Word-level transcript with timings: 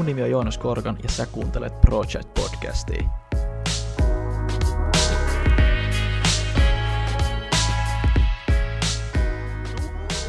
Mun 0.00 0.06
nimi 0.06 0.22
on 0.22 0.30
Joonas 0.30 0.58
Korkan 0.58 0.98
ja 1.02 1.08
sä 1.08 1.26
kuuntelet 1.32 1.80
Project 1.80 2.34
Podcastia. 2.34 3.02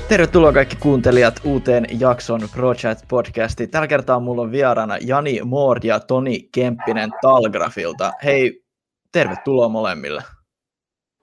Tervetuloa 0.10 0.54
kaikki 0.54 0.76
kuuntelijat 0.76 1.42
uuteen 1.44 1.86
jakson 2.00 2.42
Project 2.54 3.08
Podcastiin. 3.08 3.70
Tällä 3.70 3.88
kertaa 3.88 4.20
mulla 4.20 4.42
on 4.42 4.52
vieraana 4.52 4.98
Jani 5.02 5.42
Moord 5.44 5.84
ja 5.84 6.00
Toni 6.00 6.50
Kemppinen 6.52 7.12
Talgrafilta. 7.22 8.12
Hei, 8.24 8.64
tervetuloa 9.12 9.70
molemmille. 9.70 10.24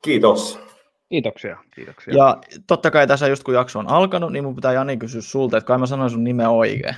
Kiitos. 0.03 0.61
Kiitoksia, 1.09 1.57
kiitoksia. 1.75 2.15
Ja 2.15 2.39
totta 2.67 2.91
kai 2.91 3.07
tässä 3.07 3.29
just 3.29 3.43
kun 3.43 3.55
jakso 3.55 3.79
on 3.79 3.89
alkanut, 3.89 4.33
niin 4.33 4.45
mun 4.45 4.55
pitää 4.55 4.73
Jani 4.73 4.97
kysyä 4.97 5.21
sulta, 5.21 5.57
että 5.57 5.67
kai 5.67 5.79
mä 5.79 5.87
sanoin 5.87 6.11
sun 6.11 6.25
nimen 6.25 6.49
oikein. 6.49 6.95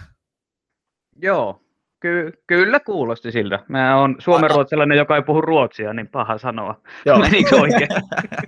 Joo, 1.23 1.61
ky- 2.01 2.33
kyllä 2.47 2.81
kuulosti 2.81 3.33
siltä. 3.33 3.59
Mä 3.69 4.01
oon 4.01 4.17
suomenruotsalainen, 4.19 4.99
joka 4.99 5.17
ei 5.17 5.23
puhu 5.23 5.41
ruotsia, 5.41 5.93
niin 5.93 6.09
paha 6.09 6.39
sanoa. 6.39 6.75
Joo. 7.07 7.19
Menikö 7.31 7.61
oikein? 7.61 7.89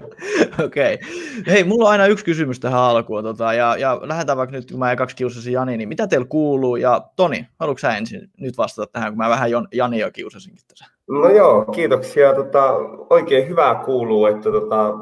Okei. 0.64 0.94
Okay. 0.94 1.08
Hei, 1.46 1.64
mulla 1.64 1.84
on 1.84 1.92
aina 1.92 2.06
yksi 2.06 2.24
kysymys 2.24 2.60
tähän 2.60 2.80
alkuun. 2.80 3.22
Tota, 3.22 3.54
ja, 3.54 3.76
ja 3.76 4.00
lähdetään 4.02 4.38
vaikka 4.38 4.56
nyt, 4.56 4.70
kun 4.70 4.78
mä 4.78 4.96
kaksi 4.96 5.16
kiusasin 5.16 5.52
Jani, 5.52 5.76
niin 5.76 5.88
mitä 5.88 6.06
teillä 6.06 6.26
kuuluu? 6.28 6.76
Ja 6.76 7.02
Toni, 7.16 7.46
haluatko 7.60 7.78
sä 7.78 7.96
ensin 7.96 8.30
nyt 8.40 8.58
vastata 8.58 8.92
tähän, 8.92 9.12
kun 9.12 9.18
mä 9.18 9.28
vähän 9.28 9.50
Jani 9.72 9.98
jo 9.98 10.10
kiusasinkin 10.10 10.66
tässä? 10.68 10.84
No 11.08 11.28
joo, 11.28 11.64
kiitoksia. 11.64 12.34
Tota, 12.34 12.72
oikein 13.10 13.48
hyvää 13.48 13.74
kuuluu, 13.74 14.26
että 14.26 14.50
tota, 14.50 14.98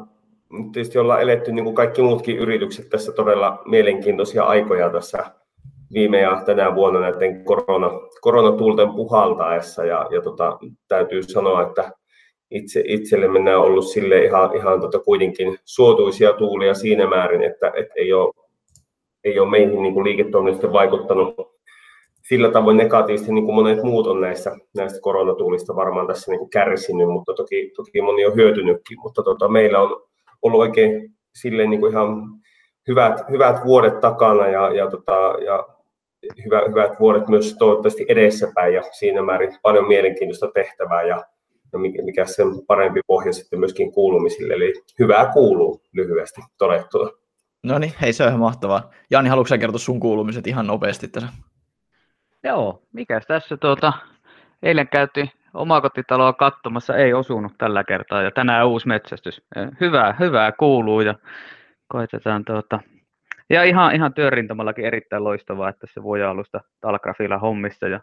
tietysti 0.72 0.98
ollaan 0.98 1.22
eletty 1.22 1.52
niin 1.52 1.64
kuin 1.64 1.76
kaikki 1.76 2.02
muutkin 2.02 2.38
yritykset 2.38 2.88
tässä 2.90 3.12
todella 3.12 3.62
mielenkiintoisia 3.64 4.44
aikoja 4.44 4.90
tässä 4.90 5.24
viime 5.92 6.20
ja 6.20 6.42
tänä 6.46 6.74
vuonna 6.74 7.00
näiden 7.00 7.44
korona, 7.44 7.90
koronatuulten 8.20 8.94
puhaltaessa. 8.94 9.84
Ja, 9.84 10.06
ja 10.10 10.22
tota, 10.22 10.58
täytyy 10.88 11.22
sanoa, 11.22 11.62
että 11.62 11.92
itse, 12.50 12.82
itsellemme 12.86 13.38
nämä 13.38 13.58
on 13.58 13.64
ollut 13.64 13.88
sille 13.88 14.24
ihan, 14.24 14.56
ihan 14.56 14.80
tota 14.80 14.98
kuitenkin 14.98 15.58
suotuisia 15.64 16.32
tuulia 16.32 16.74
siinä 16.74 17.06
määrin, 17.06 17.42
että 17.42 17.72
et 17.76 17.88
ei, 17.96 18.12
ole, 18.12 18.34
ei 19.24 19.38
ole 19.38 19.50
meihin 19.50 19.82
niin 19.82 20.04
liiketoiminnasta 20.04 20.72
vaikuttanut 20.72 21.34
sillä 22.28 22.50
tavoin 22.50 22.76
negatiivisesti, 22.76 23.32
niin 23.32 23.44
kuin 23.44 23.54
monet 23.54 23.82
muut 23.82 24.06
on 24.06 24.20
näissä, 24.20 24.56
näistä 24.76 24.98
koronatuulista 25.02 25.76
varmaan 25.76 26.06
tässä 26.06 26.30
niin 26.30 26.38
kuin 26.38 26.50
kärsinyt, 26.50 27.08
mutta 27.08 27.34
toki, 27.34 27.72
toki 27.76 28.02
moni 28.02 28.26
on 28.26 28.34
hyötynytkin. 28.34 29.00
Mutta 29.02 29.22
tota, 29.22 29.48
meillä 29.48 29.80
on 29.80 30.02
ollut 30.42 30.60
oikein 30.60 31.14
silleen 31.34 31.70
niin 31.70 31.80
kuin 31.80 31.92
ihan 31.92 32.22
hyvät, 32.88 33.20
hyvät 33.30 33.64
vuodet 33.64 34.00
takana 34.00 34.48
ja, 34.48 34.74
ja, 34.74 34.90
tota, 34.90 35.34
ja 35.44 35.68
hyvä, 36.44 36.62
hyvät 36.68 37.00
vuodet 37.00 37.28
myös 37.28 37.56
toivottavasti 37.58 38.04
edessäpäin 38.08 38.74
ja 38.74 38.82
siinä 38.82 39.22
määrin 39.22 39.58
paljon 39.62 39.88
mielenkiintoista 39.88 40.50
tehtävää 40.54 41.02
ja, 41.02 41.24
ja 41.72 41.78
mikä 42.04 42.26
sen 42.26 42.46
parempi 42.66 43.00
pohja 43.06 43.32
sitten 43.32 43.58
myöskin 43.58 43.92
kuulumisille. 43.92 44.54
Eli 44.54 44.74
hyvää 44.98 45.32
kuuluu 45.32 45.82
lyhyesti 45.92 46.40
todettuna. 46.58 47.10
No 47.62 47.78
niin, 47.78 47.92
hei 48.00 48.12
se 48.12 48.22
on 48.22 48.28
ihan 48.28 48.40
mahtavaa. 48.40 48.90
Jani, 49.10 49.28
haluatko 49.28 49.58
kertoa 49.60 49.78
sun 49.78 50.00
kuulumiset 50.00 50.46
ihan 50.46 50.66
nopeasti 50.66 51.08
tässä? 51.08 51.28
Joo, 52.44 52.82
mikäs 52.92 53.26
tässä 53.26 53.56
tuota, 53.56 53.92
eilen 54.62 54.88
käytiin 54.88 55.30
omakotitaloa 55.54 56.32
katsomassa, 56.32 56.96
ei 56.96 57.12
osunut 57.12 57.52
tällä 57.58 57.84
kertaa 57.84 58.22
ja 58.22 58.30
tänään 58.30 58.66
uusi 58.66 58.88
metsästys. 58.88 59.42
Hyvää, 59.80 60.16
hyvää 60.20 60.52
kuuluu 60.52 61.00
ja 61.00 61.14
koitetaan 61.88 62.44
tuota, 62.44 62.80
ja 63.50 63.64
ihan, 63.64 63.94
ihan 63.94 64.14
työrintamallakin 64.14 64.84
erittäin 64.84 65.24
loistavaa, 65.24 65.68
että 65.68 65.86
se 65.94 66.02
voi 66.02 66.22
alusta 66.22 66.60
Talgrafilla 66.80 67.38
hommissa 67.38 67.88
ja 67.88 68.00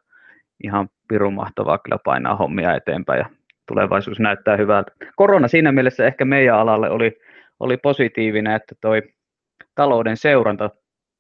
ihan 0.64 0.90
pirun 1.08 1.34
mahtavaa 1.34 1.78
kyllä 1.78 1.98
painaa 2.06 2.36
hommia 2.36 2.76
eteenpäin 2.76 3.20
ja 3.20 3.30
tulevaisuus 3.68 4.20
näyttää 4.20 4.58
hyvältä. 4.58 4.92
Korona 5.16 5.48
siinä 5.48 5.72
mielessä 5.72 6.06
ehkä 6.06 6.26
meidän 6.26 6.60
alalle 6.60 6.90
oli, 6.90 7.20
oli 7.60 7.78
positiivinen, 7.78 8.56
että 8.56 8.76
toi 8.82 9.02
talouden 9.76 10.18
seuranta 10.18 10.70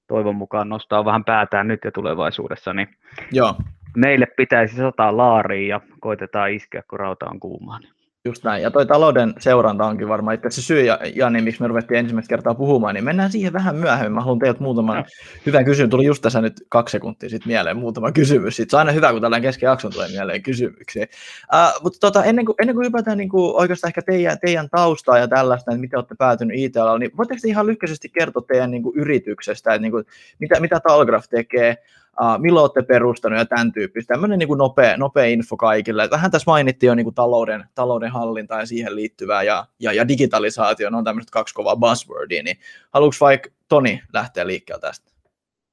toivon 0.07 0.35
mukaan 0.35 0.69
nostaa 0.69 1.05
vähän 1.05 1.23
päätään 1.23 1.67
nyt 1.67 1.79
ja 1.85 1.91
tulevaisuudessa, 1.91 2.73
niin 2.73 2.87
Joo. 3.31 3.55
meille 3.95 4.25
pitäisi 4.37 4.75
sataa 4.75 5.17
laariin 5.17 5.67
ja 5.67 5.81
koitetaan 5.99 6.51
iskeä, 6.51 6.83
kun 6.89 6.99
rauta 6.99 7.25
on 7.29 7.39
kuumaa. 7.39 7.79
Niin 7.79 7.97
Just 8.27 8.43
näin. 8.43 8.63
Ja 8.63 8.71
toi 8.71 8.85
talouden 8.85 9.33
seuranta 9.39 9.85
onkin 9.85 10.07
varmaan 10.07 10.35
itse 10.35 10.49
se 10.49 10.61
syy, 10.61 10.81
ja 10.81 10.99
Jani, 11.15 11.41
miksi 11.41 11.61
me 11.61 11.67
ruvettiin 11.67 11.97
ensimmäistä 11.97 12.29
kertaa 12.29 12.55
puhumaan, 12.55 12.95
niin 12.95 13.03
mennään 13.03 13.31
siihen 13.31 13.53
vähän 13.53 13.75
myöhemmin. 13.75 14.13
Mä 14.13 14.21
haluan 14.21 14.39
teiltä 14.39 14.63
muutaman 14.63 14.97
no. 14.97 15.03
hyvän 15.45 15.65
kysymyksen. 15.65 15.89
Tuli 15.89 16.05
just 16.05 16.21
tässä 16.21 16.41
nyt 16.41 16.66
kaksi 16.69 16.91
sekuntia 16.91 17.29
sitten 17.29 17.47
mieleen 17.47 17.77
muutama 17.77 18.11
kysymys. 18.11 18.55
Sitten 18.55 18.69
se 18.71 18.75
on 18.75 18.79
aina 18.79 18.91
hyvä, 18.91 19.11
kun 19.11 19.21
tällainen 19.21 19.47
kesken 19.47 19.67
jakson 19.67 19.93
tulee 19.93 20.09
mieleen 20.09 20.43
kysymyksiä. 20.43 21.07
Uh, 21.53 21.83
mutta 21.83 21.99
tota, 21.99 22.23
ennen, 22.23 22.45
kuin, 22.45 22.55
ennen 22.61 22.75
kuin 22.75 22.85
hypätään 22.85 23.17
niin 23.17 23.29
kuin 23.29 23.55
oikeastaan 23.55 23.89
ehkä 23.89 24.01
teidän, 24.01 24.37
teidän 24.39 24.69
taustaa 24.69 25.17
ja 25.17 25.27
tällaista, 25.27 25.71
että 25.71 25.81
miten 25.81 25.97
olette 25.97 26.16
päätynyt 26.16 26.57
it 26.59 26.73
niin 26.99 27.11
voitteko 27.17 27.39
te 27.41 27.47
ihan 27.47 27.67
lyhkäisesti 27.67 28.09
kertoa 28.09 28.43
teidän 28.47 28.71
niin 28.71 28.83
kuin 28.83 28.97
yrityksestä, 28.97 29.73
että 29.73 29.81
niin 29.81 29.91
kuin, 29.91 30.05
mitä, 30.39 30.59
mitä 30.59 30.79
Talgraph 30.79 31.27
tekee, 31.29 31.77
uh, 32.22 32.39
milloin 32.39 32.63
olette 32.63 32.81
perustanut 32.81 33.39
ja 33.39 33.45
tämän 33.45 33.72
tyyppistä. 33.72 34.13
Tämmöinen 34.13 34.39
niin 34.39 34.47
kuin 34.47 34.57
nopea, 34.57 34.97
nopea 34.97 35.25
info 35.25 35.57
kaikille. 35.57 36.09
Vähän 36.11 36.31
tässä 36.31 36.51
mainittiin 36.51 36.88
jo 36.88 36.95
niin 36.95 37.03
kuin 37.03 37.16
talouden, 37.16 37.63
talouden 37.75 38.11
hallinta 38.11 38.59
ja 38.59 38.66
siihen 38.66 38.95
liittyvää 38.95 39.44
ja, 39.44 39.66
ja, 39.79 39.94
ja 39.94 40.07
digitalisaatio, 40.07 40.89
on 40.94 41.03
tämmöiset 41.03 41.31
kaksi 41.31 41.55
kovaa 41.55 41.75
buzzwordia, 41.75 42.44
niin 42.44 42.57
haluatko 42.94 43.17
vaikka 43.22 43.50
Toni 43.69 44.01
lähteä 44.13 44.47
liikkeelle 44.47 44.81
tästä? 44.81 45.11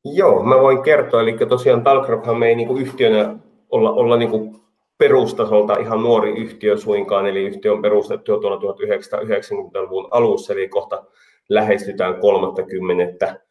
Joo, 0.05 0.43
mä 0.43 0.55
voin 0.55 0.82
kertoa, 0.82 1.21
eli 1.21 1.37
tosiaan 1.49 1.82
Talcrophan 1.82 2.38
me 2.38 2.47
ei 2.47 2.56
niin 2.56 2.69
kuin 2.69 2.82
yhtiönä 2.82 3.37
olla, 3.71 3.93
olla 3.93 4.16
niin 4.16 4.31
kuin 4.31 4.61
perustasolta 4.99 5.75
ihan 5.75 6.03
nuori 6.03 6.31
yhtiö 6.31 6.76
suinkaan, 6.76 7.26
eli 7.26 7.43
yhtiö 7.43 7.72
on 7.72 7.82
perustettu 7.82 8.32
jo 8.32 8.38
tuolla 8.38 8.56
1990-luvun 8.56 10.09
alussa, 10.11 10.53
eli 10.53 10.69
kohta 10.69 11.05
lähestytään 11.49 12.15
30 12.15 13.44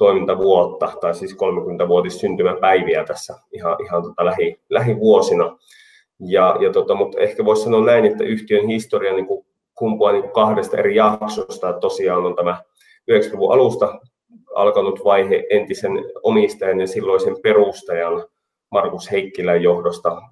toimintavuotta, 0.00 0.92
tai 1.00 1.14
siis 1.14 1.36
30-vuotis 1.36 2.20
syntymäpäiviä 2.20 3.04
tässä 3.04 3.34
ihan, 3.52 3.76
ihan 3.84 4.02
tota 4.02 4.24
lähi, 4.24 4.60
lähivuosina. 4.70 5.58
Ja, 6.20 6.56
ja 6.60 6.72
tota, 6.72 6.94
mutta 6.94 7.18
ehkä 7.20 7.44
voisi 7.44 7.62
sanoa 7.62 7.84
näin, 7.84 8.04
että 8.04 8.24
yhtiön 8.24 8.66
historia 8.66 9.12
niin 9.12 9.26
kuin 9.26 9.46
kumpuaa 9.74 10.12
niin 10.12 10.22
kuin 10.22 10.32
kahdesta 10.32 10.76
eri 10.76 10.96
jaksosta. 10.96 11.72
Tosiaan 11.72 12.26
on 12.26 12.36
tämä 12.36 12.62
90-luvun 13.10 13.52
alusta 13.52 14.00
alkanut 14.54 15.04
vaihe 15.04 15.46
entisen 15.50 15.92
omistajan 16.22 16.80
ja 16.80 16.86
silloisen 16.86 17.36
perustajan 17.42 18.24
Markus 18.70 19.10
Heikkilän 19.10 19.62
johdosta 19.62 20.22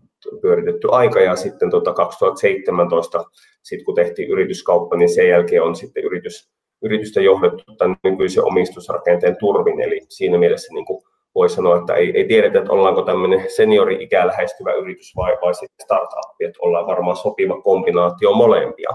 pyöritetty 0.41 0.89
aika 0.91 1.21
ja 1.21 1.37
sitten 1.37 1.71
tota 1.71 1.93
2017, 1.93 3.25
sit 3.63 3.85
kun 3.85 3.95
tehtiin 3.95 4.31
yrityskauppa, 4.31 4.97
niin 4.97 5.15
sen 5.15 5.29
jälkeen 5.29 5.63
on 5.63 5.77
sitten 5.77 6.05
yritys 6.05 6.51
yritystä 6.83 7.21
johdettu 7.21 7.63
tämän 7.79 7.97
nykyisen 8.05 8.45
omistusrakenteen 8.45 9.37
turvin, 9.41 9.81
eli 9.81 10.01
siinä 10.09 10.39
mielessä 10.39 10.75
niin 10.75 10.85
kuin 10.85 11.03
voi 11.35 11.49
sanoa, 11.49 11.79
että 11.79 11.95
ei, 11.95 12.13
ei 12.15 12.29
tiedetä, 12.29 12.59
että 12.59 12.73
ollaanko 12.73 13.03
tämmöinen 13.03 13.45
seniori-ikää 13.57 14.27
lähestyvä 14.27 14.73
yritys 14.73 15.17
vai, 15.17 15.37
vai 15.43 15.55
sitten 15.55 15.85
startup, 15.85 16.41
että 16.41 16.59
ollaan 16.63 16.87
varmaan 16.87 17.17
sopiva 17.17 17.63
kombinaatio 17.63 18.33
molempia. 18.33 18.91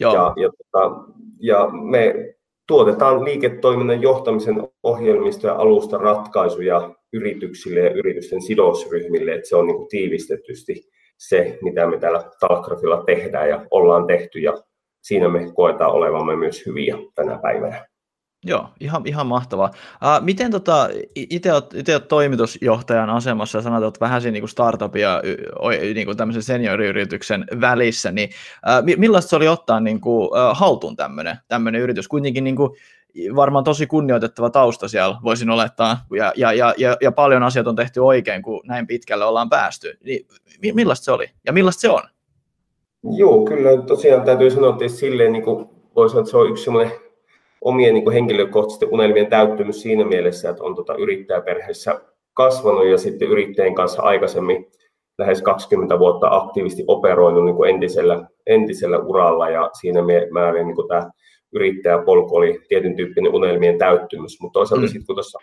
Joo. 0.00 0.14
Ja, 0.14 0.32
ja, 0.36 0.48
tota, 0.48 0.96
ja 1.40 1.68
me 1.72 2.34
tuotetaan 2.66 3.24
liiketoiminnan 3.24 4.02
johtamisen 4.02 4.68
ohjelmistoja 4.82 5.52
ja 5.52 5.58
alusta 5.58 5.98
ratkaisuja 5.98 6.94
yrityksille 7.12 7.80
ja 7.80 7.90
yritysten 7.90 8.42
sidosryhmille, 8.42 9.32
että 9.32 9.48
se 9.48 9.56
on 9.56 9.66
niin 9.66 9.76
kuin 9.76 9.88
tiivistetysti 9.88 10.74
se, 11.18 11.58
mitä 11.62 11.86
me 11.86 11.98
täällä 11.98 12.30
Talkrafilla 12.40 13.02
tehdään 13.06 13.48
ja 13.48 13.66
ollaan 13.70 14.06
tehty 14.06 14.38
ja 14.38 14.52
siinä 15.04 15.28
me 15.28 15.52
koetaan 15.54 15.90
olevamme 15.90 16.36
myös 16.36 16.66
hyviä 16.66 16.96
tänä 17.14 17.38
päivänä. 17.42 17.86
Joo, 18.46 18.68
ihan, 18.80 19.02
ihan 19.06 19.26
mahtavaa. 19.26 19.68
Uh, 19.68 20.24
miten 20.24 20.50
tota, 20.50 20.88
itse 21.14 21.52
olet, 21.52 22.08
toimitusjohtajan 22.08 23.10
asemassa 23.10 23.58
ja 23.58 23.62
sanot, 23.62 23.84
että 23.84 24.00
vähän 24.00 24.22
siinä 24.22 24.38
niin 24.38 24.48
startup 24.48 24.96
ja 24.96 25.22
niin 25.94 26.06
kuin 26.06 26.16
tämmöisen 26.16 26.42
senioriyrityksen 26.42 27.44
välissä, 27.60 28.12
niin 28.12 28.30
uh, 28.88 28.98
millaista 28.98 29.30
se 29.30 29.36
oli 29.36 29.48
ottaa 29.48 29.80
niin 29.80 30.00
kuin, 30.00 30.26
uh, 30.26 30.56
haltuun 30.56 30.96
tämmöinen, 30.96 31.36
yritys? 31.80 32.08
Kuitenkin 32.08 32.44
niin 32.44 32.56
kuin, 32.56 32.70
varmaan 33.36 33.64
tosi 33.64 33.86
kunnioitettava 33.86 34.50
tausta 34.50 34.88
siellä, 34.88 35.16
voisin 35.22 35.50
olettaa, 35.50 36.06
ja, 36.16 36.32
ja, 36.36 36.52
ja, 36.52 36.74
ja, 37.00 37.12
paljon 37.12 37.42
asioita 37.42 37.70
on 37.70 37.76
tehty 37.76 38.00
oikein, 38.00 38.42
kun 38.42 38.60
näin 38.64 38.86
pitkälle 38.86 39.24
ollaan 39.24 39.48
päästy. 39.48 39.98
Niin, 40.04 40.26
millaista 40.74 41.04
se 41.04 41.12
oli 41.12 41.30
ja 41.46 41.52
millaista 41.52 41.80
se 41.80 41.90
on? 41.90 42.02
Joo, 43.10 43.44
kyllä. 43.44 43.82
Tosiaan 43.82 44.24
täytyy 44.24 44.50
sanoa, 44.50 44.70
että 44.70 44.88
silleen 44.88 45.32
niin 45.32 45.42
kuin 45.44 45.66
voi 45.96 46.08
sanoa, 46.08 46.20
että 46.20 46.30
se 46.30 46.36
on 46.36 46.50
yksi 46.50 46.64
semmoinen 46.64 46.92
omien 47.60 47.94
niin 47.94 48.04
kuin 48.04 48.14
henkilökohtaisten 48.14 48.88
unelmien 48.92 49.26
täyttymys 49.26 49.82
siinä 49.82 50.04
mielessä, 50.04 50.50
että 50.50 50.64
on 50.64 50.74
tota 50.74 50.94
yrittäjäperheessä 50.94 52.00
kasvanut 52.34 52.86
ja 52.86 52.98
sitten 52.98 53.28
yrittäjien 53.28 53.74
kanssa 53.74 54.02
aikaisemmin 54.02 54.66
lähes 55.18 55.42
20 55.42 55.98
vuotta 55.98 56.28
aktiivisesti 56.30 56.84
operoinut 56.86 57.44
niin 57.44 57.56
kuin 57.56 57.70
entisellä, 57.70 58.26
entisellä 58.46 58.98
uralla. 58.98 59.50
Ja 59.50 59.70
siinä 59.80 60.00
määrin 60.30 60.66
niin 60.66 60.76
kuin 60.76 60.88
tämä 60.88 61.10
yrittäjäpolku 61.52 62.36
oli 62.36 62.60
tietyn 62.68 62.96
tyyppinen 62.96 63.34
unelmien 63.34 63.78
täyttymys, 63.78 64.40
mutta 64.40 64.58
toisaalta 64.58 64.82
mm. 64.82 64.88
sitten 64.88 65.06
kun 65.06 65.16
tuossa 65.16 65.38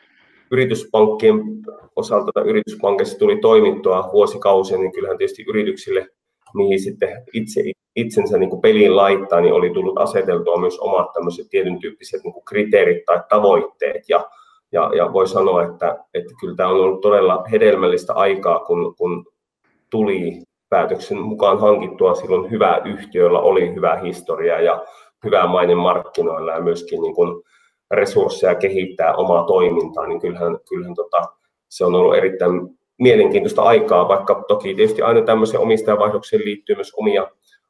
yrityspankkien 0.52 1.42
osalta 1.96 2.32
tai 2.34 2.44
yrityspankissa 2.44 3.20
tuli 3.20 3.38
toimittua 3.38 4.10
vuosikausia, 4.14 4.78
niin 4.78 4.92
kyllähän 4.92 5.18
tietysti 5.18 5.46
yrityksille, 5.48 6.08
mihin 6.54 6.80
sitten 6.80 7.24
itse, 7.34 7.62
itsensä 7.96 8.38
niin 8.38 8.50
kuin 8.50 8.62
peliin 8.62 8.96
laittaa, 8.96 9.42
niin 9.42 9.54
oli 9.54 9.70
tullut 9.70 9.98
aseteltua 9.98 10.60
myös 10.60 10.80
omat 10.80 11.14
tämmöiset 11.14 11.48
tietyn 11.50 11.80
tyyppiset 11.80 12.24
niin 12.24 12.34
kuin 12.34 12.46
kriteerit 12.46 13.06
tai 13.06 13.20
tavoitteet. 13.30 14.10
Ja, 14.10 14.30
ja, 14.72 14.92
ja 14.98 15.14
voi 15.14 15.28
sanoa, 15.28 15.64
että, 15.64 15.98
että 16.14 16.34
kyllä 16.40 16.56
tämä 16.56 16.70
on 16.70 16.82
ollut 16.82 17.02
todella 17.02 17.44
hedelmällistä 17.52 18.14
aikaa, 18.14 18.60
kun, 18.60 18.96
kun 18.96 19.26
tuli 19.90 20.44
päätöksen 20.70 21.18
mukaan 21.18 21.60
hankittua 21.60 22.16
silloin 22.16 22.52
hyvä 22.52 22.82
yhtiö, 22.86 23.24
jolla 23.24 23.42
oli 23.42 23.76
hyvä 23.76 23.96
historia 23.96 24.62
ja 24.62 24.86
hyvä 25.26 25.48
maine 25.48 25.76
markkinoilla 25.76 26.52
ja 26.52 26.62
myöskin 26.62 27.02
niin 27.02 27.16
kuin 27.16 27.44
resursseja 27.92 28.56
kehittää 28.56 29.14
omaa 29.14 29.44
toimintaa, 29.44 30.08
niin 30.08 30.22
kyllähän, 30.22 30.58
kyllähän 30.70 30.96
tota, 30.96 31.22
se 31.70 31.86
on 31.86 31.96
ollut 31.96 32.16
erittäin 32.16 32.81
mielenkiintoista 33.02 33.62
aikaa, 33.62 34.08
vaikka 34.08 34.44
toki 34.48 34.76
tietysti 34.76 35.02
aina 35.02 35.22
tämmöisen 35.22 35.60
omistajavaihdokseen 35.60 36.46
liittyy 36.46 36.76
myös 36.76 36.94
omia, 36.98 37.28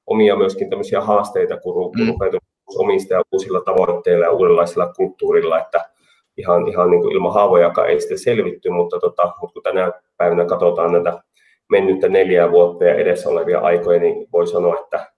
omia 0.07 0.35
myöskin 0.35 0.69
tämmöisiä 0.69 1.01
haasteita, 1.01 1.57
kun, 1.57 1.91
mm. 1.99 2.07
rupeaa 2.07 2.31
omistaja 2.75 3.21
uusilla 3.31 3.61
tavoitteilla 3.61 4.25
ja 4.25 4.31
uudenlaisella 4.31 4.93
kulttuurilla, 4.93 5.59
että 5.59 5.89
ihan, 6.37 6.67
ihan 6.67 6.89
niin 6.89 7.01
kuin 7.01 7.13
ilman 7.13 7.33
haavojakaan 7.33 7.89
ei 7.89 7.99
sitten 7.99 8.19
selvitty, 8.19 8.69
mutta, 8.69 8.99
tota, 8.99 9.33
mutta 9.41 9.53
kun 9.53 9.63
tänä 9.63 9.91
päivänä 10.17 10.45
katsotaan 10.45 10.91
näitä 10.91 11.21
mennyttä 11.69 12.09
neljää 12.09 12.51
vuotta 12.51 12.85
ja 12.85 12.95
edessä 12.95 13.29
olevia 13.29 13.59
aikoja, 13.59 13.99
niin 13.99 14.27
voi 14.33 14.47
sanoa, 14.47 14.79
että, 14.79 15.11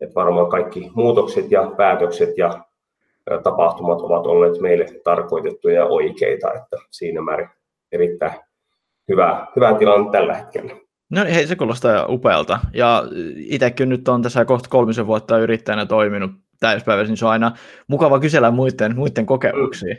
että 0.00 0.14
varmaan 0.14 0.48
kaikki 0.48 0.90
muutokset 0.94 1.50
ja 1.50 1.72
päätökset 1.76 2.38
ja 2.38 2.64
tapahtumat 3.42 4.00
ovat 4.00 4.26
olleet 4.26 4.60
meille 4.60 4.86
tarkoitettuja 5.04 5.74
ja 5.74 5.86
oikeita, 5.86 6.52
että 6.52 6.76
siinä 6.90 7.20
määrin 7.22 7.48
erittäin 7.92 8.32
hyvä, 9.10 9.46
hyvä 9.56 9.74
tilanne 9.78 10.10
tällä 10.10 10.34
hetkellä. 10.34 10.72
No 11.10 11.24
hei, 11.24 11.46
se 11.46 11.56
kuulostaa 11.56 12.06
upealta. 12.06 12.58
Ja 12.74 13.04
itsekin 13.36 13.88
nyt 13.88 14.08
on 14.08 14.22
tässä 14.22 14.44
kohta 14.44 14.68
kolmisen 14.68 15.06
vuotta 15.06 15.38
yrittäjänä 15.38 15.86
toiminut 15.86 16.30
täyspäiväisin, 16.60 17.10
niin 17.10 17.16
se 17.16 17.24
on 17.24 17.30
aina 17.30 17.52
mukava 17.86 18.20
kysellä 18.20 18.50
muiden, 18.50 18.96
muiden 18.96 19.26
kokemuksia. 19.26 19.96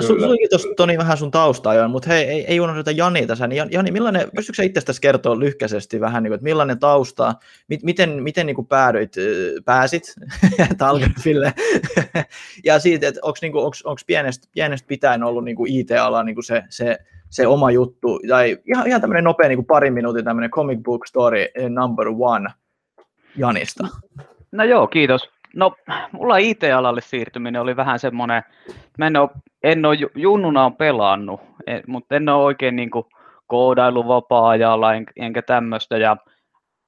Sulikin 0.00 0.48
tuossa 0.50 0.68
Toni 0.76 0.98
vähän 0.98 1.16
sun 1.16 1.30
taustaa 1.30 1.74
jo, 1.74 1.88
mutta 1.88 2.08
hei, 2.08 2.24
ei, 2.24 2.44
ei 2.46 2.60
unohdeta 2.60 2.90
Jani 2.90 3.26
tässä. 3.26 3.46
Niin 3.46 3.64
Jani, 3.70 3.90
millainen, 3.90 4.28
pystytkö 4.36 4.56
sä 4.56 4.62
itsestäsi 4.62 5.00
kertoa 5.00 5.38
lyhkäisesti 5.38 6.00
vähän, 6.00 6.22
niin 6.22 6.30
kuin, 6.30 6.34
että 6.34 6.44
millainen 6.44 6.78
tausta, 6.78 7.34
mit, 7.68 7.82
miten, 7.82 8.22
miten 8.22 8.46
niin 8.46 8.56
kuin 8.56 8.66
päädyit, 8.66 9.14
pääsit 9.64 10.14
Talgrafille, 10.78 11.54
ja 12.64 12.78
siitä, 12.78 13.08
että 13.08 13.20
onko 13.22 13.38
niin 13.42 13.56
onko 13.56 14.00
pienestä, 14.06 14.48
pienestä 14.54 14.88
pitäen 14.88 15.22
ollut 15.22 15.44
niin 15.44 15.56
kuin 15.56 15.72
IT-ala 15.72 16.22
niin 16.22 16.34
kuin 16.34 16.44
se, 16.44 16.62
se, 16.68 16.98
se 17.30 17.46
oma 17.46 17.70
juttu, 17.70 18.20
tai 18.28 18.58
ihan, 18.66 18.86
ihan 18.86 19.00
tämmöinen 19.00 19.24
nopea 19.24 19.48
niin 19.48 19.58
kuin 19.58 19.66
parin 19.66 19.92
minuutin 19.92 20.24
tämmöinen 20.24 20.50
comic 20.50 20.82
book 20.82 21.06
story 21.06 21.46
eh, 21.54 21.70
number 21.70 22.06
one 22.18 22.50
Janista. 23.36 23.88
No 24.52 24.64
joo, 24.64 24.86
kiitos. 24.86 25.30
No, 25.56 25.74
mulla 26.12 26.36
IT-alalle 26.36 27.00
siirtyminen 27.00 27.60
oli 27.62 27.76
vähän 27.76 27.98
semmoinen, 27.98 28.42
mä 28.98 29.06
en 29.06 29.16
ole, 29.16 29.30
en 29.62 29.86
ole 29.86 29.96
junnuna 30.14 30.64
on 30.64 30.76
pelannut, 30.76 31.40
mutta 31.86 32.16
en 32.16 32.28
ole 32.28 32.44
oikein 32.44 32.76
niin 32.76 32.90
koodailu 33.46 34.08
vapaa-ajalla 34.08 34.94
en, 34.94 35.06
enkä 35.16 35.42
tämmöistä. 35.42 35.98
Ja 35.98 36.16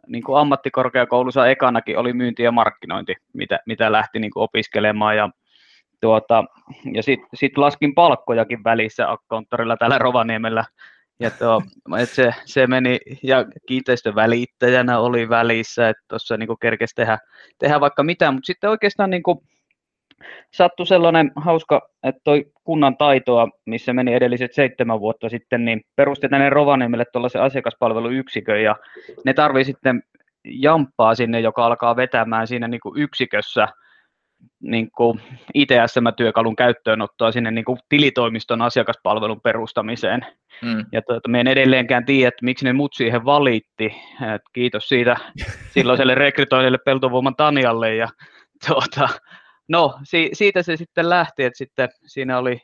niin 0.07 0.23
kuin 0.25 0.39
ammattikorkeakoulussa 0.39 1.47
ekanakin 1.47 1.99
oli 1.99 2.13
myynti 2.13 2.43
ja 2.43 2.53
markkinointi, 2.53 3.15
mitä, 3.33 3.59
mitä 3.67 3.93
lähti 3.93 4.19
niin 4.19 4.31
kuin 4.31 4.43
opiskelemaan. 4.43 5.17
Ja, 5.17 5.31
tuota, 6.01 6.45
ja 6.93 7.03
sitten 7.03 7.29
sit 7.35 7.59
laskin 7.59 7.95
palkkojakin 7.95 8.65
välissä 8.65 9.07
konttorilla 9.27 9.77
täällä 9.77 9.99
Rovaniemellä 9.99 10.65
ja 11.21 11.31
tuo, 11.31 11.63
et 11.99 12.11
se, 12.11 12.35
se, 12.45 12.67
meni, 12.67 12.99
ja 13.23 13.45
kiinteistövälittäjänä 13.67 14.99
oli 14.99 15.29
välissä, 15.29 15.89
että 15.89 16.03
tuossa 16.09 16.37
niin 16.37 16.49
kerkesi 16.63 16.95
tehdä, 16.95 17.19
tehdä 17.59 17.81
vaikka 17.81 18.03
mitään, 18.03 18.35
mutta 18.35 18.47
sitten 18.47 18.71
oikeastaan 18.71 19.11
niin 19.11 19.23
kuin, 19.23 19.39
sattui 20.55 20.87
sellainen 20.87 21.33
hauska, 21.37 21.89
että 22.03 22.21
toi 22.25 22.45
kunnan 22.65 22.97
taitoa, 22.97 23.49
missä 23.65 23.93
meni 23.93 24.15
edelliset 24.15 24.53
seitsemän 24.55 25.01
vuotta 25.01 25.29
sitten, 25.29 25.65
niin 25.65 25.81
perusti 25.97 26.29
tänne 26.29 26.51
Rovaniemelle 26.51 27.05
tuollaisen 27.13 27.43
asiakaspalveluyksikön, 27.43 28.63
ja 28.63 28.77
ne 29.25 29.35
tarvii 29.35 29.65
sitten 29.65 30.03
jamppaa 30.45 31.15
sinne, 31.15 31.41
joka 31.41 31.67
alkaa 31.67 31.97
vetämään 31.97 32.47
siinä 32.47 32.69
niin 32.69 32.81
kuin 32.81 33.01
yksikössä– 33.01 33.69
niin 34.61 34.91
kuin 34.91 35.21
ITSM-työkalun 35.55 36.57
käyttöönottoa 36.57 37.33
sinne 37.33 37.51
niin 37.51 37.65
kuin 37.65 37.79
tilitoimiston 37.89 38.63
asiakaspalvelun 38.63 39.41
perustamiseen. 39.41 40.27
Mm. 40.63 40.85
Ja 40.93 41.03
tuota, 41.03 41.29
me 41.29 41.41
en 41.41 41.47
edelleenkään 41.47 42.05
tiedä, 42.05 42.29
että 42.29 42.45
miksi 42.45 42.65
ne 42.65 42.73
mut 42.73 42.95
siihen 42.95 43.25
valitti. 43.25 43.95
Et 44.35 44.43
kiitos 44.53 44.89
siitä 44.89 45.17
silloiselle 45.71 46.15
rekrytoinnille 46.25 46.79
Peltovuoman 46.79 47.37
Tanialle. 47.37 47.95
Ja, 47.95 48.09
tuota, 48.67 49.09
no, 49.69 49.99
si- 50.03 50.31
siitä 50.33 50.63
se 50.63 50.77
sitten 50.77 51.09
lähti, 51.09 51.45
että 51.45 51.59
sitten 51.59 51.89
siinä 52.07 52.39
oli 52.39 52.61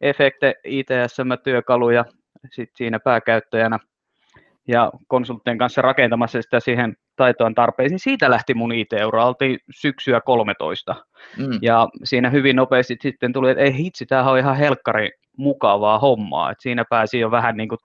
Efekte 0.00 0.54
ITSM-työkalu 0.64 1.90
ja 1.90 2.04
sitten 2.50 2.76
siinä 2.76 3.00
pääkäyttäjänä 3.00 3.78
ja 4.68 4.92
konsulttien 5.08 5.58
kanssa 5.58 5.82
rakentamassa 5.82 6.42
sitä 6.42 6.60
siihen 6.60 6.96
taitoon 7.20 7.54
tarpeisiin. 7.54 7.98
Siitä 7.98 8.30
lähti 8.30 8.54
mun 8.54 8.72
IT-euro, 8.72 9.26
oltiin 9.26 9.58
syksyä 9.70 10.20
13. 10.20 10.96
Mm. 11.38 11.58
Ja 11.62 11.88
siinä 12.04 12.30
hyvin 12.30 12.56
nopeasti 12.56 12.96
sitten 13.00 13.32
tuli, 13.32 13.50
että 13.50 13.62
ei 13.62 13.76
hitsi, 13.76 14.06
tämähän 14.06 14.32
on 14.32 14.38
ihan 14.38 14.56
helkkari 14.56 15.10
mukavaa 15.36 15.98
hommaa. 15.98 16.50
että 16.50 16.62
siinä 16.62 16.84
pääsi 16.90 17.18
jo 17.18 17.30
vähän 17.30 17.56
niin 17.56 17.68
kuin 17.68 17.78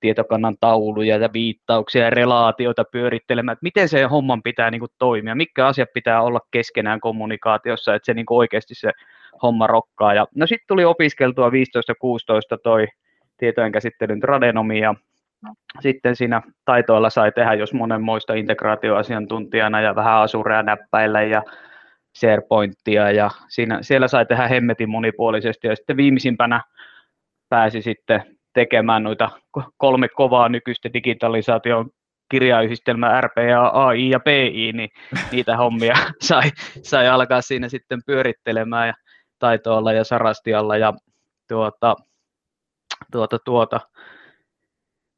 tietokannan 0.00 0.56
tauluja 0.60 1.16
ja 1.16 1.32
viittauksia 1.32 2.04
ja 2.04 2.10
relaatioita 2.10 2.84
pyörittelemään, 2.92 3.52
että 3.52 3.62
miten 3.62 3.88
se 3.88 4.02
homman 4.02 4.42
pitää 4.42 4.70
niin 4.70 4.80
kuin 4.80 4.90
toimia, 4.98 5.34
mitkä 5.34 5.66
asiat 5.66 5.88
pitää 5.94 6.22
olla 6.22 6.40
keskenään 6.50 7.00
kommunikaatiossa, 7.00 7.94
että 7.94 8.06
se 8.06 8.14
niin 8.14 8.26
kuin 8.26 8.38
oikeasti 8.38 8.74
se 8.74 8.90
homma 9.42 9.66
rokkaa. 9.66 10.14
Ja, 10.14 10.26
no 10.34 10.46
sitten 10.46 10.66
tuli 10.68 10.84
opiskeltua 10.84 11.48
15-16 11.48 11.52
toi 12.62 12.86
tietojen 13.36 13.72
käsittelyn 13.72 14.20
tradenomia, 14.20 14.94
sitten 15.80 16.16
siinä 16.16 16.42
taitoilla 16.64 17.10
sai 17.10 17.32
tehdä, 17.32 17.54
jos 17.54 17.72
monenmoista 17.72 18.34
integraatioasiantuntijana 18.34 19.80
ja 19.80 19.94
vähän 19.94 20.14
asurea 20.18 20.62
näppäillä 20.62 21.22
ja 21.22 21.42
SharePointia 22.18 23.10
ja 23.10 23.30
siinä, 23.48 23.78
siellä 23.82 24.08
sai 24.08 24.26
tehdä 24.26 24.48
hemmetin 24.48 24.90
monipuolisesti 24.90 25.66
ja 25.66 25.76
sitten 25.76 25.96
viimeisimpänä 25.96 26.60
pääsi 27.48 27.82
sitten 27.82 28.36
tekemään 28.54 29.02
noita 29.02 29.30
kolme 29.76 30.08
kovaa 30.08 30.48
nykyistä 30.48 30.92
digitalisaation 30.92 31.90
kirjayhdistelmä 32.30 33.20
RPA, 33.20 33.68
AI 33.72 34.10
ja 34.10 34.20
PI, 34.20 34.72
niin 34.72 34.90
niitä 35.32 35.56
hommia 35.56 35.94
sai, 36.28 36.50
sai 36.82 37.08
alkaa 37.08 37.40
siinä 37.40 37.68
sitten 37.68 38.00
pyörittelemään 38.06 38.88
ja 38.88 38.94
taitoilla 39.38 39.92
ja 39.92 40.04
sarastialla 40.04 40.76
ja 40.76 40.92
tuota, 41.48 41.96
tuota, 43.12 43.38
tuota, 43.38 43.80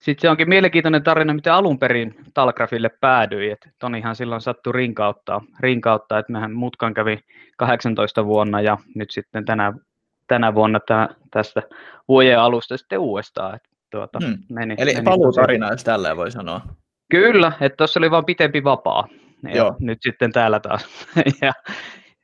sitten 0.06 0.22
se 0.22 0.30
onkin 0.30 0.48
mielenkiintoinen 0.48 1.02
tarina, 1.02 1.34
miten 1.34 1.52
alun 1.52 1.78
perin 1.78 2.14
Talgrafille 2.34 2.90
päädyi. 3.00 3.50
että 3.50 3.70
Tonihan 3.78 4.16
silloin 4.16 4.40
sattui 4.40 4.72
rinkauttaa, 4.72 5.42
rinkauttaa, 5.60 6.18
että 6.18 6.32
mehän 6.32 6.52
mutkan 6.52 6.94
kävi 6.94 7.18
18 7.56 8.26
vuonna 8.26 8.60
ja 8.60 8.78
nyt 8.94 9.10
sitten 9.10 9.44
tänä, 9.44 9.72
tänä 10.26 10.54
vuonna 10.54 10.80
tä, 10.80 11.08
tästä 11.30 11.62
vuoden 12.08 12.40
alusta 12.40 12.76
sitten 12.76 12.98
uudestaan. 12.98 13.54
Että 13.56 13.68
tuota, 13.90 14.18
hmm. 14.24 14.38
meni, 14.50 14.74
Eli 14.78 14.92
meni 14.92 15.04
paluutarina, 15.04 15.70
jos 15.70 15.84
tälleen 15.84 16.16
voi 16.16 16.30
sanoa. 16.30 16.60
Kyllä, 17.10 17.52
että 17.60 17.76
tuossa 17.76 18.00
oli 18.00 18.10
vain 18.10 18.24
pitempi 18.24 18.64
vapaa. 18.64 19.08
Ja 19.42 19.56
Joo. 19.56 19.76
nyt 19.80 19.98
sitten 20.02 20.32
täällä 20.32 20.60
taas. 20.60 20.86
ja, 21.42 21.52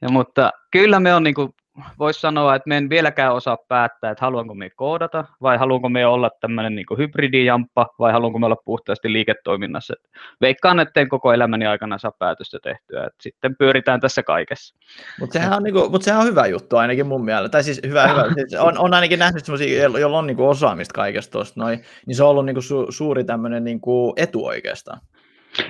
ja, 0.03 0.09
mutta 0.09 0.51
kyllä 0.71 1.01
me 1.01 1.15
on 1.15 1.23
niin 1.23 1.35
kuin 1.35 1.55
voisi 1.99 2.21
sanoa, 2.21 2.55
että 2.55 2.69
me 2.69 2.77
en 2.77 2.91
vieläkään 2.91 3.35
osaa 3.35 3.59
päättää, 3.69 4.11
että 4.11 4.25
haluanko 4.25 4.55
me 4.55 4.71
koodata 4.71 5.25
vai 5.43 5.59
haluanko 5.59 5.89
me 5.89 6.07
olla 6.07 6.31
tämmöinen 6.41 6.75
niin 6.75 6.87
hybridijamppa 6.99 7.87
vai 7.99 8.13
haluanko 8.13 8.39
me 8.39 8.47
olla 8.47 8.57
puhtaasti 8.65 9.13
liiketoiminnassa. 9.13 9.95
Et 9.99 10.11
veikkaan, 10.41 10.81
että 10.81 11.01
en 11.01 11.09
koko 11.09 11.33
elämäni 11.33 11.67
aikana 11.67 11.99
saa 11.99 12.13
päätöstä 12.19 12.59
tehtyä, 12.63 13.07
että 13.07 13.23
sitten 13.23 13.57
pyöritään 13.57 14.01
tässä 14.01 14.23
kaikessa. 14.23 14.77
Mutta 15.21 15.33
sehän, 15.33 15.53
on, 15.53 15.63
niinku, 15.63 15.91
mut 15.91 16.03
sehän 16.03 16.21
on 16.21 16.27
hyvä 16.27 16.47
juttu 16.47 16.77
ainakin 16.77 17.07
mun 17.07 17.25
mielestä, 17.25 17.49
tai 17.49 17.65
siis 17.65 17.81
hyvä, 17.87 18.09
hyvä. 18.09 18.25
Siis 18.35 18.61
on, 18.61 18.79
on 18.79 18.95
ainakin 18.95 19.19
nähnyt 19.19 19.45
sellaisia, 19.45 19.83
joilla 19.83 20.19
on 20.19 20.27
niinku 20.27 20.49
osaamista 20.49 20.95
kaikesta 20.95 21.33
tuosta 21.33 21.61
noin, 21.61 21.81
niin 22.07 22.15
se 22.15 22.23
on 22.23 22.31
ollut 22.31 22.47
niinku 22.47 22.63
su, 22.63 22.87
suuri 22.93 23.25
tämmöinen 23.25 23.65
niinku 23.65 24.15
etu 24.17 24.47
oikeastaan. 24.47 25.01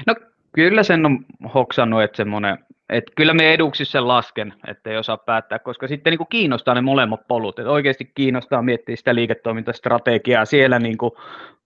No 0.06 0.14
kyllä 0.52 0.82
sen 0.82 1.06
on 1.06 1.24
hoksannut, 1.54 2.02
että 2.02 2.16
semmoinen 2.16 2.58
et 2.92 3.04
kyllä 3.16 3.34
me 3.34 3.54
eduksi 3.54 3.84
sen 3.84 4.08
lasken, 4.08 4.54
ei 4.86 4.96
osaa 4.96 5.16
päättää, 5.16 5.58
koska 5.58 5.88
sitten 5.88 6.10
niin 6.10 6.18
kuin 6.18 6.28
kiinnostaa 6.30 6.74
ne 6.74 6.80
molemmat 6.80 7.20
polut. 7.28 7.58
Et 7.58 7.66
oikeasti 7.66 8.10
kiinnostaa 8.14 8.62
miettiä 8.62 8.96
sitä 8.96 9.14
liiketoimintastrategiaa 9.14 10.44
siellä 10.44 10.78
niin 10.78 10.98
kuin 10.98 11.12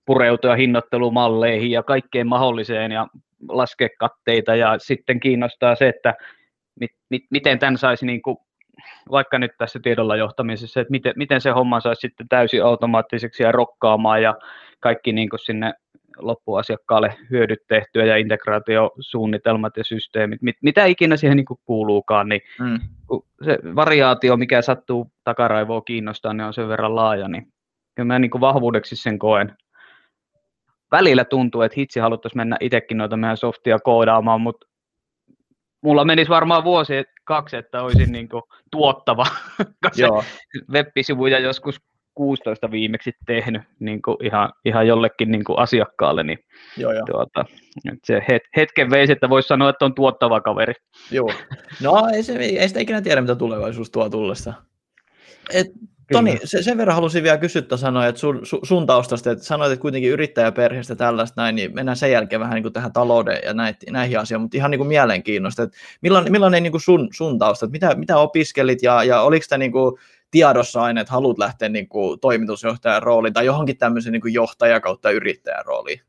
pureutua 0.06 0.54
hinnoittelumalleihin 0.54 1.70
ja 1.70 1.82
kaikkeen 1.82 2.26
mahdolliseen 2.26 2.92
ja 2.92 3.06
laskea 3.48 3.88
katteita 3.98 4.56
ja 4.56 4.78
sitten 4.78 5.20
kiinnostaa 5.20 5.74
se, 5.74 5.88
että 5.88 6.14
mit, 6.80 6.90
mit, 7.10 7.22
miten 7.30 7.58
tämän 7.58 7.78
saisi 7.78 8.06
niin 8.06 8.22
kuin 8.22 8.36
vaikka 9.10 9.38
nyt 9.38 9.50
tässä 9.58 9.78
tiedolla 9.82 10.16
johtamisessa, 10.16 10.80
että 10.80 10.90
miten, 10.90 11.12
miten 11.16 11.40
se 11.40 11.50
homma 11.50 11.80
saisi 11.80 12.00
sitten 12.00 12.28
täysin 12.28 12.64
automaattiseksi 12.64 13.42
ja 13.42 13.52
rokkaamaan 13.52 14.22
ja 14.22 14.34
kaikki 14.80 15.12
niin 15.12 15.28
kuin 15.28 15.40
sinne 15.40 15.74
loppuasiakkaalle 16.18 17.16
hyödyt 17.30 17.66
tehtyä 17.68 18.04
ja 18.04 18.16
integraatiosuunnitelmat 18.16 19.76
ja 19.76 19.84
systeemit, 19.84 20.42
mit, 20.42 20.56
mitä 20.62 20.84
ikinä 20.84 21.16
siihen 21.16 21.36
niin 21.36 21.46
kuuluukaan, 21.64 22.28
niin 22.28 22.40
mm. 22.60 22.78
se 23.44 23.58
variaatio, 23.74 24.36
mikä 24.36 24.62
sattuu 24.62 25.12
takaraivoa 25.24 25.80
kiinnostaa, 25.80 26.32
niin 26.32 26.46
on 26.46 26.54
sen 26.54 26.68
verran 26.68 26.96
laaja, 26.96 27.28
niin 27.28 27.52
kyllä 27.94 28.06
mä 28.06 28.18
niin 28.18 28.30
vahvuudeksi 28.40 28.96
sen 28.96 29.18
koen. 29.18 29.56
Välillä 30.92 31.24
tuntuu, 31.24 31.62
että 31.62 31.76
hitsi 31.78 32.00
haluttaisiin 32.00 32.40
mennä 32.40 32.56
itsekin 32.60 32.98
noita 32.98 33.16
meidän 33.16 33.36
softia 33.36 33.78
koodaamaan, 33.78 34.40
mutta 34.40 34.66
mulla 35.80 36.04
menisi 36.04 36.30
varmaan 36.30 36.64
vuosi 36.64 36.94
kaksi, 37.24 37.56
että 37.56 37.82
olisin 37.82 38.12
niin 38.12 38.28
kuin 38.28 38.42
tuottava, 38.70 39.26
koska 39.84 40.24
web-sivuja 40.72 41.38
joskus 41.38 41.80
16 42.16 42.70
viimeksi 42.70 43.12
tehnyt 43.26 43.62
niin 43.78 44.02
kuin 44.02 44.16
ihan, 44.24 44.52
ihan 44.64 44.86
jollekin 44.86 45.30
niin 45.30 45.44
kuin 45.44 45.58
asiakkaalle, 45.58 46.22
niin 46.22 46.38
joo, 46.76 46.92
joo. 46.92 47.04
Tuota, 47.10 47.44
se 48.04 48.22
het, 48.28 48.42
hetken 48.56 48.90
veisi, 48.90 49.12
että 49.12 49.28
voisi 49.28 49.48
sanoa, 49.48 49.70
että 49.70 49.84
on 49.84 49.94
tuottava 49.94 50.40
kaveri. 50.40 50.74
Joo, 51.10 51.32
no 51.82 52.08
ei, 52.14 52.22
se, 52.22 52.32
ei 52.38 52.68
sitä 52.68 52.80
ikinä 52.80 53.02
tiedä, 53.02 53.20
mitä 53.20 53.34
tulevaisuus 53.34 53.90
tuo 53.90 54.10
tullessa. 54.10 54.54
Et, 55.54 55.66
Toni, 56.12 56.38
se, 56.44 56.62
sen 56.62 56.78
verran 56.78 56.94
halusin 56.94 57.22
vielä 57.22 57.38
kysyä, 57.38 57.62
sanoa, 57.76 58.06
että 58.06 58.18
sun, 58.18 58.40
sun 58.62 58.86
taustasta, 58.86 59.30
että 59.30 59.44
sanoit, 59.44 59.72
että 59.72 59.82
kuitenkin 59.82 60.10
yrittäjäperheestä 60.10 60.94
tällaista 60.94 61.42
näin, 61.42 61.56
niin 61.56 61.74
mennään 61.74 61.96
sen 61.96 62.10
jälkeen 62.10 62.40
vähän 62.40 62.54
niin 62.54 62.62
kuin 62.62 62.72
tähän 62.72 62.92
talouden 62.92 63.38
ja 63.44 63.54
näihin, 63.54 63.76
näihin 63.90 64.18
asioihin, 64.18 64.42
mutta 64.42 64.56
ihan 64.56 64.70
niin 64.70 64.78
kuin 64.78 64.88
mielenkiinnosta, 64.88 65.62
että 65.62 65.76
millainen, 66.02 66.32
millainen 66.32 66.62
niin 66.62 66.70
kuin 66.70 66.80
sun, 66.80 67.08
sun 67.12 67.38
tausta, 67.38 67.66
että 67.66 67.72
mitä, 67.72 67.94
mitä 67.94 68.18
opiskelit 68.18 68.82
ja, 68.82 69.04
ja 69.04 69.20
oliko 69.20 69.46
tämä 69.48 69.58
niin 69.58 69.72
kuin 69.72 69.96
tiedossa 70.30 70.82
aina, 70.82 71.00
että 71.00 71.12
haluat 71.12 71.38
lähteä 71.38 71.68
niin 71.68 71.88
kuin 71.88 72.20
toimitusjohtajan 72.20 73.02
rooliin 73.02 73.34
tai 73.34 73.46
johonkin 73.46 73.78
tämmöisen 73.78 74.12
niin 74.12 74.22
kuin 74.22 74.34
johtaja 74.34 74.80
kautta 74.80 75.10
yrittäjän 75.10 75.64
rooliin? 75.66 76.00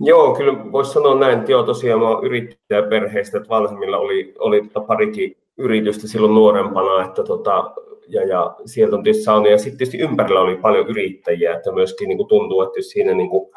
Joo, 0.00 0.34
kyllä 0.34 0.72
voisi 0.72 0.92
sanoa 0.92 1.18
näin, 1.18 1.38
että 1.38 1.52
joo, 1.52 1.62
tosiaan 1.62 2.00
mä 2.00 2.08
oon 2.08 2.24
yrittäjäperheestä, 2.24 3.36
että 3.36 3.48
vanhemmilla 3.48 3.98
oli, 3.98 4.34
oli 4.38 4.62
parikin 4.86 5.36
yritystä 5.56 6.08
silloin 6.08 6.34
nuorempana, 6.34 7.04
että 7.04 7.22
tota, 7.22 7.74
ja, 8.12 8.26
ja 8.26 8.56
sieltä 8.66 8.96
on 8.96 9.02
tietysti 9.02 9.24
saanut, 9.24 9.50
ja 9.50 9.58
sitten 9.58 9.78
tietysti 9.78 9.98
ympärillä 9.98 10.40
oli 10.40 10.56
paljon 10.56 10.88
yrittäjiä, 10.88 11.56
että 11.56 11.72
myöskin 11.72 12.08
niin 12.08 12.18
kuin 12.18 12.28
tuntuu, 12.28 12.62
että 12.62 12.82
siinä 12.82 13.14
niin 13.14 13.30
kuin 13.30 13.50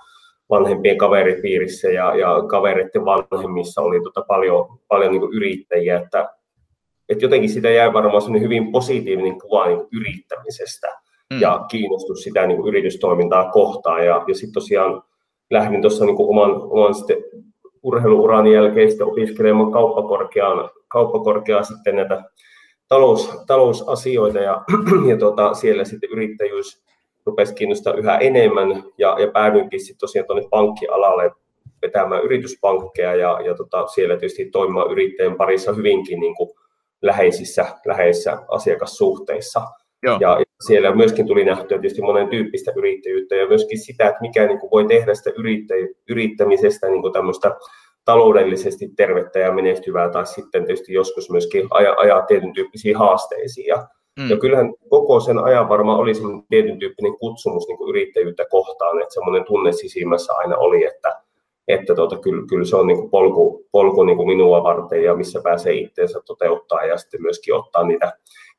vanhempien 0.49 0.97
kaveripiirissä 0.97 1.87
ja, 1.87 2.15
ja 2.15 2.43
kavereiden 2.49 3.05
vanhemmissa 3.05 3.81
oli 3.81 4.01
tota 4.03 4.21
paljon, 4.27 4.79
paljon 4.87 5.11
niin 5.11 5.21
kuin 5.21 5.33
yrittäjiä, 5.33 5.99
että, 5.99 6.29
että 7.09 7.25
jotenkin 7.25 7.49
sitä 7.49 7.69
jäi 7.69 7.93
varmaan 7.93 8.41
hyvin 8.41 8.71
positiivinen 8.71 9.41
kuva 9.41 9.65
niin 9.65 9.77
kuin 9.77 9.89
yrittämisestä 9.93 10.87
mm. 11.33 11.41
ja 11.41 11.65
kiinnostus 11.71 12.23
sitä 12.23 12.47
niin 12.47 12.57
kuin 12.57 12.67
yritystoimintaa 12.67 13.51
kohtaan, 13.51 14.05
ja, 14.05 14.25
ja 14.27 14.35
sitten 14.35 14.53
tosiaan 14.53 15.03
lähdin 15.51 15.81
tuossa 15.81 16.05
niin 16.05 16.15
oman, 16.19 16.51
oman 16.51 16.95
sitten 16.95 17.17
urheiluuran 17.83 18.47
jälkeen 18.47 18.89
sitten 18.89 19.07
opiskelemaan 19.07 19.71
kauppakorkeaan, 19.71 20.69
kauppakorkeaan 20.87 21.65
sitten 21.65 21.95
näitä 21.95 22.23
talous, 22.87 23.29
talousasioita 23.47 24.39
ja, 24.39 24.61
ja 25.09 25.17
tota, 25.17 25.53
siellä 25.53 25.85
sitten 25.85 26.09
yrittäjyys 26.09 26.85
rupesi 27.25 27.55
kiinnostaa 27.55 27.93
yhä 27.93 28.17
enemmän 28.17 28.83
ja, 28.97 29.15
ja 29.19 29.31
päädyinkin 29.31 29.79
sitten 29.79 29.99
tosiaan 29.99 30.27
tuonne 30.27 30.47
pankkialalle 30.49 31.31
vetämään 31.81 32.23
yrityspankkeja 32.23 33.15
ja, 33.15 33.39
ja 33.45 33.55
tota, 33.55 33.87
siellä 33.87 34.17
tietysti 34.17 34.45
toimimaan 34.45 34.91
yrittäjän 34.91 35.35
parissa 35.35 35.73
hyvinkin 35.73 36.19
niin 36.19 36.35
kuin 36.35 36.49
läheisissä, 37.01 37.65
läheisissä 37.85 38.37
asiakassuhteissa. 38.47 39.61
Joo. 40.03 40.17
Ja 40.21 40.39
siellä 40.67 40.95
myöskin 40.95 41.27
tuli 41.27 41.45
nähtyä 41.45 41.77
tietysti 41.77 42.01
monen 42.01 42.27
tyyppistä 42.27 42.71
yrittäjyyttä 42.75 43.35
ja 43.35 43.47
myöskin 43.47 43.79
sitä, 43.79 44.07
että 44.07 44.21
mikä 44.21 44.47
niin 44.47 44.59
kuin 44.59 44.71
voi 44.71 44.85
tehdä 44.85 45.13
sitä 45.13 45.31
yrittämisestä 46.09 46.87
niin 46.87 47.01
kuin 47.01 47.13
tämmöistä 47.13 47.55
taloudellisesti 48.05 48.89
tervettä 48.97 49.39
ja 49.39 49.51
menestyvää, 49.51 50.09
tai 50.09 50.25
sitten 50.25 50.65
tietysti 50.65 50.93
joskus 50.93 51.29
myöskin 51.29 51.67
ajaa, 51.69 51.95
ajaa 51.97 52.21
tietyn 52.21 52.53
tyyppisiä 52.53 52.97
haasteisiin. 52.97 53.67
Ja, 53.67 53.87
mm. 54.19 54.29
ja 54.29 54.37
kyllähän 54.37 54.73
koko 54.89 55.19
sen 55.19 55.39
ajan 55.39 55.69
varmaan 55.69 55.99
oli 55.99 56.15
semmoinen 56.15 56.43
tietyn 56.49 56.79
tyyppinen 56.79 57.17
kutsumus 57.17 57.67
niin 57.67 57.77
kuin 57.77 57.89
yrittäjyyttä 57.89 58.45
kohtaan, 58.49 59.01
että 59.01 59.13
semmoinen 59.13 59.45
tunne 59.45 59.71
sisimmässä 59.71 60.33
aina 60.33 60.57
oli, 60.57 60.85
että, 60.85 61.21
että 61.67 61.95
tuota, 61.95 62.17
kyllä, 62.17 62.43
kyllä 62.49 62.65
se 62.65 62.75
on 62.75 62.87
niin 62.87 62.97
kuin 62.97 63.09
polku, 63.09 63.65
polku 63.71 64.03
niin 64.03 64.17
kuin 64.17 64.27
minua 64.27 64.63
varten 64.63 65.03
ja 65.03 65.15
missä 65.15 65.41
pääsee 65.43 65.73
itseensä 65.73 66.21
toteuttaa 66.25 66.85
ja 66.85 66.97
sitten 66.97 67.21
myöskin 67.21 67.53
ottaa 67.53 67.83
niitä 67.87 68.13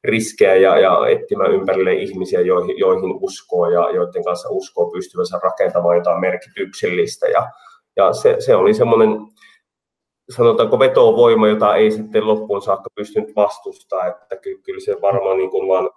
riskejä 0.05 0.57
ja, 0.57 0.79
ja 0.79 1.07
etsimään 1.09 1.53
ympärille 1.53 1.95
ihmisiä, 1.95 2.41
joihin, 2.41 2.79
joihin 2.79 3.19
uskoo 3.21 3.71
ja 3.71 3.91
joiden 3.91 4.25
kanssa 4.25 4.49
uskoo 4.50 4.91
pystyvänsä 4.91 5.41
rakentamaan 5.43 5.97
jotain 5.97 6.21
merkityksellistä. 6.21 7.26
Ja, 7.26 7.49
ja 7.97 8.12
se, 8.12 8.37
se 8.38 8.57
oli 8.57 8.75
semmoinen 8.75 9.11
sanotaanko 10.31 10.79
vetovoima, 10.79 11.49
jota 11.49 11.76
ei 11.76 11.91
sitten 11.91 12.26
loppuun 12.26 12.62
saakka 12.62 12.91
pystynyt 12.95 13.37
vastustaa, 13.37 14.07
että 14.07 14.37
kyllä 14.37 14.81
se 14.81 14.97
varmaan 15.03 15.37
niin 15.37 15.50
kuin 15.50 15.69
vaan 15.69 15.91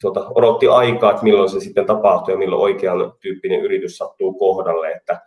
tuota, 0.00 0.30
odotti 0.34 0.68
aikaa, 0.68 1.10
että 1.10 1.22
milloin 1.22 1.48
se 1.48 1.60
sitten 1.60 1.86
tapahtuu 1.86 2.34
ja 2.34 2.38
milloin 2.38 2.62
oikean 2.62 3.12
tyyppinen 3.20 3.60
yritys 3.60 3.98
sattuu 3.98 4.32
kohdalle, 4.32 4.92
että 4.92 5.20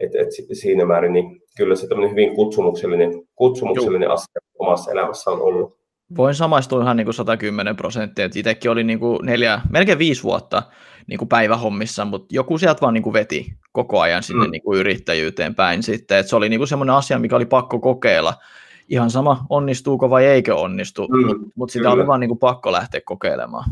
et, 0.00 0.14
et 0.14 0.28
siinä 0.52 0.84
määrin 0.84 1.12
niin 1.12 1.42
kyllä 1.56 1.76
se 1.76 1.88
tämmöinen 1.88 2.10
hyvin 2.10 2.34
kutsumuksellinen, 2.34 3.28
kutsumuksellinen 3.34 4.10
asia 4.10 4.40
omassa 4.58 4.92
elämässä 4.92 5.30
on 5.30 5.40
ollut. 5.40 5.77
Voin 6.16 6.34
samaistua 6.34 6.82
ihan 6.82 6.96
niin 6.96 7.04
kuin 7.04 7.14
110 7.14 7.76
prosenttia, 7.76 8.24
että 8.24 8.38
itsekin 8.38 8.70
oli 8.70 8.84
niin 8.84 8.98
kuin 8.98 9.18
neljä, 9.26 9.60
melkein 9.70 9.98
viisi 9.98 10.22
vuotta 10.22 10.62
niin 11.06 11.18
kuin 11.18 11.28
päivähommissa, 11.28 12.04
mutta 12.04 12.26
joku 12.30 12.58
sieltä 12.58 12.80
vaan 12.80 12.94
niin 12.94 13.02
kuin 13.02 13.12
veti 13.12 13.46
koko 13.72 14.00
ajan 14.00 14.22
sinne 14.22 14.46
mm. 14.46 14.50
niin 14.50 14.62
kuin 14.62 14.80
yrittäjyyteen 14.80 15.54
päin 15.54 15.82
sitten, 15.82 16.18
että 16.18 16.30
se 16.30 16.36
oli 16.36 16.48
niin 16.48 16.60
kuin 16.60 16.68
semmoinen 16.68 16.94
asia, 16.94 17.18
mikä 17.18 17.36
oli 17.36 17.46
pakko 17.46 17.78
kokeilla. 17.78 18.34
Ihan 18.88 19.10
sama, 19.10 19.46
onnistuuko 19.50 20.10
vai 20.10 20.26
eikö 20.26 20.56
onnistu, 20.56 21.08
mm. 21.08 21.26
mutta 21.26 21.46
mut 21.54 21.70
sitä 21.70 21.82
kyllä. 21.82 21.92
oli 21.92 22.06
vaan 22.06 22.20
niin 22.20 22.28
kuin 22.28 22.38
pakko 22.38 22.72
lähteä 22.72 23.00
kokeilemaan. 23.04 23.70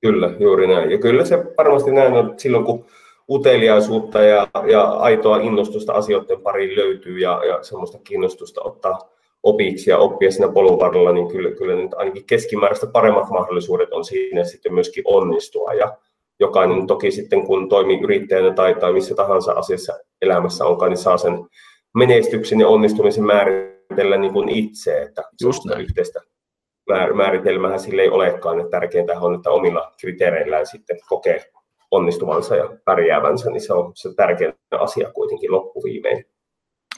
Kyllä, 0.00 0.30
juuri 0.38 0.66
näin. 0.66 0.90
Ja 0.90 0.98
kyllä 0.98 1.24
se 1.24 1.44
varmasti 1.58 1.90
näin 1.90 2.12
on, 2.12 2.34
silloin 2.36 2.64
kun 2.64 2.84
uteliaisuutta 3.30 4.20
ja, 4.20 4.48
ja 4.70 4.82
aitoa 4.82 5.36
innostusta 5.36 5.92
asioiden 5.92 6.40
pariin 6.40 6.76
löytyy 6.76 7.18
ja, 7.18 7.40
ja 7.48 7.62
semmoista 7.62 7.98
kiinnostusta 7.98 8.62
ottaa 8.62 8.98
opiksi 9.42 9.90
ja 9.90 9.98
oppia 9.98 10.30
siinä 10.30 10.52
polun 10.52 10.80
varrella, 10.80 11.12
niin 11.12 11.28
kyllä, 11.28 11.50
kyllä 11.50 11.74
nyt 11.74 11.94
ainakin 11.94 12.26
keskimääräistä 12.26 12.86
paremmat 12.86 13.30
mahdollisuudet 13.30 13.92
on 13.92 14.04
siinä 14.04 14.44
sitten 14.44 14.74
myöskin 14.74 15.04
onnistua. 15.06 15.74
Ja 15.74 15.96
jokainen 16.40 16.86
toki 16.86 17.10
sitten, 17.10 17.46
kun 17.46 17.68
toimii 17.68 18.00
yrittäjänä 18.00 18.54
tai, 18.54 18.74
tai 18.74 18.92
missä 18.92 19.14
tahansa 19.14 19.52
asiassa 19.52 19.98
elämässä 20.22 20.64
onkaan, 20.64 20.90
niin 20.90 20.98
saa 20.98 21.18
sen 21.18 21.32
menestyksen 21.94 22.60
ja 22.60 22.68
onnistumisen 22.68 23.24
määritellä 23.24 24.16
niin 24.16 24.32
kuin 24.32 24.48
itse, 24.48 25.02
että 25.02 25.22
Just 25.42 25.62
yhteistä 25.78 26.20
määritelmähän 27.14 27.80
sille 27.80 28.02
ei 28.02 28.08
olekaan, 28.08 28.60
että 28.60 28.70
tärkeintä 28.70 29.20
on, 29.20 29.34
että 29.34 29.50
omilla 29.50 29.92
kriteereillään 30.00 30.66
sitten 30.66 30.98
kokee 31.08 31.44
onnistuvansa 31.90 32.56
ja 32.56 32.76
pärjäävänsä, 32.84 33.50
niin 33.50 33.60
se 33.60 33.72
on 33.72 33.92
se 33.94 34.14
tärkein 34.14 34.54
asia 34.80 35.12
kuitenkin 35.12 35.52
loppuviimein. 35.52 36.24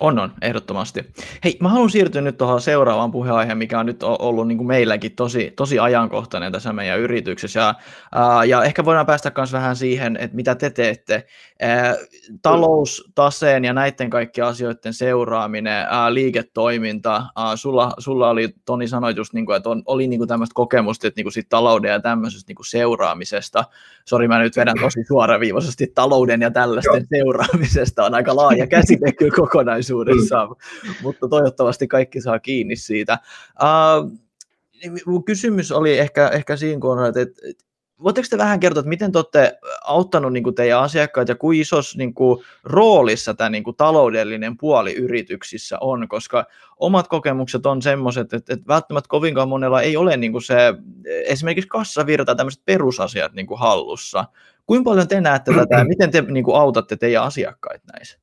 On, 0.01 0.19
on, 0.19 0.33
ehdottomasti. 0.43 1.01
Hei, 1.45 1.57
mä 1.61 1.69
haluan 1.69 1.91
siirtyä 1.91 2.21
nyt 2.21 2.37
tuohon 2.37 2.61
seuraavaan 2.61 3.11
puheenaiheen, 3.11 3.59
mikä 3.59 3.81
on 3.81 3.87
nyt 3.87 4.03
ollut 4.03 4.49
niin 4.49 4.59
kuin 4.59 4.67
meilläkin 4.67 5.13
tosi, 5.13 5.53
tosi 5.57 5.79
ajankohtainen 5.79 6.53
tässä 6.53 6.73
meidän 6.73 7.01
yrityksessä. 7.01 7.61
Ja, 7.61 7.75
ää, 8.15 8.45
ja 8.45 8.65
ehkä 8.65 8.85
voidaan 8.85 9.07
päästä 9.07 9.33
myös 9.37 9.53
vähän 9.53 9.77
siihen, 9.77 10.17
että 10.17 10.37
mitä 10.37 10.55
te 10.55 10.71
teette. 10.71 11.27
Ää, 11.61 11.97
talous, 12.43 13.11
taseen 13.15 13.65
ja 13.65 13.73
näiden 13.73 14.11
kaikkien 14.11 14.47
asioiden 14.47 14.95
seuraaminen, 14.95 15.87
ää, 15.91 16.15
liiketoiminta. 16.15 17.23
Ää, 17.37 17.57
sulla, 17.57 17.93
sulla 17.99 18.31
oli, 18.31 18.55
Toni 18.65 18.89
sanoi 18.89 19.15
just, 19.17 19.33
niin 19.33 19.47
kuin, 19.47 19.57
että 19.57 19.71
on, 19.71 19.83
oli 19.87 20.07
niin 20.07 20.21
kuin 20.21 20.29
tämmöistä 20.29 20.55
kokemusta 20.55 21.07
että 21.07 21.19
niin 21.19 21.25
kuin 21.25 21.45
talouden 21.49 21.91
ja 21.91 22.01
tämmöisestä 22.01 22.51
niin 22.51 22.57
kuin 22.57 22.67
seuraamisesta. 22.67 23.65
Sori, 24.05 24.29
mä 24.29 24.39
nyt 24.39 24.57
vedän 24.57 24.77
tosi 24.81 25.05
suoraviivaisesti 25.09 25.93
talouden 25.95 26.41
ja 26.41 26.51
tällaisten 26.51 27.07
Joo. 27.11 27.21
seuraamisesta. 27.23 28.05
On 28.05 28.15
aika 28.15 28.37
laaja 28.37 28.67
käsite 28.67 29.13
kyllä 29.13 29.37
kokonaisuus 29.37 29.90
kokonaisuudessaan, 29.91 30.49
mm. 30.49 30.95
mutta 31.03 31.29
toivottavasti 31.29 31.89
kaikki 31.89 32.21
saa 32.21 32.39
kiinni 32.39 32.77
siitä. 32.77 33.19
Uh, 33.63 35.25
kysymys 35.25 35.73
oli 35.73 35.99
ehkä, 35.99 36.29
ehkä 36.29 36.57
siinä 36.57 36.81
kohdalla, 36.81 37.09
että, 37.09 37.21
että 37.21 37.65
voitteko 38.03 38.27
te 38.31 38.39
vähän 38.39 38.61
kertoa, 38.61 38.81
että 38.81 38.89
miten 38.89 39.13
te 39.13 39.19
olette 39.19 39.59
auttanut 39.85 40.33
niin 40.33 40.43
kuin 40.43 40.55
teidän 40.55 40.81
asiakkaat 40.81 41.29
ja 41.29 41.35
kuin 41.35 41.61
isossa 41.61 41.99
niin 41.99 42.15
kuin, 42.15 42.45
roolissa 42.65 43.35
tämä 43.35 43.51
niin 43.51 43.65
kuin, 43.65 43.77
taloudellinen 43.77 44.57
puoli 44.57 44.95
yrityksissä 44.95 45.79
on, 45.81 46.09
koska 46.09 46.45
omat 46.77 47.09
kokemukset 47.09 47.67
on 47.67 47.83
semmoiset, 47.83 48.33
että, 48.33 48.55
että 48.55 48.67
välttämättä 48.69 49.09
kovinkaan 49.09 49.49
monella 49.49 49.83
ei 49.83 49.97
ole 49.97 50.17
niin 50.17 50.33
kuin 50.33 50.43
se, 50.43 50.75
esimerkiksi 51.27 51.69
kassavirta, 51.69 52.35
tämmöiset 52.35 52.63
perusasiat 52.65 53.33
niin 53.33 53.47
kuin, 53.47 53.61
hallussa. 53.61 54.25
Kuinka 54.67 54.91
paljon 54.91 55.09
te 55.09 55.21
näette 55.21 55.53
tätä 55.55 55.77
ja 55.77 55.85
miten 55.85 56.11
te 56.11 56.23
niin 56.23 56.45
kuin, 56.45 56.57
autatte 56.57 56.97
teidän 56.97 57.23
asiakkaita 57.23 57.85
näissä? 57.93 58.19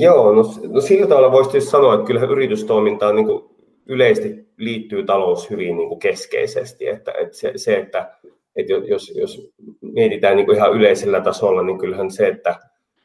Joo, 0.00 0.32
no, 0.32 0.42
no 0.68 0.80
sillä 0.80 1.06
tavalla 1.06 1.32
voisi 1.32 1.60
sanoa, 1.60 1.94
että 1.94 2.06
kyllähän 2.06 2.30
yritystoiminta 2.30 3.08
on 3.08 3.16
niin 3.16 3.26
kuin 3.26 3.44
yleisesti 3.86 4.48
liittyy 4.56 5.04
talous 5.04 5.50
hyvin 5.50 5.76
niin 5.76 5.88
kuin 5.88 6.00
keskeisesti. 6.00 6.88
Että, 6.88 7.12
että 7.12 7.36
se, 7.36 7.52
se, 7.56 7.76
että, 7.76 8.10
että 8.56 8.72
jos, 8.72 9.12
jos 9.16 9.50
mietitään 9.80 10.36
niin 10.36 10.46
kuin 10.46 10.56
ihan 10.56 10.72
yleisellä 10.72 11.20
tasolla, 11.20 11.62
niin 11.62 11.78
kyllähän 11.78 12.10
se, 12.10 12.26
että, 12.28 12.56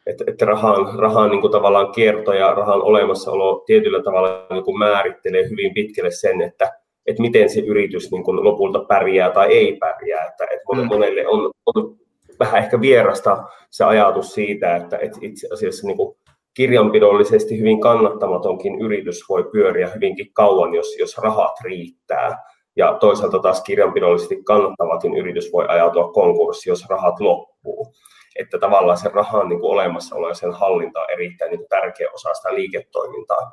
että, 0.07 0.23
että 0.27 0.45
rahan, 0.45 0.99
rahan 0.99 1.29
niin 1.29 1.41
kuin 1.41 1.51
tavallaan 1.51 1.91
kierto 1.91 2.33
ja 2.33 2.53
rahan 2.53 2.81
olemassaolo 2.81 3.63
tietyllä 3.65 4.03
tavalla 4.03 4.47
niin 4.49 4.63
kuin 4.63 4.79
määrittelee 4.79 5.49
hyvin 5.49 5.73
pitkälle 5.73 6.11
sen, 6.11 6.41
että, 6.41 6.71
että 7.05 7.21
miten 7.21 7.49
se 7.49 7.59
yritys 7.59 8.11
niin 8.11 8.23
kuin 8.23 8.43
lopulta 8.43 8.79
pärjää 8.79 9.29
tai 9.29 9.53
ei 9.53 9.77
pärjää. 9.77 10.25
Että, 10.25 10.43
että 10.43 10.75
mm. 10.75 10.87
monelle 10.87 11.27
on, 11.27 11.51
on 11.65 11.95
vähän 12.39 12.63
ehkä 12.63 12.81
vierasta 12.81 13.43
se 13.69 13.83
ajatus 13.83 14.33
siitä, 14.33 14.75
että, 14.75 14.97
että 14.97 15.17
itse 15.21 15.47
asiassa 15.53 15.87
niin 15.87 15.97
kuin 15.97 16.15
kirjanpidollisesti 16.53 17.59
hyvin 17.59 17.81
kannattamatonkin 17.81 18.81
yritys 18.81 19.29
voi 19.29 19.49
pyöriä 19.51 19.89
hyvinkin 19.95 20.33
kauan, 20.33 20.73
jos, 20.73 20.97
jos 20.99 21.17
rahat 21.17 21.55
riittää. 21.63 22.37
Ja 22.75 22.97
toisaalta 22.99 23.39
taas 23.39 23.63
kirjanpidollisesti 23.63 24.43
kannattavakin 24.43 25.17
yritys 25.17 25.53
voi 25.53 25.65
ajautua 25.67 26.11
konkurssi, 26.11 26.69
jos 26.69 26.85
rahat 26.89 27.19
loppuu. 27.19 27.93
Että 28.39 28.59
tavallaan 28.59 28.97
se 28.97 29.09
rahan 29.13 29.49
niin 29.49 29.59
kuin 29.59 29.71
olemassaolo 29.71 30.27
ja 30.27 30.33
sen 30.33 30.51
hallinta 30.51 30.99
on 30.99 31.11
erittäin 31.11 31.51
niin 31.51 31.59
kuin 31.59 31.69
tärkeä 31.69 32.09
osa 32.13 32.33
sitä 32.33 32.55
liiketoimintaa. 32.55 33.51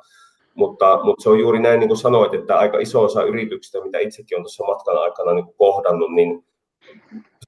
Mutta, 0.55 0.99
mutta 1.03 1.23
se 1.23 1.29
on 1.29 1.39
juuri 1.39 1.59
näin, 1.59 1.79
niin 1.79 1.87
kuin 1.87 1.97
sanoit, 1.97 2.33
että 2.33 2.57
aika 2.57 2.79
iso 2.79 3.03
osa 3.03 3.23
yrityksistä, 3.23 3.83
mitä 3.83 3.99
itsekin 3.99 4.35
olen 4.35 4.43
tuossa 4.43 4.65
matkan 4.65 4.97
aikana 4.97 5.33
niin 5.33 5.55
kohdannut, 5.57 6.13
niin 6.13 6.45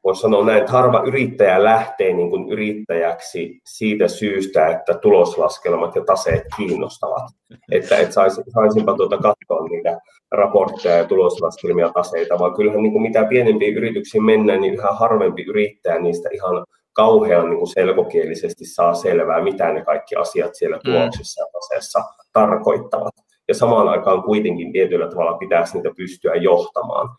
voisi 0.03 0.21
sanoa 0.21 0.45
näin, 0.45 0.57
että 0.59 0.71
harva 0.71 1.03
yrittäjä 1.05 1.63
lähtee 1.63 2.13
niin 2.13 2.29
kuin 2.29 2.49
yrittäjäksi 2.49 3.59
siitä 3.65 4.07
syystä, 4.07 4.67
että 4.67 4.93
tuloslaskelmat 4.93 5.95
ja 5.95 6.03
taseet 6.05 6.43
kiinnostavat. 6.57 7.23
Että 7.71 7.97
et 7.97 8.11
sais, 8.11 8.41
saisinpa 8.53 8.93
tuota 8.93 9.17
katsoa 9.17 9.67
niitä 9.69 9.99
raportteja 10.31 10.97
ja 10.97 11.05
tuloslaskelmia 11.05 11.85
ja 11.85 11.93
taseita, 11.93 12.39
vaan 12.39 12.53
kyllähän 12.53 12.83
niin 12.83 12.91
kuin 12.91 13.01
mitä 13.01 13.25
pienempiin 13.25 13.77
yrityksiin 13.77 14.23
mennään, 14.23 14.61
niin 14.61 14.73
yhä 14.73 14.91
harvempi 14.91 15.43
yrittäjä 15.43 15.99
niistä 15.99 16.29
ihan 16.33 16.65
kauhean 16.93 17.49
niin 17.49 17.57
kuin 17.57 17.73
selkokielisesti 17.73 18.65
saa 18.65 18.93
selvää, 18.93 19.43
mitä 19.43 19.73
ne 19.73 19.85
kaikki 19.85 20.15
asiat 20.15 20.55
siellä 20.55 20.77
mm. 20.77 20.81
tuloksessa 20.85 21.43
ja 21.43 21.47
taseessa 21.53 21.99
tarkoittavat. 22.33 23.13
Ja 23.47 23.55
samaan 23.55 23.89
aikaan 23.89 24.23
kuitenkin 24.23 24.71
tietyllä 24.71 25.09
tavalla 25.09 25.37
pitäisi 25.37 25.73
niitä 25.73 25.89
pystyä 25.97 26.35
johtamaan. 26.35 27.09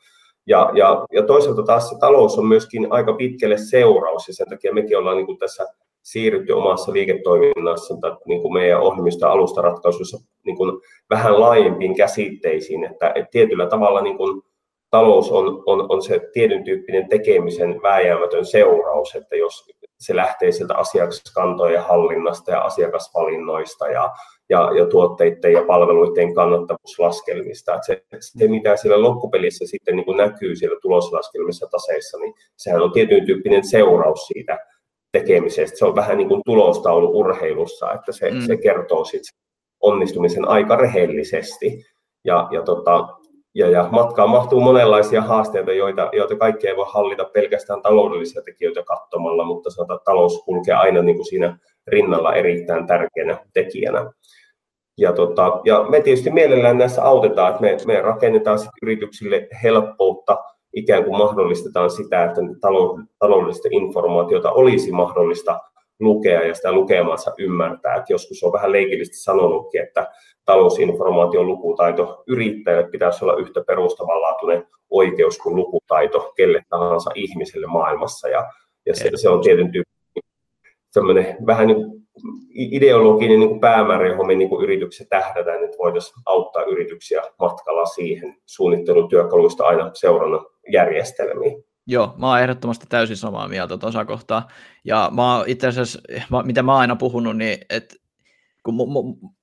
Ja, 0.47 0.71
ja, 0.75 1.07
ja 1.13 1.23
toisaalta 1.23 1.63
taas 1.63 1.89
se 1.89 1.99
talous 1.99 2.39
on 2.39 2.47
myöskin 2.47 2.93
aika 2.93 3.13
pitkälle 3.13 3.59
seuraus, 3.59 4.29
ja 4.29 4.35
sen 4.35 4.49
takia 4.49 4.75
mekin 4.75 4.99
ollaan 4.99 5.17
niin 5.17 5.27
kuin 5.27 5.39
tässä 5.39 5.67
siirrytty 6.03 6.53
omassa 6.53 6.93
liiketoiminnassa 6.93 7.97
tai 8.01 8.17
niin 8.27 8.43
kuin 8.43 8.53
meidän 8.53 8.81
ohjelmista 8.81 9.31
alustaratkaisuissa 9.31 10.19
niin 10.45 10.57
kuin 10.57 10.81
vähän 11.11 11.41
laajempiin 11.41 11.97
käsitteisiin, 11.97 12.85
että, 12.85 13.13
että 13.15 13.31
tietyllä 13.31 13.67
tavalla 13.67 14.01
niin 14.01 14.17
kuin 14.17 14.43
talous 14.91 15.31
on, 15.31 15.63
on, 15.67 15.87
on 15.89 16.03
se 16.03 16.21
tietyn 16.33 16.65
tyyppinen 16.65 17.09
tekemisen 17.09 17.83
vääjäämätön 17.83 18.45
seuraus, 18.45 19.15
että 19.15 19.37
jos 19.37 19.67
se 19.99 20.17
lähtee 20.17 20.53
sieltä 20.53 20.75
asiakaskantojen 20.75 21.83
hallinnasta 21.83 22.51
ja 22.51 22.61
asiakasvalinnoista 22.61 23.89
ja, 23.89 24.11
ja, 24.51 24.71
ja 24.79 24.87
tuotteiden 24.87 25.53
ja 25.53 25.63
palveluiden 25.63 26.35
kannattavuuslaskelmista. 26.35 27.75
Että 27.75 27.87
se, 27.87 28.03
se, 28.21 28.49
mitä 28.49 28.77
siellä 28.77 29.03
loppupelissä 29.03 29.67
sitten 29.67 29.97
niin 29.97 30.05
kuin 30.05 30.17
näkyy 30.17 30.57
siellä 30.57 30.79
tuloslaskelmissa 30.83 31.67
taseissa, 31.71 32.19
niin 32.19 32.35
sehän 32.57 32.83
on 32.83 32.93
tietyn 32.93 33.27
tyyppinen 33.27 33.65
seuraus 33.65 34.27
siitä 34.27 34.59
tekemisestä. 35.13 35.79
Se 35.79 35.85
on 35.85 35.97
vähän 35.97 36.19
niin 36.19 36.29
kuin 36.29 36.43
tulostaulu 36.45 37.19
urheilussa, 37.19 37.93
että 37.93 38.13
se, 38.13 38.31
mm. 38.31 38.41
se 38.41 38.57
kertoo 38.57 39.05
sitten 39.05 39.41
onnistumisen 39.81 40.49
aika 40.49 40.77
rehellisesti. 40.77 41.85
Ja, 42.25 42.49
ja 42.51 42.63
tota, 42.63 43.09
ja, 43.55 43.71
ja 43.71 43.89
matkaan 43.93 44.31
mahtuu 44.31 44.61
monenlaisia 44.61 45.23
haasteita, 45.23 45.73
joita, 45.73 46.11
joita 46.13 46.37
kaikki 46.37 46.69
ei 46.69 46.77
voi 46.77 46.87
hallita 46.89 47.25
pelkästään 47.25 47.83
taloudellisia 47.83 48.43
tekijöitä 48.43 48.83
katsomalla, 48.83 49.45
mutta 49.45 49.71
sanotaan, 49.71 49.97
että 49.97 50.05
talous 50.05 50.43
kulkee 50.45 50.75
aina 50.75 51.03
niin 51.03 51.17
kuin 51.17 51.27
siinä 51.27 51.59
rinnalla 51.87 52.35
erittäin 52.35 52.87
tärkeänä 52.87 53.39
tekijänä. 53.53 54.13
Ja, 55.01 55.13
tota, 55.13 55.61
ja 55.65 55.87
me 55.89 56.01
tietysti 56.01 56.31
mielellään 56.31 56.79
näissä 56.79 57.05
autetaan, 57.05 57.51
että 57.51 57.63
me, 57.63 57.77
me 57.87 58.01
rakennetaan 58.01 58.59
sit 58.59 58.71
yrityksille 58.83 59.49
helppoutta, 59.63 60.45
ikään 60.73 61.05
kuin 61.05 61.19
mahdollistetaan 61.19 61.91
sitä, 61.91 62.25
että 62.25 62.41
taloudellista 63.19 63.69
informaatiota 63.71 64.53
olisi 64.53 64.93
mahdollista 64.93 65.61
lukea 66.01 66.47
ja 66.47 66.55
sitä 66.55 66.73
lukemansa 66.73 67.33
ymmärtää. 67.39 67.95
Et 67.95 68.11
joskus 68.11 68.43
on 68.43 68.53
vähän 68.53 68.73
leikillisesti 68.73 69.17
sanonutkin, 69.17 69.83
että 69.83 70.11
talousinformaation 70.45 71.47
lukutaito 71.47 72.23
yrittäjille 72.27 72.89
pitäisi 72.91 73.25
olla 73.25 73.37
yhtä 73.37 73.65
perustavanlaatuinen 73.67 74.67
oikeus 74.91 75.39
kuin 75.39 75.57
lukutaito 75.57 76.33
kelle 76.37 76.63
tahansa 76.69 77.11
ihmiselle 77.15 77.67
maailmassa. 77.67 78.29
Ja, 78.29 78.53
ja 78.87 78.95
se, 78.95 79.11
se 79.15 79.29
on 79.29 79.41
tietyn 79.41 79.73
tyyppinen 79.73 81.37
vähän 81.47 81.67
niin 81.67 82.00
ideologinen 82.55 83.41
niin 83.41 83.61
päämäärä, 83.61 84.09
johon 84.09 84.27
me 84.27 84.35
niin 84.35 84.49
kuin 84.49 84.65
yrityksessä 84.65 85.05
tähdätään, 85.09 85.65
että 85.65 85.79
voitaisiin 85.79 86.23
auttaa 86.27 86.63
yrityksiä 86.63 87.23
matkalla 87.39 87.87
siihen 87.87 88.37
suunnittelutyökaluista 88.47 89.65
aina 89.65 89.91
seurannan 89.95 90.47
järjestelmiin. 90.73 91.65
Joo, 91.87 92.15
mä 92.17 92.29
oon 92.29 92.41
ehdottomasti 92.41 92.87
täysin 92.89 93.17
samaa 93.17 93.49
mieltä 93.49 93.79
tuossa 93.79 94.05
kohtaa. 94.05 94.49
Ja 94.85 95.11
mä 95.15 95.45
itse 95.47 95.69
asiassa, 95.69 96.01
mitä 96.45 96.63
mä 96.63 96.73
oon 96.73 96.81
aina 96.81 96.97
puhunut, 96.97 97.37
niin 97.37 97.59
että 97.71 97.97
kun 98.65 98.75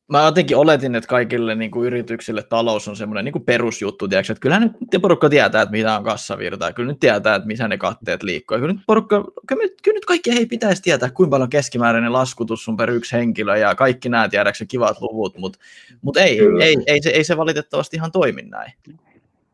mä 0.07 0.25
jotenkin 0.25 0.57
oletin, 0.57 0.95
että 0.95 1.07
kaikille 1.07 1.55
niin 1.55 1.71
kuin 1.71 1.87
yrityksille 1.87 2.43
talous 2.43 2.87
on 2.87 2.95
semmoinen 2.95 3.25
niin 3.25 3.33
kuin 3.33 3.45
perusjuttu, 3.45 4.07
tiedätkö? 4.07 4.33
että 4.33 4.41
kyllähän 4.41 4.75
nyt 4.91 5.01
porukka 5.01 5.29
tietää, 5.29 5.61
että 5.61 5.71
mitä 5.71 5.97
on 5.97 6.03
kassavirta, 6.03 6.65
ja 6.65 6.73
kyllä 6.73 6.91
nyt 6.91 6.99
tietää, 6.99 7.35
että 7.35 7.47
missä 7.47 7.67
ne 7.67 7.77
katteet 7.77 8.23
liikkuu, 8.23 8.57
kyllä 8.57 8.73
nyt 8.73 8.81
porukka, 8.87 9.23
kyllä, 9.47 9.61
nyt, 9.61 9.81
kyllä 9.83 9.95
nyt 9.95 10.05
kaikki 10.05 10.31
ei 10.31 10.45
pitäisi 10.45 10.81
tietää, 10.81 11.09
kuinka 11.09 11.29
paljon 11.29 11.49
keskimääräinen 11.49 12.13
laskutus 12.13 12.69
on 12.69 12.77
per 12.77 12.89
yksi 12.89 13.15
henkilö, 13.15 13.57
ja 13.57 13.75
kaikki 13.75 14.09
nämä 14.09 14.29
tiedätkö 14.29 14.65
kivat 14.67 15.01
luvut, 15.01 15.37
mutta, 15.37 15.59
mutta 16.01 16.21
ei, 16.21 16.39
ei, 16.61 16.77
ei, 16.87 17.01
se, 17.01 17.09
ei 17.09 17.23
se 17.23 17.37
valitettavasti 17.37 17.97
ihan 17.97 18.11
toimi 18.11 18.41
näin. 18.41 18.73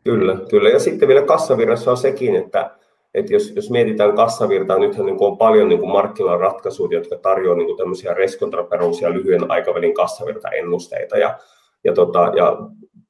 Kyllä, 0.04 0.38
kyllä, 0.50 0.70
ja 0.70 0.80
sitten 0.80 1.08
vielä 1.08 1.26
kassavirrassa 1.26 1.92
on 1.92 1.98
sekin, 1.98 2.36
että 2.36 2.72
että 3.14 3.34
jos, 3.34 3.54
jos 3.56 3.72
mietitään 3.72 4.16
kassavirtaa, 4.16 4.80
nythän 4.80 5.06
niin 5.06 5.18
on 5.20 5.38
paljon 5.38 5.70
niin 5.70 5.88
markkinaratkaisuja, 5.88 7.00
jotka 7.00 7.16
tarjoavat 7.16 7.66
niin 7.66 7.78
tämmöisiä 7.78 8.14
reskontraperuisia 8.14 9.14
lyhyen 9.14 9.52
aikavälin 9.52 9.94
kassavirtaennusteita 9.94 11.18
ja, 11.18 11.40
ja, 11.84 11.94
tota, 11.94 12.32
ja 12.36 12.58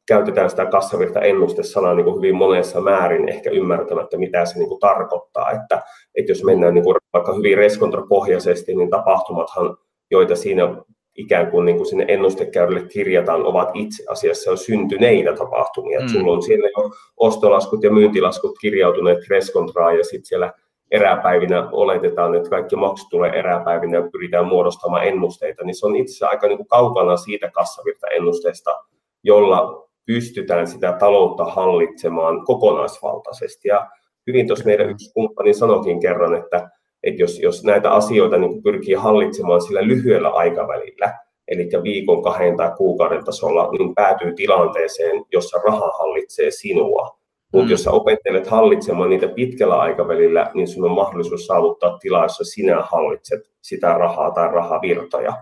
käytetään 0.07 0.49
sitä 0.49 0.65
kassavirtaennustesanaa 0.65 1.93
niin 1.93 2.15
hyvin 2.15 2.35
monessa 2.35 2.81
määrin 2.81 3.29
ehkä 3.29 3.49
ymmärtämättä, 3.49 4.17
mitä 4.17 4.45
se 4.45 4.59
niin 4.59 4.79
tarkoittaa. 4.79 5.51
Että, 5.51 5.81
että 6.15 6.31
jos 6.31 6.43
mennään 6.43 6.73
niin 6.73 6.83
kuin 6.83 6.95
vaikka 7.13 7.33
hyvin 7.33 7.57
reskontrapohjaisesti, 7.57 8.75
niin 8.75 8.89
tapahtumathan, 8.89 9.77
joita 10.11 10.35
siinä 10.35 10.75
ikään 11.15 11.51
kuin, 11.51 11.65
niin 11.65 11.77
kuin 11.77 11.87
sinne 11.87 12.05
ennustekäyrälle 12.07 12.87
kirjataan, 12.87 13.45
ovat 13.45 13.69
itse 13.73 14.03
asiassa 14.09 14.49
jo 14.49 14.57
syntyneitä 14.57 15.35
tapahtumia. 15.35 15.99
Mm. 15.99 16.07
Sulla 16.07 16.33
on 16.33 16.43
siellä 16.43 16.67
jo 16.77 16.91
ostolaskut 17.17 17.83
ja 17.83 17.91
myyntilaskut 17.91 18.59
kirjautuneet 18.61 19.17
Kreskontraan 19.27 19.97
ja 19.97 20.03
sitten 20.03 20.25
siellä 20.25 20.53
eräpäivinä 20.91 21.69
oletetaan, 21.71 22.35
että 22.35 22.49
kaikki 22.49 22.75
maksut 22.75 23.09
tulee 23.09 23.31
eräpäivinä 23.31 23.97
ja 23.97 24.09
pyritään 24.11 24.47
muodostamaan 24.47 25.07
ennusteita, 25.07 25.63
niin 25.63 25.75
se 25.75 25.85
on 25.85 25.95
itse 25.95 26.11
asiassa 26.11 26.27
aika 26.27 26.47
niin 26.47 26.57
kuin 26.57 26.67
kaukana 26.67 27.17
siitä 27.17 27.51
kassavirta 27.51 28.07
ennusteesta, 28.07 28.79
jolla 29.23 29.87
pystytään 30.05 30.67
sitä 30.67 30.93
taloutta 30.99 31.45
hallitsemaan 31.45 32.45
kokonaisvaltaisesti. 32.45 33.67
Ja 33.67 33.87
hyvin 34.27 34.47
tuossa 34.47 34.65
meidän 34.65 34.89
yksi 34.89 35.13
kumppani 35.13 35.53
sanokin 35.53 35.99
kerran, 35.99 36.35
että 36.35 36.69
että 37.03 37.21
jos, 37.21 37.39
jos 37.39 37.63
näitä 37.63 37.91
asioita 37.91 38.37
niin 38.37 38.63
pyrkii 38.63 38.93
hallitsemaan 38.93 39.61
sillä 39.61 39.87
lyhyellä 39.87 40.29
aikavälillä, 40.29 41.13
eli 41.47 41.69
viikon, 41.83 42.23
kahden 42.23 42.57
tai 42.57 42.71
kuukauden 42.77 43.25
tasolla, 43.25 43.69
niin 43.71 43.95
päätyy 43.95 44.33
tilanteeseen, 44.33 45.25
jossa 45.31 45.61
raha 45.65 45.91
hallitsee 45.99 46.51
sinua. 46.51 47.17
Mutta 47.53 47.65
mm. 47.65 47.71
jos 47.71 47.83
sä 47.83 47.91
opettelet 47.91 48.47
hallitsemaan 48.47 49.09
niitä 49.09 49.27
pitkällä 49.27 49.75
aikavälillä, 49.75 50.51
niin 50.53 50.67
sun 50.67 50.85
on 50.85 50.91
mahdollisuus 50.91 51.45
saavuttaa 51.45 51.97
tila, 51.97 52.23
jossa 52.23 52.43
sinä 52.43 52.81
hallitset 52.81 53.41
sitä 53.61 53.93
rahaa 53.93 54.31
tai 54.31 54.51
rahavirtoja. 54.51 55.33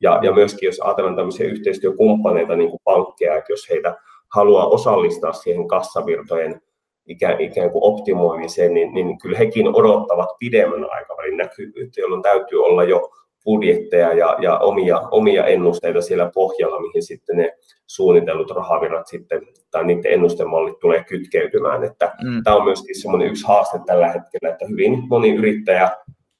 Ja, 0.00 0.20
ja 0.22 0.32
myöskin 0.32 0.66
jos 0.66 0.80
ajatellaan 0.80 1.16
tämmöisiä 1.16 1.46
yhteistyökumppaneita, 1.46 2.56
niin 2.56 2.70
kuin 2.70 2.80
pankkeja, 2.84 3.36
että 3.36 3.52
jos 3.52 3.70
heitä 3.70 3.96
haluaa 4.34 4.66
osallistaa 4.66 5.32
siihen 5.32 5.68
kassavirtojen 5.68 6.60
ikään, 7.06 7.40
ikään 7.40 7.70
kuin 7.70 7.84
optimoimiseen, 7.84 8.74
niin, 8.74 8.94
niin 8.94 9.18
kyllä 9.18 9.38
hekin 9.38 9.68
odottavat 9.68 10.28
pidemmän 10.38 10.90
aikavälin 10.90 11.36
näkyvyyttä, 11.36 12.00
jolloin 12.00 12.22
täytyy 12.22 12.64
olla 12.64 12.84
jo 12.84 13.10
budjetteja 13.44 14.12
ja, 14.12 14.36
ja 14.40 14.58
omia, 14.58 14.98
omia 15.10 15.44
ennusteita 15.44 16.00
siellä 16.00 16.30
pohjalla, 16.34 16.80
mihin 16.80 17.02
sitten 17.02 17.36
ne 17.36 17.52
suunnitellut 17.86 18.50
rahavirrat 18.50 19.06
sitten, 19.06 19.42
tai 19.70 19.84
niiden 19.84 20.12
ennustemallit 20.12 20.78
tulee 20.78 21.04
kytkeytymään. 21.04 21.84
Että 21.84 22.12
mm. 22.24 22.42
Tämä 22.44 22.56
on 22.56 22.64
myöskin 22.64 23.00
semmoinen 23.00 23.28
yksi 23.28 23.46
haaste 23.46 23.78
tällä 23.86 24.06
hetkellä, 24.06 24.52
että 24.52 24.66
hyvin 24.68 25.02
moni 25.08 25.34
yrittäjä 25.34 25.90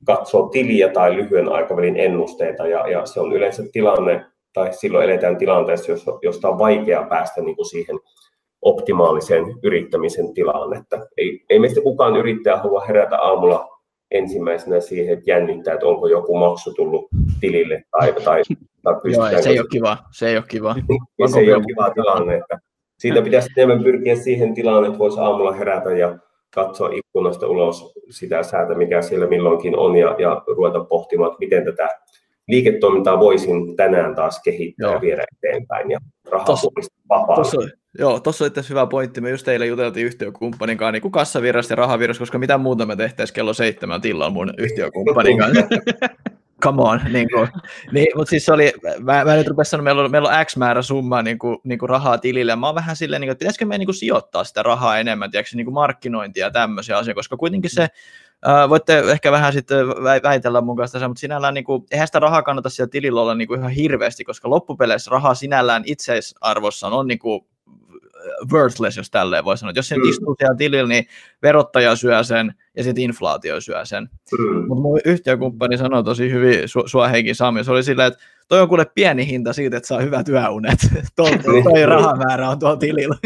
katsoo 0.04 0.48
tiliä 0.48 0.88
tai 0.88 1.16
lyhyen 1.16 1.52
aikavälin 1.52 1.96
ennusteita, 1.96 2.66
ja, 2.66 2.88
ja 2.88 3.06
se 3.06 3.20
on 3.20 3.32
yleensä 3.32 3.62
tilanne, 3.72 4.24
tai 4.52 4.72
silloin 4.72 5.10
eletään 5.10 5.36
tilanteessa, 5.36 5.92
josta 6.22 6.48
on 6.48 6.58
vaikea 6.58 7.06
päästä 7.08 7.40
niin 7.40 7.56
kuin 7.56 7.66
siihen 7.66 7.98
optimaaliseen 8.66 9.44
yrittämisen 9.62 10.34
tilaan. 10.34 10.76
Että 10.76 11.06
ei, 11.16 11.44
ei 11.50 11.58
meistä 11.58 11.80
kukaan 11.80 12.16
yrittäjä 12.16 12.56
halua 12.56 12.80
herätä 12.80 13.18
aamulla 13.18 13.68
ensimmäisenä 14.10 14.80
siihen, 14.80 15.18
että 15.18 15.30
jännittää, 15.30 15.74
että 15.74 15.86
onko 15.86 16.08
joku 16.08 16.38
maksu 16.38 16.74
tullut 16.74 17.08
tilille 17.40 17.84
tai, 17.90 18.12
tai, 18.12 18.42
tai 18.82 18.94
Joo, 19.04 19.42
se 19.42 19.50
ei 19.50 19.60
ole 19.60 19.68
kiva. 19.70 19.96
Se 20.12 20.28
ei 20.28 20.36
ole 20.36 20.44
kiva. 20.48 20.74
ja 21.18 21.28
se 21.32 21.40
ei 21.40 21.54
ole 21.54 21.64
kiva 21.64 21.90
tilanne. 21.90 22.36
Että 22.36 22.58
siitä 22.98 23.22
pitäisi 23.22 23.48
enemmän 23.56 23.84
pyrkiä 23.84 24.16
siihen 24.16 24.54
tilaan, 24.54 24.84
että 24.84 24.98
voisi 24.98 25.20
aamulla 25.20 25.52
herätä 25.52 25.90
ja 25.90 26.18
katsoa 26.54 26.90
ikkunasta 26.92 27.46
ulos 27.46 27.92
sitä 28.10 28.42
säätä, 28.42 28.74
mikä 28.74 29.02
siellä 29.02 29.26
milloinkin 29.26 29.78
on, 29.78 29.96
ja, 29.96 30.16
ja 30.18 30.42
ruveta 30.46 30.84
pohtimaan, 30.84 31.30
että 31.30 31.38
miten 31.40 31.64
tätä 31.64 31.88
liiketoimintaa 32.48 33.20
voisin 33.20 33.76
tänään 33.76 34.14
taas 34.14 34.40
kehittää 34.44 34.86
Joo. 34.86 34.94
ja 34.94 35.00
viedä 35.00 35.24
eteenpäin 35.38 35.90
ja 35.90 35.98
rahapuolista 36.30 36.96
vapaasti. 37.08 37.56
Joo, 37.98 38.20
tuossa 38.20 38.44
oli 38.44 38.50
tässä 38.50 38.68
hyvä 38.68 38.86
pointti. 38.86 39.20
Me 39.20 39.30
just 39.30 39.48
eilen 39.48 39.68
juteltiin 39.68 40.06
yhtiökumppanin 40.06 40.78
kanssa 40.78 40.92
niin 40.92 41.12
kassavirrasta 41.12 41.72
ja 41.72 41.76
rahavirrasta, 41.76 42.20
koska 42.20 42.38
mitä 42.38 42.58
muuta 42.58 42.86
me 42.86 42.96
tehtäisiin 42.96 43.34
kello 43.34 43.52
seitsemän 43.52 44.00
tilalla 44.00 44.30
mun 44.30 44.54
yhtiökumppanin 44.58 45.38
kanssa. 45.38 45.66
Come 46.62 46.82
on. 46.82 47.00
Niin 47.12 47.28
kuin. 47.32 47.48
Niin, 47.92 48.06
mutta 48.16 48.30
siis 48.30 48.48
oli, 48.48 48.72
mä, 49.00 49.24
mä 49.24 49.34
nyt 49.34 49.46
rupesin 49.46 49.70
sanoa, 49.70 49.84
meillä 49.84 50.02
on, 50.02 50.10
meillä 50.10 50.28
on 50.28 50.46
X 50.46 50.56
määrä 50.56 50.82
summaa 50.82 51.22
niin 51.22 51.38
kuin, 51.38 51.58
niin 51.64 51.78
kuin 51.78 51.88
rahaa 51.88 52.18
tilille, 52.18 52.52
ja 52.52 52.56
mä 52.56 52.66
oon 52.66 52.74
vähän 52.74 52.96
silleen, 52.96 53.20
niin 53.20 53.28
kuin, 53.28 53.32
että 53.32 53.38
pitäisikö 53.38 53.64
meidän 53.64 53.78
niin 53.78 53.86
kuin, 53.86 53.94
sijoittaa 53.94 54.44
sitä 54.44 54.62
rahaa 54.62 54.98
enemmän, 54.98 55.30
tiedätkö, 55.30 55.56
niin 55.56 55.64
kuin 55.64 55.74
markkinointia 55.74 56.46
ja 56.46 56.50
tämmöisiä 56.50 56.98
asioita, 56.98 57.18
koska 57.18 57.36
kuitenkin 57.36 57.70
se, 57.70 57.82
Uh, 57.82 57.90
voitte 58.68 58.98
ehkä 58.98 59.32
vähän 59.32 59.52
sitten 59.52 59.88
väitellä 60.22 60.60
mun 60.60 60.76
kanssa, 60.76 61.08
mutta 61.08 61.20
sinällään 61.20 61.54
niin 61.54 61.64
kuin, 61.64 61.84
eihän 61.90 62.08
sitä 62.08 62.18
rahaa 62.18 62.42
kannata 62.42 62.68
siellä 62.68 62.90
tilillä 62.90 63.20
olla 63.20 63.34
niin 63.34 63.48
kuin 63.48 63.60
ihan 63.60 63.70
hirveästi, 63.70 64.24
koska 64.24 64.50
loppupeleissä 64.50 65.10
rahaa 65.10 65.34
sinällään 65.34 65.82
itseisarvossaan 65.86 66.92
on 66.92 67.06
niin 67.06 67.18
kuin 67.18 67.46
worthless, 68.52 68.96
jos 68.96 69.10
tälleen 69.10 69.44
voi 69.44 69.58
sanoa. 69.58 69.72
jos 69.76 69.88
se 69.88 69.96
mm. 69.96 70.08
istuu 70.08 70.34
siellä 70.38 70.56
tilillä, 70.56 70.88
niin 70.88 71.06
verottaja 71.42 71.96
syö 71.96 72.24
sen 72.24 72.54
ja 72.76 72.84
sitten 72.84 73.04
inflaatio 73.04 73.60
syö 73.60 73.84
sen. 73.84 74.08
Mm. 74.38 74.68
Mutta 74.68 74.82
mun 74.82 75.00
yhtiökumppani 75.04 75.78
sanoi 75.78 76.04
tosi 76.04 76.30
hyvin, 76.30 76.60
su- 76.64 76.86
sua 76.86 77.08
Heikki 77.08 77.34
Sami, 77.34 77.64
se 77.64 77.70
oli 77.70 77.82
silleen, 77.82 78.08
että 78.08 78.20
toi 78.48 78.60
on 78.60 78.68
kuule 78.68 78.86
pieni 78.94 79.26
hinta 79.26 79.52
siitä, 79.52 79.76
että 79.76 79.86
saa 79.86 80.00
hyvät 80.00 80.28
yöunet. 80.28 80.78
toi, 81.16 81.30
toi 81.64 81.86
rahamäärä 81.86 82.50
on 82.50 82.58
tuolla 82.58 82.76
tilillä. 82.76 83.16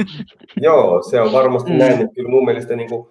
Joo, 0.56 1.02
se 1.02 1.20
on 1.20 1.32
varmasti 1.32 1.70
mm. 1.70 1.78
näin. 1.78 2.14
Kyllä 2.14 2.30
mun 2.30 2.44
mielestä 2.44 2.76
niin 2.76 2.88
kuin 2.88 3.08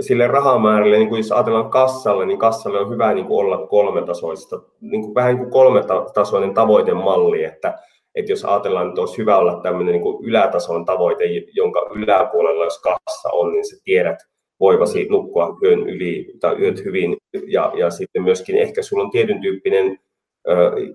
sille 0.00 0.26
rahamäärälle, 0.26 0.96
niin 0.96 1.08
kuin 1.08 1.18
jos 1.18 1.32
ajatellaan 1.32 1.70
kassalle, 1.70 2.26
niin 2.26 2.38
kassalle 2.38 2.80
on 2.80 2.90
hyvä 2.90 3.14
niin 3.14 3.26
kuin 3.26 3.44
olla 3.44 3.66
kolmetasoista, 3.66 4.60
niin 4.80 5.02
kuin, 5.02 5.14
vähän 5.14 5.34
niin 5.34 5.38
kuin 5.38 5.50
kolmetasoinen 5.50 6.54
tavoitemalli, 6.54 7.44
että 7.44 7.78
että 8.14 8.32
jos 8.32 8.44
ajatellaan, 8.44 8.88
että 8.88 9.00
olisi 9.00 9.18
hyvä 9.18 9.38
olla 9.38 9.60
tämmöinen 9.62 9.94
niin 9.94 10.24
ylätason 10.24 10.84
tavoite, 10.84 11.24
jonka 11.52 11.90
yläpuolella, 11.94 12.64
jos 12.64 12.78
kassa 12.78 13.28
on, 13.32 13.52
niin 13.52 13.64
sä 13.64 13.76
tiedät 13.84 14.18
voivasi 14.60 15.06
nukkua 15.10 15.56
yön 15.64 15.80
yli 15.80 16.32
tai 16.40 16.56
yöt 16.60 16.84
hyvin, 16.84 17.16
ja, 17.46 17.72
ja 17.76 17.90
sitten 17.90 18.22
myöskin 18.22 18.56
ehkä 18.56 18.82
sulla 18.82 19.02
on 19.02 19.10
tietyn 19.10 19.40
tyyppinen 19.40 19.98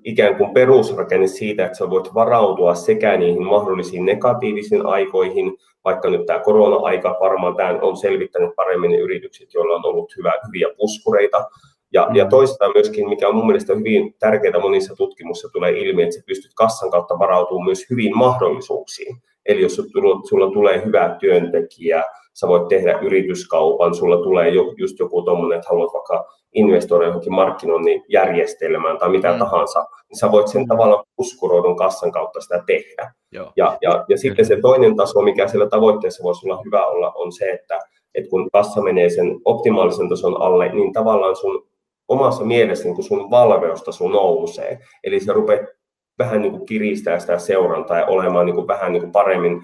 ikään 0.04 0.36
kuin 0.36 0.54
perusrakenne 0.54 1.28
siitä, 1.28 1.66
että 1.66 1.78
sä 1.78 1.90
voit 1.90 2.14
varautua 2.14 2.76
sekä 2.76 3.18
niihin 3.18 3.46
mahdollisiin 3.46 4.06
negatiivisiin 4.06 4.86
aikoihin, 4.86 5.58
vaikka 5.86 6.10
nyt 6.10 6.26
tämä 6.26 6.39
korona-aika 6.39 7.17
varmaan 7.19 7.56
tämä 7.56 7.80
on 7.82 7.98
selvittänyt 7.98 8.56
paremmin 8.56 8.91
ne 8.91 8.98
yritykset, 8.98 9.54
joilla 9.54 9.76
on 9.76 9.86
ollut 9.86 10.13
hyvä, 10.17 10.34
hyviä 10.48 10.67
puskureita, 10.78 11.45
ja, 11.93 12.08
ja 12.13 12.24
mm. 12.24 12.30
toistaan 12.30 12.71
myöskin, 12.76 13.10
mikä 13.10 13.28
on 13.28 13.36
mun 13.36 13.48
mielestä 13.48 13.76
hyvin 13.76 14.15
tärkeää 14.19 14.60
monissa 14.62 14.95
tutkimuksissa 14.95 15.50
tulee 15.54 15.71
ilmi, 15.71 16.04
että 16.04 16.15
sä 16.15 16.21
pystyt 16.26 16.52
kassan 16.56 16.91
kautta 16.91 17.19
varautumaan 17.19 17.65
myös 17.65 17.89
hyvin 17.89 18.17
mahdollisuuksiin. 18.17 19.17
Eli 19.45 19.62
jos 19.62 19.76
sulla, 19.76 20.21
sulla 20.30 20.52
tulee 20.54 20.86
hyvä 20.86 21.15
työntekijä, 21.19 22.04
sä 22.34 22.48
voit 22.48 22.67
tehdä 22.67 23.00
yrityskaupan, 23.00 23.95
sulla 23.95 24.17
tulee 24.17 24.50
just 24.78 25.00
joku 25.00 25.21
tuommoinen, 25.21 25.58
että 25.58 25.69
haluat 25.69 25.93
vaikka 25.93 26.26
investoida 26.56 27.06
johonkin 27.06 27.34
markkinoinnin 27.34 28.04
järjestelmään 28.10 28.98
tai 28.98 29.10
mitä 29.10 29.32
mm. 29.34 29.39
tahansa, 29.39 29.80
niin 30.10 30.20
sä 30.20 30.32
voit 30.32 30.48
sen 30.48 30.62
mm. 30.62 30.68
tavallaan 30.68 31.04
puskuroidun 31.15 31.76
kassan 31.76 32.12
kautta 32.12 32.41
sitä 32.41 32.63
tehdä. 32.65 33.13
Joo. 33.32 33.52
Ja, 33.56 33.78
ja, 33.82 34.06
ja 34.10 34.18
sitten 34.18 34.46
se 34.46 34.58
toinen 34.62 34.96
taso, 34.96 35.22
mikä 35.22 35.48
siellä 35.48 35.70
tavoitteessa 35.70 36.24
voisi 36.24 36.48
olla 36.48 36.62
hyvä 36.65 36.86
olla, 36.86 37.12
on 37.15 37.32
se, 37.32 37.52
että, 37.52 37.80
että 38.15 38.30
kun 38.30 38.50
kassa 38.54 38.82
menee 38.82 39.10
sen 39.10 39.39
optimaalisen 39.46 40.10
tason 40.10 40.41
alle, 40.41 40.70
niin 40.70 40.94
tavallaan 40.94 41.36
sun 41.36 41.68
omassa 42.08 42.44
mielessä 42.44 42.84
niin 42.84 42.96
kuin 42.96 43.06
sun 43.06 43.32
valveustaso 43.32 44.08
nousee. 44.08 44.80
Eli 45.04 45.20
se 45.20 45.34
rupeat 45.34 45.62
vähän 46.20 46.41
niin 46.41 46.52
kuin 46.52 46.65
kiristää 46.65 47.20
sitä 47.20 47.38
seurantaa 47.38 48.00
ja 48.00 48.06
olemaan 48.06 48.46
niin 48.46 48.56
kuin 48.56 48.68
vähän 48.68 48.94
niin 48.94 49.02
kuin 49.02 49.12
paremmin 49.12 49.62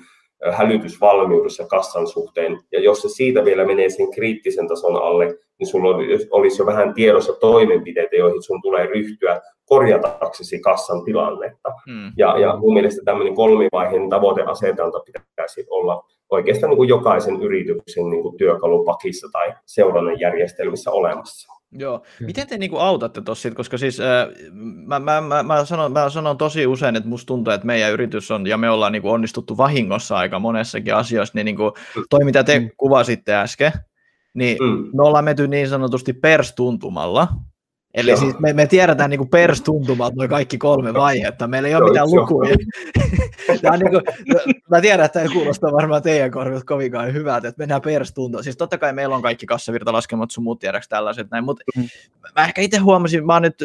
hälytysvalmiudessa 0.52 1.68
kassan 1.68 2.08
suhteen. 2.08 2.60
Ja 2.72 2.80
jos 2.80 3.02
se 3.02 3.10
siitä 3.10 3.46
vielä 3.46 3.66
menee 3.66 3.90
sen 3.90 4.12
kriittisen 4.12 4.68
tason 4.68 4.96
alle, 4.96 5.38
niin 5.62 5.68
sulla 5.68 5.90
olisi 6.32 6.62
jo 6.62 6.66
vähän 6.66 6.94
tiedossa 6.94 7.34
toimenpiteitä, 7.34 8.16
joihin 8.16 8.44
sun 8.44 8.62
tulee 8.62 8.86
ryhtyä 8.86 9.42
korjataksesi 9.66 10.60
kassan 10.60 11.06
tilannetta. 11.06 11.70
Mm. 11.88 12.12
Ja, 12.18 12.40
ja 12.40 12.58
mun 12.58 12.74
mielestä 12.74 13.02
tämmöinen 13.06 13.36
kolmivaiheen 13.36 14.10
tavoiteasetanta 14.10 15.00
pitäisi 15.00 15.66
olla 15.70 16.04
oikeastaan 16.30 16.70
niin 16.70 16.78
kuin 16.78 16.90
jokaisen 16.90 17.42
yrityksen 17.42 18.10
niin 18.10 18.22
kuin 18.22 18.38
työkalupakissa 18.38 19.28
tai 19.32 19.54
seurannan 19.66 20.20
järjestelmissä 20.20 20.92
olemassa. 20.92 21.54
Joo. 21.72 22.02
Miten 22.20 22.48
te 22.48 22.58
niinku 22.58 22.78
autatte 22.78 23.22
tuossa, 23.22 23.52
koska 23.52 23.78
siis 23.78 24.00
äh, 24.00 24.28
mä, 24.88 25.00
mä, 25.00 25.22
mä, 25.22 25.44
mä, 25.44 25.66
sanon, 25.66 25.92
mä 25.92 26.10
sanon 26.10 26.38
tosi 26.38 26.68
usein, 26.68 26.96
että 26.96 27.10
musta 27.10 27.28
tuntuu, 27.28 27.54
että 27.54 27.68
meidän 27.68 27.92
yritys 27.92 28.32
on, 28.32 28.48
ja 28.48 28.58
me 28.58 28.70
ollaan 28.70 28.92
niinku 28.92 29.10
onnistuttu 29.10 29.58
vahingossa 29.58 30.18
aika 30.18 30.40
monessakin 30.40 30.96
asiassa, 30.96 31.32
niin 31.36 31.46
niinku, 31.46 31.74
hmm. 31.96 32.04
toi 32.10 32.26
mitä 32.26 32.44
te 32.44 32.60
mm. 32.60 32.70
kuvasitte 32.78 33.36
äsken, 33.36 33.72
niin 34.34 34.58
mm. 34.62 34.90
me 34.98 35.04
ollaan 35.04 35.26
menty 35.26 35.48
niin 35.48 35.70
sanotusti 35.70 36.14
perstuntumalla, 36.14 37.28
Eli 37.94 38.12
Joo. 38.12 38.20
siis 38.20 38.40
me, 38.40 38.54
me 38.54 38.68
tiedetään 38.68 39.10
niin 39.10 39.30
perstuntumalta 39.30 40.16
noin 40.16 40.30
kaikki 40.30 40.58
kolme 40.58 40.94
vaihetta, 40.94 41.48
meillä 41.48 41.68
ei 41.68 41.76
ole 41.76 41.90
mitään 41.90 42.12
lukuja. 42.12 42.56
Tämä 43.62 43.74
on 43.74 43.80
niin 43.80 43.92
kuin, 43.92 44.04
mä 44.70 44.82
tiedän, 44.82 45.06
että 45.06 45.22
ei 45.22 45.28
kuulosta 45.28 45.72
varmaan 45.72 46.02
teidän 46.02 46.32
korvilta 46.32 46.66
kovinkaan 46.66 47.14
hyvältä, 47.14 47.48
että 47.48 47.60
mennään 47.60 47.82
perstuntoon. 47.82 48.44
Siis 48.44 48.58
totta 48.58 48.78
kai 48.78 48.94
meillä 48.94 49.16
on 49.16 49.22
kaikki 49.22 49.46
kassavirtalaskelmat 49.46 50.32
sun 50.32 50.44
muut 50.44 50.60
tiedäks 50.60 50.90
tällaiset 50.90 51.28
näin, 51.32 51.44
mutta 51.44 51.64
mm. 51.78 51.84
mä 52.36 52.46
ehkä 52.46 52.62
itse 52.62 52.78
huomasin, 52.78 53.26
mä 53.26 53.34
oon 53.34 53.42
nyt 53.42 53.60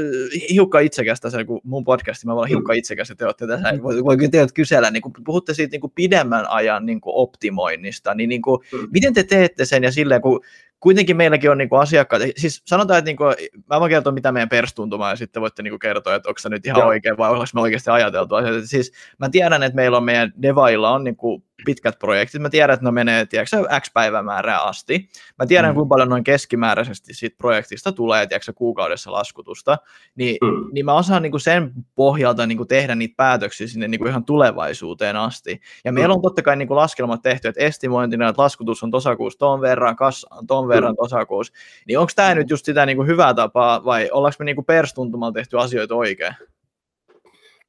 hiukka 0.51 0.81
itsekästä 0.81 1.31
se, 1.31 1.45
kun 1.45 1.61
mun 1.65 1.85
podcasti, 1.85 2.27
mä 2.27 2.37
voin 2.37 2.49
hiukka 2.49 2.73
itsekästä, 2.73 3.15
te 3.15 3.25
olette 3.25 3.47
tässä, 3.47 3.73
mm. 3.73 3.83
voi, 3.83 4.05
voi 4.05 4.17
teidät 4.17 4.53
kysellä, 4.53 4.91
niin 4.91 5.03
kun 5.03 5.12
puhutte 5.25 5.55
siitä 5.55 5.71
niin 5.71 5.81
kuin 5.81 5.93
pidemmän 5.95 6.51
ajan 6.51 6.87
niin 6.87 7.01
kuin 7.01 7.15
optimoinnista, 7.17 8.15
niin, 8.15 8.29
niin 8.29 8.43
kuin, 8.43 8.61
mm. 8.73 8.89
miten 8.93 9.15
te 9.15 9.23
teette 9.23 9.65
sen 9.65 9.83
ja 9.83 9.93
silleen, 9.93 10.23
kun 10.23 10.41
kuitenkin 10.81 11.17
meilläkin 11.17 11.51
on 11.51 11.59
niinku 11.59 11.77
asiakkaat, 11.77 12.23
siis 12.37 12.62
sanotaan, 12.65 12.99
että 12.99 13.07
niinku, 13.07 13.25
mä 13.71 13.81
voin 13.81 13.91
kertoa, 13.91 14.12
mitä 14.17 14.33
meidän 14.33 14.49
perstuntuma, 14.49 15.11
ja 15.11 15.17
sitten 15.17 15.43
voitte 15.43 15.63
niinku 15.63 15.79
kertoa, 15.79 16.15
että 16.15 16.29
onko 16.29 16.39
se 16.39 16.49
nyt 16.49 16.67
ihan 16.67 16.81
Joo. 16.81 16.89
oikein, 16.89 17.17
vai 17.17 17.31
onko 17.31 17.45
me 17.55 17.61
oikeasti 17.61 17.91
ajateltu. 17.91 18.35
Siis 18.65 18.93
mä 19.19 19.29
tiedän, 19.29 19.63
että 19.63 19.77
meillä 19.77 19.97
on 19.97 20.05
meidän 20.05 20.33
devailla 20.43 20.91
on 20.91 21.05
niinku 21.05 21.45
pitkät 21.64 21.99
projektit. 21.99 22.42
Mä 22.42 22.51
tiedän, 22.51 22.75
että 22.75 22.87
ne 22.87 22.90
menee 22.90 23.27
tiedätkö, 23.27 23.57
X 23.81 23.92
päivämäärää 23.92 24.62
asti. 24.62 25.09
Mä 25.38 25.47
tiedän, 25.47 25.71
mm. 25.71 25.75
kuinka 25.75 25.88
paljon 25.88 26.09
noin 26.09 26.25
keskimääräisesti 26.25 27.14
siitä 27.14 27.37
projektista 27.38 27.92
tulee 27.92 28.27
tiedätkö, 28.27 28.53
kuukaudessa 28.53 29.12
laskutusta. 29.12 29.79
Niin, 30.16 30.37
mm. 30.42 30.71
niin 30.73 30.85
mä 30.85 30.95
osaan 30.95 31.23
niin 31.23 31.31
kuin 31.31 31.40
sen 31.40 31.73
pohjalta 31.95 32.47
niin 32.47 32.59
kuin 32.59 32.69
tehdä 32.69 32.95
niitä 32.95 33.14
päätöksiä 33.16 33.66
sinne 33.66 33.88
niin 33.88 33.99
kuin 33.99 34.09
ihan 34.09 34.25
tulevaisuuteen 34.25 35.16
asti. 35.16 35.61
Ja 35.85 35.92
meillä 35.92 36.12
on 36.12 36.19
mm. 36.19 36.23
totta 36.23 36.42
kai 36.42 36.57
niin 36.57 36.69
kuin 36.69 36.77
laskelmat 36.77 37.23
tehty, 37.23 37.49
että 37.49 37.64
estimointina, 37.64 38.29
että 38.29 38.42
laskutus 38.42 38.83
on 38.83 38.90
tosakuussa 38.90 39.38
ton 39.38 39.61
verran, 39.61 39.97
kassa 39.97 40.29
on 40.31 40.47
ton 40.47 40.69
verran 40.69 40.92
mm. 40.92 40.97
tosakuussa. 40.97 41.53
Niin 41.87 41.99
onko 41.99 42.12
tämä 42.16 42.35
nyt 42.35 42.51
just 42.51 42.64
sitä 42.64 42.87
niin 42.87 42.97
kuin 42.97 43.09
hyvää 43.09 43.35
tapaa 43.35 43.85
vai 43.85 44.11
ollaanko 44.12 44.37
me 44.38 44.45
niin 44.45 44.57
kuin 44.57 44.66
perstuntumalla 44.66 45.33
tehty 45.33 45.59
asioita 45.59 45.95
oikein? 45.95 46.35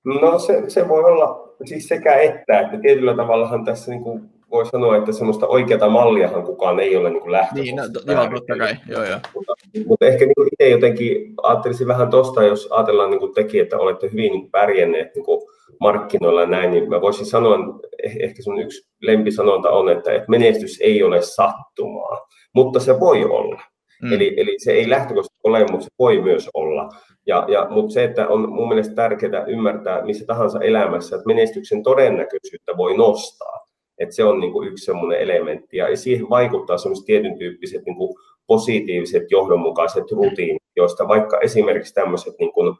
No 0.03 0.39
se, 0.39 0.63
se 0.67 0.87
voi 0.87 1.03
olla 1.03 1.46
siis 1.65 1.87
sekä 1.87 2.15
että, 2.15 2.59
että 2.59 2.77
tietyllä 2.81 3.15
tavallahan 3.15 3.65
tässä 3.65 3.91
niin 3.91 4.03
kuin 4.03 4.29
voi 4.51 4.65
sanoa, 4.65 4.97
että 4.97 5.11
semmoista 5.11 5.47
oikeata 5.47 5.89
malliahan 5.89 6.43
kukaan 6.43 6.79
ei 6.79 6.95
ole 6.95 7.09
niin 7.09 7.31
lähtökohtaisesti. 7.31 8.05
Niin, 8.05 8.15
no, 8.15 8.23
joo, 8.23 8.29
totta 8.31 8.57
kai, 8.57 8.75
joo, 8.89 9.03
joo. 9.03 9.19
Mutta, 9.35 9.53
mutta 9.87 10.05
ehkä 10.05 10.25
niin 10.25 10.35
kuin 10.35 10.49
itse 10.51 10.69
jotenkin 10.69 11.33
ajattelisin 11.43 11.87
vähän 11.87 12.09
tuosta, 12.09 12.43
jos 12.43 12.67
ajatellaan 12.71 13.09
niin 13.09 13.19
kuin 13.19 13.33
teki, 13.33 13.59
että 13.59 13.77
olette 13.77 14.09
hyvin 14.11 14.31
niin 14.31 14.51
pärjänneet 14.51 15.15
niin 15.15 15.25
kuin 15.25 15.41
markkinoilla 15.79 16.45
näin, 16.45 16.71
niin 16.71 16.89
mä 16.89 17.01
voisin 17.01 17.25
sanoa, 17.25 17.57
eh, 18.03 18.17
ehkä 18.19 18.41
sun 18.41 18.59
yksi 18.59 18.89
lempisanonta 19.01 19.69
on, 19.69 19.89
että, 19.89 20.13
että 20.13 20.29
menestys 20.29 20.81
ei 20.81 21.03
ole 21.03 21.21
sattumaa, 21.21 22.27
mutta 22.53 22.79
se 22.79 22.99
voi 22.99 23.25
olla. 23.25 23.61
Mm. 24.01 24.13
Eli, 24.13 24.33
eli 24.37 24.55
se 24.59 24.71
ei 24.71 24.89
lähtökohtaisesti 24.89 25.36
ole, 25.47 25.65
mutta 25.71 25.83
se 25.83 25.89
voi 25.99 26.21
myös 26.21 26.49
olla. 26.53 26.89
Ja, 27.27 27.45
ja, 27.47 27.67
mutta 27.69 27.93
se, 27.93 28.03
että 28.03 28.27
on 28.27 28.49
mun 28.49 28.67
mielestä 28.67 28.95
tärkeää 28.95 29.45
ymmärtää 29.45 30.05
missä 30.05 30.25
tahansa 30.25 30.59
elämässä, 30.59 31.15
että 31.15 31.27
menestyksen 31.27 31.83
todennäköisyyttä 31.83 32.77
voi 32.77 32.97
nostaa. 32.97 33.67
Että 33.97 34.15
se 34.15 34.23
on 34.23 34.39
niin 34.39 34.51
kuin 34.51 34.67
yksi 34.67 34.85
semmoinen 34.85 35.19
elementti. 35.19 35.77
Ja 35.77 35.97
siihen 35.97 36.29
vaikuttaa 36.29 36.77
semmoiset 36.77 37.05
tietyn 37.05 37.37
tyyppiset 37.37 37.85
niin 37.85 37.97
kuin 37.97 38.15
positiiviset, 38.47 39.31
johdonmukaiset 39.31 40.11
rutiinit, 40.11 40.63
joista 40.75 41.07
vaikka 41.07 41.39
esimerkiksi 41.39 41.93
tämmöiset 41.93 42.33
niin 42.39 42.53
kuin 42.53 42.75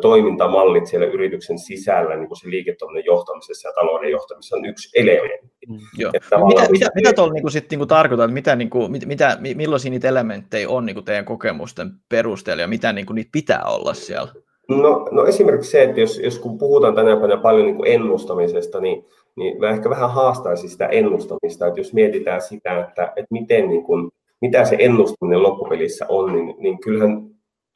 toimintamallit 0.00 0.86
siellä 0.86 1.06
yrityksen 1.06 1.58
sisällä 1.58 2.16
niin 2.16 2.28
kuin 2.28 2.38
se 2.38 2.50
liiketoiminnan 2.50 3.04
johtamisessa 3.04 3.68
ja 3.68 3.72
talouden 3.74 4.10
johtamisessa 4.10 4.56
on 4.56 4.64
yksi 4.64 5.00
elementti. 5.00 5.66
Mm, 5.68 5.78
joo. 5.98 6.12
Mitä, 6.48 6.68
mitä, 6.70 6.84
se... 6.84 6.90
mitä 6.94 7.12
tuolla 7.12 7.32
niin 7.32 7.50
sitten 7.50 7.78
niin 7.78 7.88
tarkoittaa, 7.88 8.24
että 8.24 8.34
mitä, 8.34 8.56
niin 8.56 8.70
kuin, 8.70 8.92
mitä, 9.06 9.38
millaisia 9.54 9.90
niitä 9.90 10.08
elementtejä 10.08 10.68
on 10.68 10.86
niin 10.86 10.94
kuin 10.94 11.04
teidän 11.04 11.24
kokemusten 11.24 11.90
perusteella 12.08 12.62
ja 12.62 12.68
mitä 12.68 12.92
niin 12.92 13.06
kuin 13.06 13.14
niitä 13.14 13.30
pitää 13.32 13.62
olla 13.64 13.94
siellä? 13.94 14.32
No, 14.68 15.08
no 15.10 15.26
esimerkiksi 15.26 15.70
se, 15.70 15.82
että 15.82 16.00
jos, 16.00 16.18
jos 16.18 16.38
kun 16.38 16.58
puhutaan 16.58 16.94
tänä 16.94 17.16
päivänä 17.16 17.36
paljon 17.36 17.66
niin 17.66 17.76
kuin 17.76 17.92
ennustamisesta, 17.92 18.80
niin, 18.80 19.04
niin 19.36 19.60
mä 19.60 19.70
ehkä 19.70 19.90
vähän 19.90 20.10
haastaisin 20.10 20.70
sitä 20.70 20.86
ennustamista, 20.86 21.66
että 21.66 21.80
jos 21.80 21.92
mietitään 21.92 22.42
sitä, 22.42 22.80
että, 22.80 23.04
että 23.04 23.26
miten 23.30 23.68
niin 23.68 23.82
kuin, 23.82 24.10
mitä 24.40 24.64
se 24.64 24.76
ennustaminen 24.78 25.42
loppupelissä 25.42 26.06
on, 26.08 26.32
niin, 26.32 26.54
niin 26.58 26.80
kyllähän 26.80 27.30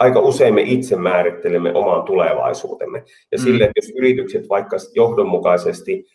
aika 0.05 0.21
usein 0.21 0.55
me 0.55 0.63
itse 0.63 0.97
määrittelemme 0.97 1.73
oman 1.75 2.03
tulevaisuutemme. 2.03 2.99
Ja 3.33 3.39
mm. 3.39 3.45
sille, 3.45 3.65
että 3.65 3.79
jos 3.83 3.93
yritykset 3.97 4.49
vaikka 4.49 4.77
johdonmukaisesti 4.95 6.07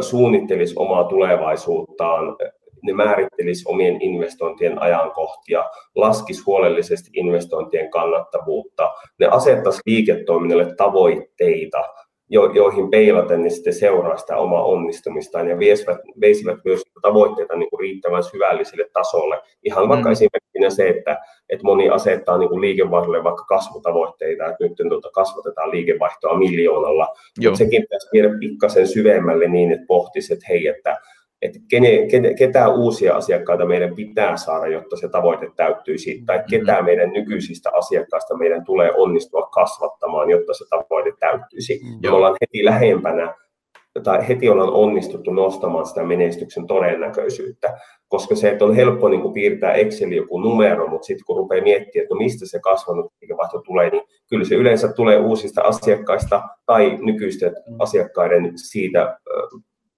suunnittelisi 0.00 0.74
omaa 0.76 1.04
tulevaisuuttaan, 1.04 2.36
ne 2.82 2.92
määrittelisi 2.92 3.64
omien 3.66 4.02
investointien 4.02 4.82
ajankohtia, 4.82 5.64
laskisi 5.94 6.42
huolellisesti 6.46 7.10
investointien 7.12 7.90
kannattavuutta, 7.90 8.92
ne 9.18 9.26
asettaisi 9.26 9.80
liiketoiminnalle 9.86 10.74
tavoitteita, 10.74 11.84
jo, 12.30 12.52
joihin 12.54 12.90
peilaten 12.90 13.42
ne 13.42 13.50
sitten 13.50 13.72
seuraa 13.74 14.16
sitä 14.16 14.36
omaa 14.36 14.64
onnistumistaan 14.64 15.48
ja 15.48 15.58
viesivät, 15.58 15.98
veisivät 16.20 16.58
myös 16.64 16.82
tavoitteita 17.02 17.56
niin 17.56 17.70
kuin 17.70 17.80
riittävän 17.80 18.24
syvälliselle 18.24 18.90
tasolle. 18.92 19.40
Ihan 19.62 19.84
mm. 19.84 19.88
vaikka 19.88 20.10
esimerkkinä 20.10 20.70
se, 20.70 20.88
että, 20.88 21.18
että 21.48 21.64
moni 21.64 21.88
asettaa 21.88 22.38
niin 22.38 22.48
kuin 22.48 22.60
liikevaihdolle 22.60 23.24
vaikka 23.24 23.44
kasvutavoitteita, 23.44 24.46
että 24.46 24.64
nyt 24.64 24.88
tuota 24.88 25.10
kasvatetaan 25.12 25.70
liikevaihtoa 25.70 26.38
miljoonalla, 26.38 27.08
Joo. 27.38 27.50
mutta 27.50 27.58
sekin 27.58 27.82
pitäisi 27.82 28.08
viedä 28.12 28.28
pikkasen 28.40 28.88
syvemmälle 28.88 29.48
niin, 29.48 29.72
että 29.72 29.86
pohtisi, 29.86 30.32
että 30.32 30.46
hei, 30.48 30.66
että 30.66 30.96
että 31.42 31.58
kene, 31.70 32.06
kene, 32.10 32.34
ketä 32.34 32.68
uusia 32.68 33.16
asiakkaita 33.16 33.66
meidän 33.66 33.94
pitää 33.94 34.36
saada, 34.36 34.66
jotta 34.66 34.96
se 34.96 35.08
tavoite 35.08 35.50
täyttyisi, 35.56 36.22
tai 36.26 36.36
mm-hmm. 36.36 36.50
ketä 36.50 36.82
meidän 36.82 37.12
nykyisistä 37.12 37.70
asiakkaista 37.72 38.36
meidän 38.36 38.64
tulee 38.64 38.92
onnistua 38.96 39.42
kasvattamaan, 39.42 40.30
jotta 40.30 40.54
se 40.54 40.64
tavoite 40.70 41.12
täyttyisi. 41.20 41.80
Mm-hmm. 41.82 41.98
Ja 42.02 42.10
me 42.10 42.16
ollaan 42.16 42.36
heti 42.40 42.64
lähempänä, 42.64 43.34
tai 44.02 44.28
heti 44.28 44.48
ollaan 44.48 44.72
onnistuttu 44.72 45.32
nostamaan 45.32 45.86
sitä 45.86 46.02
menestyksen 46.02 46.66
todennäköisyyttä, 46.66 47.78
koska 48.08 48.36
se, 48.36 48.50
että 48.50 48.64
on 48.64 48.74
helppo 48.74 49.08
niin 49.08 49.22
kuin 49.22 49.34
piirtää 49.34 49.72
Excel 49.72 50.12
joku 50.12 50.40
numero, 50.40 50.88
mutta 50.88 51.06
sitten 51.06 51.24
kun 51.26 51.36
rupeaa 51.36 51.62
miettimään, 51.62 52.02
että 52.02 52.14
no 52.14 52.18
mistä 52.18 52.46
se 52.46 52.60
kasvanut 52.60 53.12
liikevaihto 53.20 53.62
tulee, 53.66 53.90
niin 53.90 54.02
kyllä 54.28 54.44
se 54.44 54.54
yleensä 54.54 54.92
tulee 54.92 55.18
uusista 55.18 55.62
asiakkaista 55.62 56.42
tai 56.66 56.98
nykyisten 57.00 57.52
asiakkaiden 57.78 58.52
siitä 58.56 59.18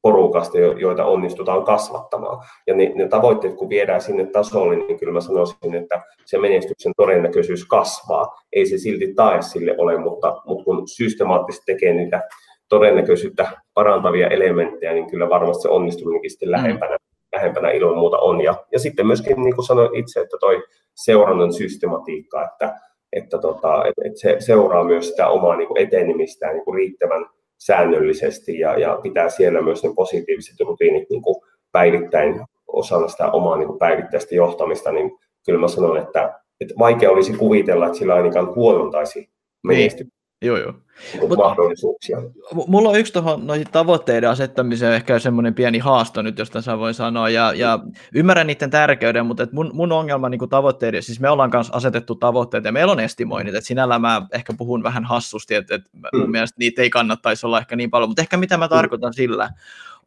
porukasta, 0.03 0.59
joita 0.59 1.05
onnistutaan 1.05 1.65
kasvattamaan. 1.65 2.47
Ja 2.67 2.75
ne, 2.75 2.93
ne 2.95 3.09
tavoitteet, 3.09 3.55
kun 3.55 3.69
viedään 3.69 4.01
sinne 4.01 4.27
tasolle, 4.27 4.77
niin 4.77 4.99
kyllä 4.99 5.13
mä 5.13 5.21
sanoisin, 5.21 5.75
että 5.75 6.03
se 6.25 6.39
menestyksen 6.39 6.93
todennäköisyys 6.97 7.65
kasvaa. 7.65 8.41
Ei 8.53 8.67
se 8.67 8.79
silti 8.79 9.15
tae 9.15 9.43
sille 9.43 9.75
ole, 9.79 9.99
mutta, 9.99 10.43
mutta 10.47 10.65
kun 10.65 10.89
systemaattisesti 10.89 11.73
tekee 11.73 11.95
niitä 11.95 12.23
todennäköisyyttä 12.69 13.51
parantavia 13.75 14.29
elementtejä, 14.29 14.93
niin 14.93 15.11
kyllä 15.11 15.29
varmasti 15.29 15.63
se 15.63 15.69
onnistuminenkin 15.69 16.31
sitten 16.31 16.49
mm. 16.49 16.53
lähempänä, 16.53 16.97
lähempänä 17.33 17.71
ilman 17.71 17.99
muuta 17.99 18.19
on. 18.19 18.41
Ja, 18.41 18.55
ja 18.73 18.79
sitten 18.79 19.07
myöskin, 19.07 19.43
niin 19.43 19.55
kuin 19.55 19.67
sanoin 19.67 19.95
itse, 19.95 20.21
että 20.21 20.37
toi 20.41 20.63
seurannan 20.95 21.53
systematiikka, 21.53 22.45
että, 22.45 22.81
että, 23.13 23.39
tota, 23.39 23.85
että, 23.85 24.03
että 24.05 24.21
se 24.21 24.37
seuraa 24.39 24.85
myös 24.85 25.09
sitä 25.09 25.29
omaa 25.29 25.57
niin 25.57 25.69
kuin 25.69 25.83
etenemistään 25.83 26.55
niin 26.55 26.65
kuin 26.65 26.75
riittävän 26.75 27.27
säännöllisesti 27.61 28.59
ja, 28.59 28.79
ja 28.79 28.99
pitää 29.03 29.29
siellä 29.29 29.63
myös 29.63 29.83
ne 29.85 29.91
positiiviset 29.95 30.61
rutiinit 30.61 31.11
niin 31.11 31.23
kuin 31.23 31.37
päivittäin 31.73 32.41
osana 32.67 33.09
sitä 33.09 33.31
omaa 33.31 33.57
niin 33.57 33.67
kuin 33.67 33.79
päivittäistä 33.79 34.35
johtamista, 34.35 34.93
niin 34.93 35.11
kyllä 35.47 35.61
mä 35.61 35.69
sanon, 35.69 35.97
että, 35.97 36.41
että 36.61 36.75
vaikea 36.79 37.11
olisi 37.11 37.33
kuvitella, 37.33 37.87
että 37.87 37.99
sillä 37.99 38.15
ainakaan 38.15 38.55
huonontaisi 38.55 39.31
menestystä. 39.63 40.20
Joo, 40.43 40.57
joo. 40.57 40.75
mahdollisuuksia. 41.37 42.19
Mulla 42.67 42.89
on 42.89 42.99
yksi 42.99 43.13
tuohon 43.13 43.47
noihin 43.47 43.67
tavoitteiden 43.73 44.31
asettamiseen 44.31 44.93
ehkä 44.93 45.19
semmoinen 45.19 45.55
pieni 45.55 45.79
haasto 45.79 46.23
nyt, 46.23 46.39
josta 46.39 46.63
sä 46.63 46.79
voin 46.79 46.95
sanoa, 46.95 47.29
ja, 47.29 47.53
ja 47.53 47.79
ymmärrän 48.15 48.47
niiden 48.47 48.71
tärkeyden, 48.71 49.27
mutta 49.27 49.43
et 49.43 49.53
mun, 49.53 49.71
mun 49.73 49.93
ongelma 49.93 50.29
niin 50.29 50.49
tavoitteiden, 50.51 51.03
siis 51.03 51.21
me 51.21 51.31
ollaan 51.31 51.51
kanssa 51.51 51.77
asetettu 51.77 52.15
tavoitteita, 52.15 52.69
ja 52.69 52.73
meillä 52.73 52.93
on 52.93 53.01
estimoinnit, 53.01 53.55
että 53.55 53.67
sinällään 53.67 54.01
mä 54.01 54.27
ehkä 54.33 54.53
puhun 54.59 54.83
vähän 54.83 55.05
hassusti, 55.05 55.55
että, 55.55 55.75
että 55.75 55.91
mun 56.13 56.27
mm. 56.27 56.31
mielestä 56.31 56.57
niitä 56.59 56.83
ei 56.83 56.91
kannattaisi 56.91 57.47
olla 57.47 57.59
ehkä 57.59 57.77
niin 57.77 57.91
paljon, 57.91 58.09
mutta 58.09 58.23
ehkä 58.23 58.37
mitä 58.37 58.57
mä 58.57 58.67
mm. 58.67 58.71
tarkoitan 58.71 59.11
mm. 59.11 59.15
sillä, 59.15 59.51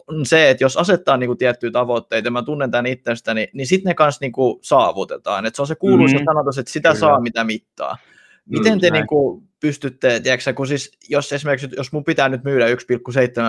on 0.08 0.26
se, 0.26 0.50
että 0.50 0.64
jos 0.64 0.78
asettaa 0.78 1.18
niin 1.18 1.28
kuin 1.28 1.38
tiettyjä 1.38 1.72
tavoitteita, 1.72 2.28
ja 2.28 2.32
mä 2.32 2.44
tunnen 2.44 2.72
tämän 2.72 2.86
itsestäni, 2.86 3.48
niin 3.54 3.68
sitten 3.68 3.90
ne 3.90 3.94
kanssa 3.94 4.20
niin 4.22 4.32
kuin 4.32 4.60
saavutetaan. 4.62 5.46
Et 5.46 5.56
se 5.56 5.62
on 5.62 5.68
se 5.68 5.76
kuuluisa 5.76 6.16
mm-hmm. 6.16 6.26
sanotus, 6.26 6.58
että 6.58 6.72
sitä 6.72 6.90
Kyllä. 6.90 7.00
saa 7.00 7.22
mitä 7.22 7.44
mittaa. 7.44 7.98
Miten 8.46 8.80
te 8.80 8.90
mm, 8.90 8.94
niin 8.94 9.08
kuin, 9.08 9.44
pystytte, 9.64 10.20
tiedätkö, 10.20 10.54
kun 10.54 10.68
siis, 10.68 10.98
jos 11.10 11.34
esimerkiksi, 11.34 11.70
jos 11.78 11.92
mun 11.92 12.04
pitää 12.04 12.30
nyt 12.30 12.44
myydä 12.44 12.68
1,7 12.68 12.74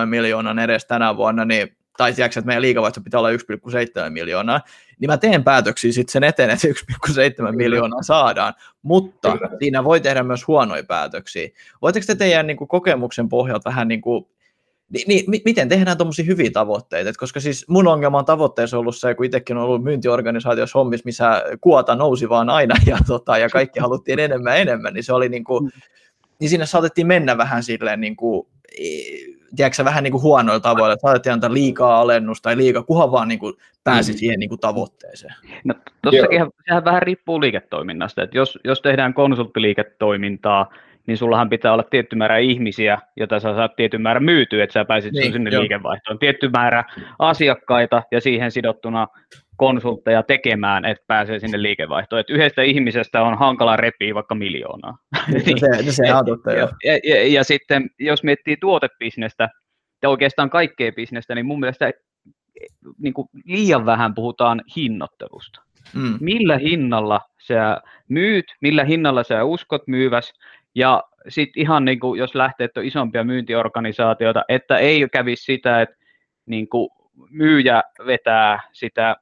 miljoonan 0.05 0.59
edes 0.59 0.85
tänä 0.85 1.17
vuonna, 1.17 1.45
niin 1.45 1.77
tai 1.97 2.13
tiedätkö, 2.13 2.39
että 2.39 2.47
meidän 2.47 2.61
liikavaihto 2.61 3.01
pitää 3.01 3.19
olla 3.19 3.31
1,7 3.31 4.09
miljoonaa, 4.09 4.61
niin 4.99 5.09
mä 5.09 5.17
teen 5.17 5.43
päätöksiä 5.43 5.91
sitten 5.91 6.11
sen 6.11 6.23
eteen, 6.23 6.49
että 6.49 6.67
1,7 6.67 7.55
miljoonaa 7.55 8.03
saadaan, 8.03 8.53
mutta 8.81 9.31
Kyllä. 9.31 9.49
siinä 9.59 9.83
voi 9.83 10.01
tehdä 10.01 10.23
myös 10.23 10.47
huonoja 10.47 10.83
päätöksiä. 10.83 11.49
Voitteko 11.81 12.05
te 12.07 12.15
teidän 12.15 12.47
niin 12.47 12.57
kuin, 12.57 12.67
kokemuksen 12.67 13.29
pohjalta 13.29 13.69
vähän 13.69 13.87
niin 13.87 14.01
kuin, 14.01 14.25
niin, 14.89 15.25
niin, 15.27 15.41
miten 15.45 15.69
tehdään 15.69 15.97
tuommoisia 15.97 16.25
hyviä 16.25 16.49
tavoitteita? 16.53 17.09
Et 17.09 17.17
koska 17.17 17.39
siis 17.39 17.65
mun 17.69 17.87
ongelma 17.87 18.17
on 18.17 18.25
tavoitteessa 18.25 18.79
ollut 18.79 18.95
se, 18.95 19.15
kun 19.15 19.25
itsekin 19.25 19.57
on 19.57 19.63
ollut 19.63 19.83
myyntiorganisaatiossa 19.83 20.79
hommissa, 20.79 21.05
missä 21.05 21.43
kuota 21.61 21.95
nousi 21.95 22.29
vaan 22.29 22.49
aina 22.49 22.75
ja, 22.85 22.97
tota, 23.07 23.37
ja 23.37 23.49
kaikki 23.49 23.79
haluttiin 23.79 24.19
enemmän 24.19 24.53
ja 24.53 24.57
enemmän, 24.57 24.93
niin 24.93 25.03
se 25.03 25.13
oli 25.13 25.29
niin 25.29 25.43
kuin, 25.43 25.63
mm. 25.63 25.71
niin 26.39 26.49
sinne 26.49 26.65
saatettiin 26.65 27.07
mennä 27.07 27.37
vähän 27.37 27.63
silleen 27.63 28.01
niin 28.01 28.15
kuin, 28.15 28.47
tiedätkö, 29.55 29.85
vähän 29.85 30.03
niin 30.03 30.11
kuin 30.11 30.21
huonoilla 30.21 30.59
tavoilla, 30.59 30.93
että 30.93 31.07
saatettiin 31.07 31.33
antaa 31.33 31.53
liikaa 31.53 31.99
alennusta 31.99 32.43
tai 32.43 32.57
liikaa, 32.57 32.83
kuhan 32.83 33.11
vaan 33.11 33.27
niin 33.27 33.39
kuin 33.39 33.53
pääsi 33.83 34.11
mm. 34.11 34.17
siihen 34.17 34.39
niin 34.39 34.49
kuin 34.49 34.59
tavoitteeseen. 34.59 35.33
No, 35.63 35.73
tossakin 36.01 36.51
sehän 36.67 36.85
vähän 36.85 37.01
riippuu 37.01 37.41
liiketoiminnasta, 37.41 38.23
että 38.23 38.37
jos, 38.37 38.59
jos 38.63 38.81
tehdään 38.81 39.13
konsulttiliiketoimintaa, 39.13 40.73
niin 41.07 41.17
sullahan 41.17 41.49
pitää 41.49 41.73
olla 41.73 41.83
tietty 41.83 42.15
määrä 42.15 42.37
ihmisiä, 42.37 42.97
joita 43.17 43.39
sä 43.39 43.55
saat 43.55 43.75
tietyn 43.75 44.01
määrän 44.01 44.23
myytyä, 44.23 44.63
että 44.63 44.73
sä 44.73 44.85
pääsit 44.85 45.13
niin, 45.13 45.33
sinne 45.33 45.49
jo. 45.49 45.59
liikevaihtoon. 45.59 46.19
Tietty 46.19 46.49
määrä 46.49 46.83
asiakkaita 47.19 48.03
ja 48.11 48.21
siihen 48.21 48.51
sidottuna 48.51 49.07
konsultteja 49.57 50.23
tekemään, 50.23 50.85
että 50.85 51.03
pääsee 51.07 51.39
sinne 51.39 51.61
liikevaihtoon. 51.61 52.19
Et 52.19 52.29
yhdestä 52.29 52.61
ihmisestä 52.61 53.23
on 53.23 53.37
hankala 53.37 53.75
repiä 53.75 54.15
vaikka 54.15 54.35
miljoonaa. 54.35 54.97
No 55.33 55.39
se, 55.39 55.83
no 55.85 55.91
se 55.91 56.03
totta, 56.25 56.51
ja, 56.51 56.69
ja, 56.83 56.99
ja, 57.03 57.27
ja 57.27 57.43
sitten 57.43 57.89
jos 57.99 58.23
miettii 58.23 58.57
tuotebisnestä 58.57 59.49
ja 60.01 60.09
oikeastaan 60.09 60.49
kaikkea 60.49 60.91
bisnestä, 60.91 61.35
niin 61.35 61.45
mun 61.45 61.59
mielestä 61.59 61.91
niin 62.97 63.13
kuin 63.13 63.27
liian 63.45 63.85
vähän 63.85 64.15
puhutaan 64.15 64.61
hinnoittelusta. 64.75 65.61
Mm. 65.93 66.17
Millä 66.21 66.57
hinnalla 66.57 67.21
sä 67.41 67.81
myyt, 68.07 68.45
millä 68.61 68.83
hinnalla 68.83 69.23
sä 69.23 69.43
uskot 69.43 69.87
myyväs, 69.87 70.33
ja 70.75 71.03
sitten 71.27 71.61
ihan 71.61 71.85
niin 71.85 71.99
kuin, 71.99 72.19
jos 72.19 72.35
lähtee, 72.35 72.65
että 72.65 72.79
on 72.79 72.85
isompia 72.85 73.23
myyntiorganisaatioita, 73.23 74.43
että 74.49 74.77
ei 74.77 75.07
kävisi 75.11 75.43
sitä, 75.43 75.81
että 75.81 75.95
niin 76.45 76.69
kuin 76.69 76.89
myyjä 77.29 77.83
vetää 78.05 78.59
sitä 78.71 79.15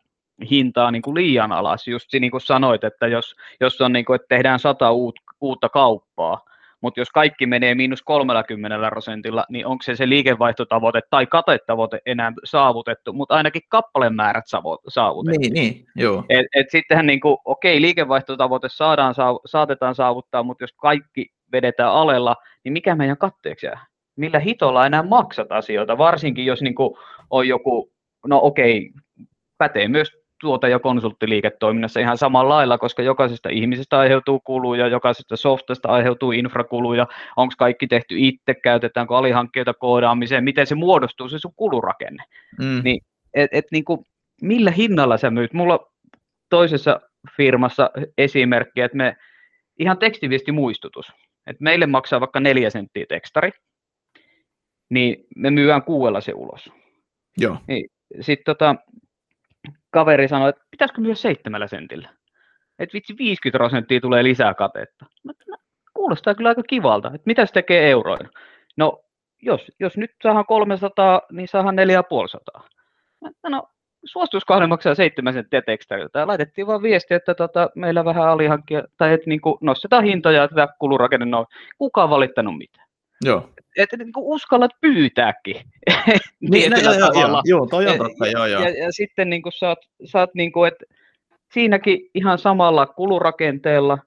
hintaa 0.50 0.92
niin 0.92 1.02
kuin 1.02 1.16
liian 1.16 1.52
alas. 1.52 1.88
Just 1.88 2.13
niin 2.13 2.32
kuin 2.32 2.42
sanoit, 2.42 2.84
että 2.84 3.08
jos, 3.08 3.36
jos 3.60 3.82
on 3.82 3.94
niin 3.94 4.06
kuin, 4.06 4.16
että 4.16 4.28
tehdään 4.30 4.60
sata 4.60 4.92
uut, 4.92 5.20
uutta 5.42 5.70
kauppaa, 5.70 6.46
mutta 6.84 7.02
jos 7.02 7.10
kaikki 7.10 7.46
menee 7.46 7.76
miinus 7.76 8.02
30 8.02 8.89
prosentilla, 8.89 9.46
niin 9.50 9.65
onko 9.65 9.84
se 9.84 9.96
se 9.96 10.10
liikevaihtotavoite 10.10 11.02
tai 11.10 11.26
katetavoite 11.26 12.00
enää 12.06 12.32
saavutettu, 12.43 13.13
mutta 13.13 13.36
ainakin 13.36 13.62
kappalemäärät 13.69 14.43
saavutettu. 14.88 15.39
Niin, 15.39 15.54
niin 15.54 15.86
joo. 15.96 16.24
Et, 16.30 16.46
et 16.56 16.69
sittenhän 16.69 17.06
niin 17.06 17.19
kuin, 17.19 17.38
okei, 17.46 17.82
liikevaihtotavoite 17.82 18.67
saadaan, 18.72 19.15
saatetaan 19.46 19.96
saavuttaa, 19.96 20.43
mutta 20.43 20.63
jos 20.63 20.74
kaikki 20.74 21.26
vedetään 21.52 21.91
alella, 21.91 22.36
niin 22.63 22.74
mikä 22.74 22.96
meidän 22.96 23.17
katteeksi 23.17 23.65
jää? 23.65 23.86
Millä 24.15 24.39
hitolla 24.39 24.86
enää 24.86 25.04
maksat 25.04 25.52
asioita, 25.52 25.98
varsinkin 25.98 26.46
jos 26.46 26.62
niin 26.62 26.76
kuin 26.76 26.96
on 27.30 27.48
joku, 27.48 27.91
no 28.28 28.39
okei, 28.43 28.91
pätee 29.58 29.88
myös 29.88 30.22
tuote- 30.43 30.69
ja 30.69 30.79
konsulttiliiketoiminnassa 30.79 31.99
ihan 31.99 32.17
samalla 32.17 32.56
lailla, 32.56 32.77
koska 32.77 33.01
jokaisesta 33.01 33.49
ihmisestä 33.49 33.99
aiheutuu 33.99 34.39
kuluja, 34.39 34.88
jokaisesta 34.88 35.36
softasta 35.36 35.89
aiheutuu 35.89 36.32
infrakuluja, 36.32 37.08
onko 37.38 37.53
kaikki 37.58 37.88
tehty 37.88 38.15
itse, 38.17 38.53
käytetäänkö 38.53 39.17
alihankkeita 39.17 39.73
koodaamiseen, 39.73 40.43
miten 40.43 40.67
se 40.67 40.75
muodostuu 40.75 41.29
se 41.29 41.39
sun 41.39 41.53
kulurakenne. 41.56 42.23
Mm. 42.60 42.82
Niin, 42.84 43.01
et, 43.34 43.49
et, 43.53 43.65
niin 43.71 43.86
kuin, 43.86 44.06
millä 44.41 44.71
hinnalla 44.71 45.17
sä 45.17 45.32
myyt? 45.32 45.53
Mulla 45.53 45.91
toisessa 46.49 46.99
firmassa 47.38 47.91
esimerkki, 48.17 48.82
että 48.82 48.97
me 48.97 49.15
ihan 49.79 49.97
tekstiviesti 49.97 50.51
muistutus. 50.51 51.13
Et 51.47 51.60
meille 51.60 51.86
maksaa 51.86 52.19
vaikka 52.19 52.39
neljä 52.39 52.69
senttiä 52.69 53.06
tekstari, 53.10 53.51
niin 54.89 55.25
me 55.36 55.51
myydään 55.51 55.84
kuuella 55.84 56.21
se 56.21 56.34
ulos. 56.34 56.71
Joo. 57.38 57.58
Niin, 57.67 57.89
Sitten 58.21 58.45
tota, 58.45 58.75
kaveri 59.93 60.27
sanoi, 60.27 60.49
että 60.49 60.62
pitäisikö 60.71 61.01
myydä 61.01 61.15
seitsemällä 61.15 61.67
sentillä. 61.67 62.10
Että 62.79 62.93
vitsi 62.93 63.15
50 63.17 63.58
prosenttia 63.58 64.01
tulee 64.01 64.23
lisää 64.23 64.53
katetta. 64.53 65.06
Mä, 65.23 65.34
no, 65.47 65.58
kuulostaa 65.93 66.36
kyllä 66.36 66.49
aika 66.49 66.63
kivalta, 66.63 67.08
että 67.08 67.25
mitä 67.25 67.45
se 67.45 67.53
tekee 67.53 67.89
euroina. 67.89 68.29
No, 68.77 69.03
jos, 69.41 69.71
jos 69.79 69.97
nyt 69.97 70.12
saadaan 70.23 70.45
300, 70.45 71.21
niin 71.32 71.47
saadaan 71.47 71.75
450. 71.75 72.60
No, 73.49 73.67
suosituskauden 74.06 74.69
maksaa 74.69 74.95
7 74.95 75.34
senttiä 75.34 75.62
tekstarilta 75.62 76.19
ja 76.19 76.27
laitettiin 76.27 76.67
vaan 76.67 76.82
viesti, 76.82 77.13
että 77.13 77.36
tota, 77.36 77.69
meillä 77.75 78.06
vähän 78.06 78.29
alihankkia, 78.29 78.84
tai 78.97 79.13
että 79.13 79.29
niin 79.29 79.41
nostetaan 79.62 80.03
hintoja, 80.03 80.43
että 80.43 80.67
kulurakenne 80.79 81.25
no, 81.25 81.45
Kuka 81.77 82.03
on 82.03 82.10
valittanut 82.10 82.58
mitään? 82.58 82.88
Joo. 83.25 83.49
Että 83.77 83.97
niin 83.97 84.13
kuin 84.13 84.25
uskallat 84.25 84.71
pyytääkin. 84.81 85.55
Niin, 86.41 86.71
no, 86.71 86.77
joo, 86.77 86.93
joo, 86.93 87.41
joo, 87.45 87.65
toi 87.65 87.88
on 87.88 87.97
totta, 87.97 88.27
joo, 88.27 88.45
joo. 88.45 88.62
Ja, 88.62 88.69
ja, 88.69 88.83
ja 88.83 88.91
sitten 88.91 89.29
niin 89.29 89.41
kuin 89.41 89.53
saat, 89.53 89.79
saat 90.05 90.29
niin 90.33 90.51
kuin, 90.51 90.67
että 90.67 90.86
siinäkin 91.53 91.99
ihan 92.15 92.38
samalla 92.38 92.86
kulurakenteella 92.86 93.97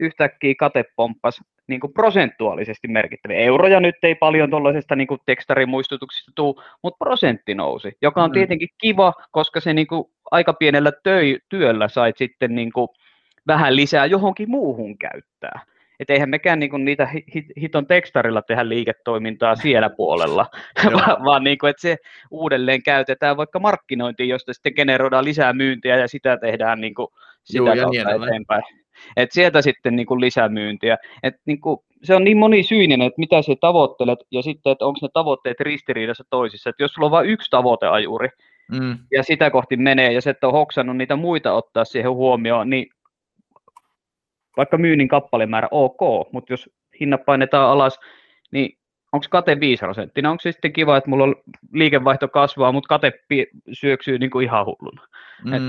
yhtäkkiä 0.00 0.54
kate 0.58 0.84
pomppas 0.96 1.40
niin 1.68 1.80
kuin 1.80 1.92
prosentuaalisesti 1.92 2.88
merkittäviä. 2.88 3.38
Euroja 3.38 3.80
nyt 3.80 3.94
ei 4.02 4.14
paljon 4.14 4.50
tuollaisesta 4.50 4.96
niin 4.96 5.08
kuin 5.08 5.20
tekstarimuistutuksista 5.26 6.32
tule, 6.34 6.64
mutta 6.82 7.04
prosentti 7.04 7.54
nousi, 7.54 7.92
joka 8.02 8.22
on 8.22 8.30
mm. 8.30 8.34
tietenkin 8.34 8.68
kiva, 8.80 9.12
koska 9.30 9.60
se 9.60 9.74
niin 9.74 9.86
kuin 9.86 10.04
aika 10.30 10.52
pienellä 10.52 10.92
töi, 11.02 11.38
työllä 11.48 11.88
sait 11.88 12.16
sitten 12.16 12.54
niin 12.54 12.72
kuin 12.72 12.88
vähän 13.46 13.76
lisää 13.76 14.06
johonkin 14.06 14.50
muuhun 14.50 14.98
käyttää. 14.98 15.60
Että 16.00 16.12
eihän 16.12 16.30
mekään 16.30 16.58
niinku 16.58 16.76
niitä 16.76 17.08
hiton 17.60 17.86
tekstarilla 17.86 18.42
tehdä 18.42 18.68
liiketoimintaa 18.68 19.56
siellä 19.56 19.90
puolella, 19.90 20.46
vaan, 20.92 21.24
vaan 21.24 21.44
niinku, 21.44 21.66
että 21.66 21.82
se 21.82 21.96
uudelleen 22.30 22.82
käytetään 22.82 23.36
vaikka 23.36 23.58
markkinointiin, 23.58 24.28
josta 24.28 24.52
sitten 24.52 24.72
generoidaan 24.76 25.24
lisää 25.24 25.52
myyntiä 25.52 25.96
ja 25.96 26.08
sitä 26.08 26.36
tehdään 26.36 26.80
niinku 26.80 27.12
sitä 27.44 27.58
Joo, 27.58 27.76
kautta 27.76 28.10
niin 28.10 28.24
eteenpäin. 28.24 28.62
Et 29.16 29.32
sieltä 29.32 29.62
sitten 29.62 29.96
niinku 29.96 30.20
lisämyyntiä. 30.20 30.98
Et 31.22 31.34
niinku, 31.46 31.84
se 32.02 32.14
on 32.14 32.24
niin 32.24 32.36
monisyinen, 32.36 33.02
että 33.02 33.18
mitä 33.18 33.42
sä 33.42 33.52
tavoittelet 33.60 34.18
ja 34.30 34.42
sitten, 34.42 34.72
että 34.72 34.86
onko 34.86 34.98
ne 35.02 35.08
tavoitteet 35.12 35.60
ristiriidassa 35.60 36.24
toisissa. 36.30 36.70
Et 36.70 36.76
jos 36.78 36.92
sulla 36.92 37.06
on 37.06 37.10
vain 37.10 37.28
yksi 37.28 37.50
tavoiteajuri 37.50 38.28
mm. 38.72 38.98
ja 39.12 39.22
sitä 39.22 39.50
kohti 39.50 39.76
menee 39.76 40.12
ja 40.12 40.20
sä 40.20 40.30
et 40.30 40.44
ole 40.44 40.52
hoksannut 40.52 40.96
niitä 40.96 41.16
muita 41.16 41.52
ottaa 41.52 41.84
siihen 41.84 42.10
huomioon, 42.10 42.70
niin 42.70 42.86
vaikka 44.58 44.78
myynnin 44.78 45.08
kappalemäärä 45.08 45.68
ok, 45.70 46.32
mutta 46.32 46.52
jos 46.52 46.70
hinnat 47.00 47.24
painetaan 47.24 47.70
alas, 47.70 47.98
niin 48.52 48.78
onko 49.12 49.26
kate 49.30 49.60
5 49.60 49.80
prosenttia? 49.80 50.30
Onko 50.30 50.40
se 50.40 50.52
sitten 50.52 50.72
kiva, 50.72 50.96
että 50.96 51.10
mulla 51.10 51.24
on 51.24 51.36
liikevaihto 51.72 52.28
kasvaa, 52.28 52.72
mutta 52.72 52.88
kate 52.88 53.12
syöksyy 53.72 54.18
niin 54.18 54.30
kuin 54.30 54.44
ihan 54.44 54.66
hulluna? 54.66 55.02
Mm. 55.44 55.52
Et, 55.52 55.62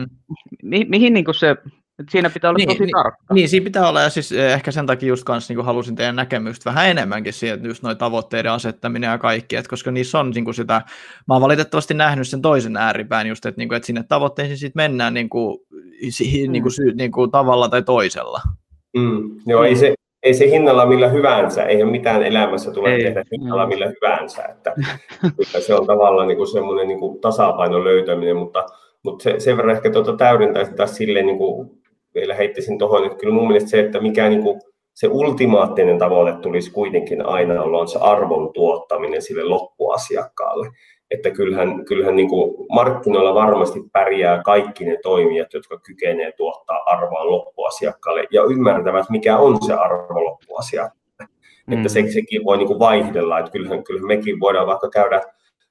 mi- 0.64 0.86
mihin 0.90 1.14
niin 1.14 1.26
kuin 1.26 1.36
se 1.36 1.56
et 2.00 2.10
siinä 2.10 2.30
pitää 2.30 2.50
olla 2.50 2.58
niin, 2.58 2.70
tosi 2.70 2.80
niin, 2.80 2.92
tarkka. 2.92 3.34
Niin, 3.34 3.50
siinä 3.50 3.64
pitää 3.64 3.90
olla, 3.90 4.02
ja 4.02 4.10
siis 4.10 4.32
eh, 4.32 4.54
ehkä 4.54 4.72
sen 4.72 4.86
takia 4.86 5.10
just 5.10 5.24
kanssa 5.24 5.54
niin 5.54 5.66
halusin 5.66 5.96
teidän 5.96 6.16
näkemystä 6.16 6.70
vähän 6.70 6.90
enemmänkin 6.90 7.34
siitä, 7.34 7.68
just 7.68 7.84
noin 7.84 7.98
tavoitteiden 7.98 8.52
asettaminen 8.52 9.08
ja 9.08 9.18
kaikki, 9.18 9.56
että 9.56 9.70
koska 9.70 9.92
niissä 9.92 10.20
on 10.20 10.30
niin 10.30 10.46
kuin 10.46 10.56
sitä, 10.56 10.82
mä 11.28 11.36
oon 11.36 11.42
valitettavasti 11.42 11.94
nähnyt 11.94 12.28
sen 12.28 12.42
toisen 12.42 12.78
ääripään 12.78 13.28
just, 13.28 13.46
että, 13.46 13.60
niin 13.60 13.70
kuin, 13.70 13.76
että 13.76 13.88
sinne 13.88 14.04
tavoitteisiin 14.04 14.58
sitten 14.58 14.84
mennään 14.84 15.14
niin 15.14 15.30
kuin, 15.30 15.60
mm. 15.72 16.52
niin 16.52 16.64
kuin, 16.64 16.74
niin 16.98 17.12
kuin, 17.12 17.32
tavalla 17.32 17.70
tai 17.70 17.84
toisella. 17.84 18.42
Mm, 18.98 19.40
joo, 19.46 19.64
ei 19.64 19.76
se, 19.76 19.94
ei 20.24 20.34
se 20.34 20.50
hinnalla 20.50 20.86
millä 20.86 21.08
hyvänsä, 21.08 21.64
ei 21.64 21.86
mitään 21.86 22.24
elämässä 22.24 22.72
tule 22.72 22.94
ei. 22.96 23.04
tehdä 23.04 23.24
hinnalla 23.32 23.68
millä 23.68 23.86
hyvänsä, 23.86 24.44
että, 24.44 24.74
että 25.42 25.60
se 25.60 25.76
on 25.76 25.88
tavallaan 25.88 26.28
niin 26.28 26.38
kuin 26.38 26.48
semmoinen 26.48 26.88
niin 26.88 27.00
kuin 27.00 27.22
tasapainon 27.22 27.84
löytäminen, 27.84 28.38
mutta, 28.38 28.66
mutta 29.04 29.24
se, 29.24 29.40
sen 29.40 29.58
verran 29.58 29.76
ehkä 29.76 29.90
tuota 29.90 30.18
täydentäisin 30.18 30.76
taas 30.76 30.96
silleen, 30.96 31.26
niin 31.26 31.38
kuin 31.38 31.70
vielä 32.16 32.34
heittäisin 32.36 32.78
tuohon, 32.78 33.06
että 33.06 33.18
kyllä 33.18 33.34
mun 33.34 33.48
mielestä 33.48 33.70
se, 33.70 33.80
että 33.80 34.02
mikä 34.02 34.30
niin 34.30 34.44
kuin, 34.44 34.62
se 34.94 35.08
ultimaattinen 35.08 35.98
tavoite 35.98 36.34
tulisi 36.42 36.72
kuitenkin 36.72 37.26
aina 37.26 37.64
olla 37.64 37.78
on 37.78 37.88
se 37.88 38.00
arvon 38.00 38.54
tuottaminen 38.54 39.22
sille 39.22 39.44
loppuasiakkaalle 39.44 40.70
että 41.12 41.32
kyllähän, 41.32 41.86
kyllähän 41.86 42.16
niin 42.16 42.30
kuin 42.30 42.56
markkinoilla 42.70 43.34
varmasti 43.34 43.80
pärjää 43.92 44.44
kaikki 44.44 44.86
ne 44.86 44.98
toimijat, 45.04 45.54
jotka 45.54 45.80
kykenevät 45.80 46.36
tuottaa 46.36 46.84
arvoa 46.86 47.32
loppuasiakkaalle 47.32 48.28
ja 48.32 48.44
ymmärtävät, 48.44 49.10
mikä 49.10 49.38
on 49.38 49.58
se 49.66 49.74
arvo 49.74 50.24
loppuasiakkaalle. 50.26 51.00
Mm. 51.68 51.78
Että 51.78 51.90
se, 51.90 52.12
sekin 52.12 52.46
voi 52.46 52.58
niin 52.58 52.68
kuin 52.68 52.80
vaihdella, 52.80 53.40
että 53.40 53.52
kyllähän, 53.52 53.84
kyllähän 53.84 54.08
mekin 54.08 54.40
voidaan 54.40 54.68
vaikka 54.68 54.90
käydä 54.90 55.22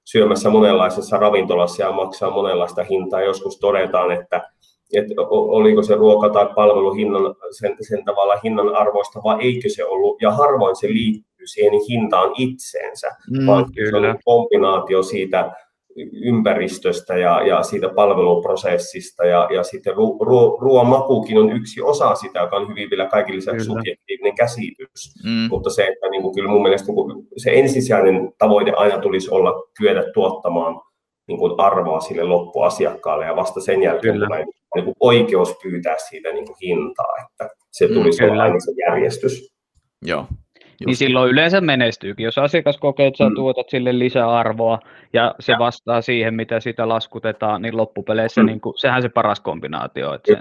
syömässä 0.05 0.51
monenlaisessa 0.51 1.17
ravintolassa 1.17 1.83
ja 1.83 1.93
maksaa 1.93 2.31
monenlaista 2.31 2.83
hintaa. 2.83 3.21
Joskus 3.21 3.59
todetaan, 3.59 4.11
että, 4.11 4.51
että 4.95 5.15
oliko 5.29 5.83
se 5.83 5.95
ruoka 5.95 6.29
tai 6.29 6.49
palvelu 6.55 6.93
hinnan, 6.93 7.35
sen, 7.51 7.77
sen 7.81 8.05
tavalla 8.05 8.41
hinnan 8.45 8.77
arvoista 8.77 9.21
vai 9.25 9.37
eikö 9.41 9.69
se 9.69 9.85
ollut. 9.85 10.23
Ja 10.23 10.31
harvoin 10.31 10.77
se 10.77 10.89
liittyy 10.89 11.28
siihen 11.45 11.73
hintaan 11.89 12.33
itseensä, 12.39 13.09
mm, 13.31 13.47
vaan 13.47 13.73
kyllä. 13.73 14.01
se 14.01 14.09
on 14.09 14.19
kombinaatio 14.25 15.03
siitä 15.03 15.53
ympäristöstä 16.13 17.17
ja, 17.17 17.43
ja 17.47 17.63
siitä 17.63 17.89
palveluprosessista 17.89 19.25
ja, 19.25 19.49
ja 19.55 19.63
sitten 19.63 19.97
ru, 19.97 20.19
ru, 20.21 20.59
ruoan 20.61 20.87
makuukin 20.87 21.39
on 21.39 21.53
yksi 21.53 21.83
osa 21.83 22.15
sitä, 22.15 22.39
joka 22.39 22.57
on 22.57 22.69
hyvin 22.69 22.91
vielä 22.91 23.07
kaikille 23.07 23.37
lisäksi 23.37 23.65
subjektiivinen 23.65 24.35
käsitys. 24.35 25.15
Mm. 25.25 25.49
Mutta 25.51 25.71
se, 25.71 25.87
että 25.87 26.09
niin 26.11 26.23
kuin, 26.23 26.35
kyllä 26.35 26.51
mun 26.51 26.63
mielestä 26.63 26.87
niin 26.87 26.95
kuin, 26.95 27.27
se 27.37 27.51
ensisijainen 27.51 28.33
tavoite 28.39 28.73
aina 28.73 28.99
tulisi 28.99 29.31
olla 29.31 29.63
kyetä 29.79 30.05
tuottamaan 30.15 30.81
niin 31.29 31.39
kuin 31.39 31.55
arvoa 31.59 32.01
sille 32.01 32.23
loppuasiakkaalle 32.23 33.27
ja 33.27 33.37
vasta 33.37 33.61
sen 33.61 33.83
jälkeen 33.83 34.15
kyllä. 34.15 34.27
tulee 34.27 34.45
niin 34.75 34.85
kuin 34.85 34.95
oikeus 35.01 35.55
pyytää 35.63 35.97
siitä 36.09 36.33
niin 36.33 36.47
kuin 36.47 36.57
hintaa, 36.63 37.15
että 37.23 37.55
se 37.71 37.87
mm, 37.87 37.95
tulisi 37.95 38.23
mm, 38.23 38.31
olla 38.31 38.43
aina 38.43 38.61
se 38.61 38.73
järjestys. 38.87 39.55
Joo, 40.03 40.27
niin 40.87 40.97
silloin 40.97 41.31
yleensä 41.31 41.61
menestyykin. 41.61 42.25
Jos 42.25 42.39
asiakas 42.39 42.77
kokee, 42.77 43.07
että 43.07 43.19
sä 43.19 43.29
mm. 43.29 43.35
tuotat 43.35 43.69
sille 43.69 43.99
lisäarvoa 43.99 44.79
ja 45.13 45.35
se 45.41 45.53
ja. 45.53 45.59
vastaa 45.59 46.03
siihen, 46.03 46.35
mitä 46.35 46.61
sitä 46.61 46.89
laskutetaan, 46.89 47.63
niin 47.63 47.77
loppupeleissä 47.77 48.43
mm. 48.43 48.47
niin 48.47 48.61
kuin, 48.61 48.79
sehän 48.79 49.03
se 49.03 49.09
paras 49.09 49.41
kombinaatio. 49.41 50.15
Että 50.15 50.33
se, 50.33 50.39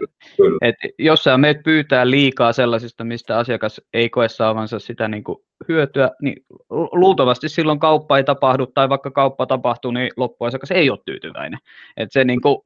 että 0.61 0.87
jos 0.99 1.23
sä 1.23 1.37
meet 1.37 1.63
pyytää 1.63 2.09
liikaa 2.09 2.53
sellaisista, 2.53 3.03
mistä 3.03 3.37
asiakas 3.37 3.81
ei 3.93 4.09
koe 4.09 4.29
saavansa 4.29 4.79
sitä 4.79 5.07
niin 5.07 5.23
kuin 5.23 5.37
hyötyä, 5.67 6.11
niin 6.21 6.45
luultavasti 6.69 7.49
silloin 7.49 7.79
kauppa 7.79 8.17
ei 8.17 8.23
tapahdu, 8.23 8.65
tai 8.65 8.89
vaikka 8.89 9.11
kauppa 9.11 9.45
tapahtuu, 9.45 9.91
niin 9.91 10.11
loppuasiakas 10.17 10.71
ei 10.71 10.89
ole 10.89 10.99
tyytyväinen. 11.05 11.59
Että 11.97 12.13
se 12.13 12.23
niin 12.31 12.41
kuin, 12.41 12.57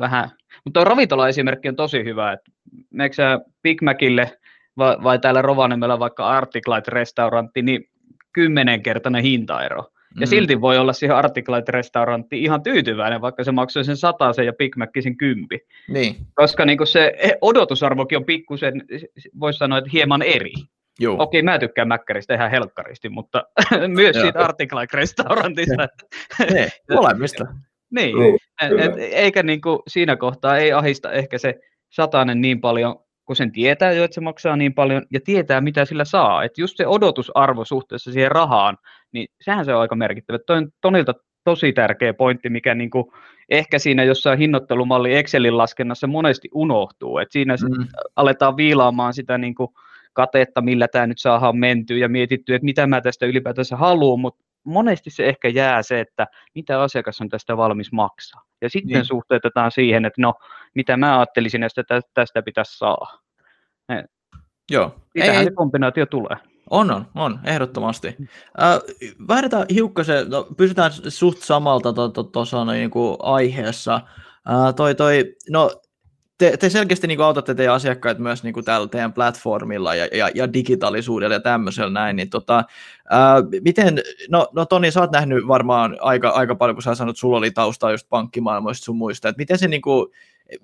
vähän, 0.00 0.30
mutta 0.64 0.80
tuo 0.80 0.84
ravintola-esimerkki 0.84 1.68
on 1.68 1.76
tosi 1.76 2.04
hyvä, 2.04 2.32
että 2.32 2.50
sä 3.12 3.40
Big 3.62 3.82
Macille– 3.82 4.30
vai, 4.76 4.96
vai 5.02 5.18
täällä 5.18 5.42
Rovaniemellä 5.42 5.98
vaikka 5.98 6.40
Articlight-restaurantti, 6.40 7.62
niin 7.62 7.88
kymmenenkertainen 8.32 9.22
hintaero. 9.22 9.90
Ja 10.20 10.26
mm. 10.26 10.30
silti 10.30 10.60
voi 10.60 10.78
olla 10.78 10.92
siihen 10.92 11.16
Articlight-restauranttiin 11.16 12.42
ihan 12.42 12.62
tyytyväinen, 12.62 13.20
vaikka 13.20 13.44
se 13.44 13.52
maksoi 13.52 13.84
sen 13.84 13.96
sen 14.32 14.46
ja 14.46 14.52
Big 14.52 14.76
Mac 14.76 14.90
sen 15.00 15.16
kympi. 15.16 15.58
Niin. 15.88 16.16
Koska 16.34 16.64
niin 16.64 16.86
se 16.86 17.14
odotusarvokin 17.40 18.18
on 18.18 18.24
pikkusen, 18.24 18.82
voisi 19.40 19.58
sanoa, 19.58 19.78
että 19.78 19.90
hieman 19.92 20.22
eri. 20.22 20.52
Joo. 21.00 21.16
Okei, 21.18 21.42
mä 21.42 21.58
tykkään 21.58 21.88
mäkkäristä 21.88 22.34
ihan 22.34 22.50
helkkaristi, 22.50 23.08
mutta 23.08 23.44
myös 23.88 24.16
siitä 24.20 24.38
Articlight-restaurantista. 24.38 25.88
Ne, 26.54 26.68
molemmista. 26.96 27.46
niin, 27.90 28.18
niin 28.18 28.38
et, 28.62 28.72
et, 28.80 28.92
eikä 28.98 29.42
niin 29.42 29.60
kuin 29.60 29.78
siinä 29.88 30.16
kohtaa 30.16 30.58
ei 30.58 30.72
ahista 30.72 31.12
ehkä 31.12 31.38
se 31.38 31.54
satainen 31.90 32.40
niin 32.40 32.60
paljon, 32.60 33.03
kun 33.24 33.36
sen 33.36 33.52
tietää 33.52 33.92
jo, 33.92 34.04
että 34.04 34.14
se 34.14 34.20
maksaa 34.20 34.56
niin 34.56 34.74
paljon 34.74 35.02
ja 35.12 35.20
tietää, 35.20 35.60
mitä 35.60 35.84
sillä 35.84 36.04
saa. 36.04 36.44
Että 36.44 36.60
just 36.60 36.76
se 36.76 36.86
odotusarvo 36.86 37.64
suhteessa 37.64 38.12
siihen 38.12 38.30
rahaan, 38.32 38.76
niin 39.12 39.28
sehän 39.40 39.64
se 39.64 39.74
on 39.74 39.80
aika 39.80 39.96
merkittävä. 39.96 40.38
Toi 40.46 40.56
on 40.56 40.68
Tonilta 40.80 41.14
tosi 41.44 41.72
tärkeä 41.72 42.14
pointti, 42.14 42.50
mikä 42.50 42.74
niin 42.74 42.90
kuin 42.90 43.04
ehkä 43.48 43.78
siinä 43.78 44.04
jossain 44.04 44.38
hinnoittelumalli 44.38 45.16
Excelin 45.16 45.58
laskennassa 45.58 46.06
monesti 46.06 46.48
unohtuu. 46.54 47.18
Että 47.18 47.32
siinä 47.32 47.54
mm. 47.62 47.86
aletaan 48.16 48.56
viilaamaan 48.56 49.14
sitä 49.14 49.38
niin 49.38 49.54
kuin 49.54 49.68
katetta, 50.12 50.60
millä 50.60 50.88
tämä 50.88 51.06
nyt 51.06 51.18
saadaan 51.18 51.56
mentyä 51.56 51.96
ja 51.96 52.08
mietitty, 52.08 52.54
että 52.54 52.64
mitä 52.64 52.86
mä 52.86 53.00
tästä 53.00 53.26
ylipäätänsä 53.26 53.76
haluan, 53.76 54.20
mutta 54.20 54.43
monesti 54.64 55.10
se 55.10 55.26
ehkä 55.26 55.48
jää 55.48 55.82
se, 55.82 56.00
että 56.00 56.26
mitä 56.54 56.82
asiakas 56.82 57.20
on 57.20 57.28
tästä 57.28 57.56
valmis 57.56 57.92
maksaa. 57.92 58.42
Ja 58.62 58.70
sitten 58.70 58.94
niin. 58.94 59.04
suhteutetaan 59.04 59.70
siihen, 59.70 60.04
että 60.04 60.22
no, 60.22 60.34
mitä 60.74 60.96
mä 60.96 61.18
ajattelisin, 61.18 61.62
että 61.62 62.00
tästä 62.14 62.42
pitäisi 62.42 62.78
saada. 62.78 63.06
Joo. 64.70 64.94
Sitähän 65.12 65.40
ei, 65.40 65.44
se 65.44 65.50
kombinaatio 65.50 66.06
tulee. 66.06 66.36
On, 66.70 66.90
on, 66.90 67.06
on, 67.14 67.40
ehdottomasti. 67.44 68.16
Äh, 68.62 68.78
vaihdetaan 69.28 69.66
hiukkasen, 69.70 70.30
no, 70.30 70.46
pysytään 70.56 70.90
suht 71.08 71.38
samalta 71.38 71.92
tuossa 71.92 72.12
to, 72.12 72.22
to, 72.22 72.64
to, 72.64 72.72
niin 72.72 72.90
kuin 72.90 73.16
aiheessa. 73.20 73.94
Äh, 73.94 74.74
toi, 74.76 74.94
toi, 74.94 75.34
no, 75.50 75.70
te, 76.50 76.56
te 76.56 76.70
selkeästi 76.70 77.06
niin 77.06 77.20
autatte 77.20 77.54
teidän 77.54 77.74
asiakkaita 77.74 78.20
myös 78.20 78.42
niin 78.42 78.54
kuin 78.54 78.64
teidän 78.90 79.12
platformilla 79.12 79.94
ja, 79.94 80.08
ja, 80.12 80.30
ja 80.34 80.52
digitaalisuudella 80.52 81.34
ja 81.34 81.40
tämmöisellä 81.40 81.90
näin, 81.90 82.16
niin 82.16 82.30
tota, 82.30 82.64
ää, 83.10 83.36
miten, 83.64 84.02
no, 84.28 84.48
no 84.52 84.66
Toni, 84.66 84.90
sä 84.90 85.00
oot 85.00 85.10
nähnyt 85.10 85.48
varmaan 85.48 85.96
aika, 86.00 86.28
aika 86.28 86.54
paljon, 86.54 86.76
kun 86.76 86.82
sä 86.82 86.94
sanot, 86.94 87.12
että 87.12 87.20
sulla 87.20 87.38
oli 87.38 87.50
taustaa 87.50 87.90
just 87.90 88.08
pankkimaailmoista 88.08 88.84
sun 88.84 88.96
muista, 88.96 89.28
että 89.28 89.40
miten 89.40 89.58
se 89.58 89.68
niin 89.68 89.82
kuin, 89.82 90.06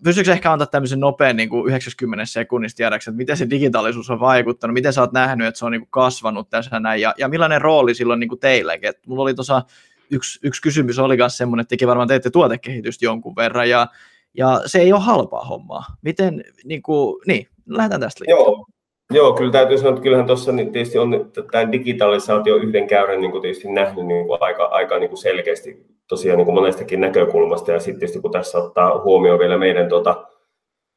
pystyykö 0.04 0.32
ehkä 0.32 0.52
antaa 0.52 0.66
tämmöisen 0.66 1.00
nopean 1.00 1.36
niin 1.36 1.48
kuin 1.48 1.68
90 1.68 2.24
sekunnista 2.24 2.76
tiedäksi, 2.76 3.10
että 3.10 3.16
miten 3.16 3.36
se 3.36 3.50
digitaalisuus 3.50 4.10
on 4.10 4.20
vaikuttanut, 4.20 4.74
miten 4.74 4.92
sä 4.92 5.00
oot 5.00 5.12
nähnyt, 5.12 5.46
että 5.46 5.58
se 5.58 5.66
on 5.66 5.72
niin 5.72 5.80
kuin 5.80 5.90
kasvanut 5.90 6.50
tässä 6.50 6.80
näin, 6.80 7.00
ja, 7.00 7.14
ja 7.18 7.28
millainen 7.28 7.60
rooli 7.60 7.94
silloin 7.94 8.20
niin 8.20 8.28
kuin 8.28 8.40
teillekin, 8.40 8.88
että 8.88 9.02
mulla 9.06 9.22
oli 9.22 9.34
tuossa 9.34 9.62
yksi, 10.10 10.38
yksi 10.42 10.62
kysymys 10.62 10.98
oli 10.98 11.16
myös 11.16 11.36
semmoinen, 11.36 11.62
että 11.62 11.70
tekin 11.70 11.88
varmaan 11.88 12.08
teette 12.08 12.30
tuotekehitystä 12.30 13.04
jonkun 13.04 13.36
verran, 13.36 13.68
ja, 13.68 13.86
ja 14.34 14.60
se 14.66 14.78
ei 14.78 14.92
ole 14.92 15.00
halpaa 15.00 15.44
hommaa. 15.44 15.84
Miten, 16.02 16.44
niin, 16.64 16.82
kuin, 16.82 17.20
niin 17.26 17.46
lähdetään 17.68 18.00
tästä 18.00 18.24
liikkeelle. 18.24 18.56
Joo, 18.56 18.66
Joo, 19.12 19.32
kyllä 19.32 19.52
täytyy 19.52 19.78
sanoa, 19.78 19.90
että 19.90 20.02
kyllähän 20.02 20.26
tuossa 20.26 20.52
niin 20.52 20.72
tietysti 20.72 20.98
on 20.98 21.30
tämä 21.50 21.72
digitalisaatio 21.72 22.56
yhden 22.56 22.86
käyrän 22.86 23.20
niin 23.20 23.42
tietysti 23.42 23.68
nähnyt 23.68 24.06
niin 24.06 24.26
kuin 24.26 24.38
aika, 24.40 24.64
aika 24.64 24.98
niin 24.98 25.08
kuin 25.08 25.18
selkeästi 25.18 25.86
tosiaan 26.08 26.36
niin 26.36 26.44
kuin 26.44 26.54
monestakin 26.54 27.00
näkökulmasta. 27.00 27.72
Ja 27.72 27.80
sitten 27.80 28.00
tietysti 28.00 28.20
kun 28.20 28.30
tässä 28.30 28.58
ottaa 28.58 29.02
huomioon 29.02 29.38
vielä 29.38 29.58
meidän, 29.58 29.88
tuota, 29.88 30.26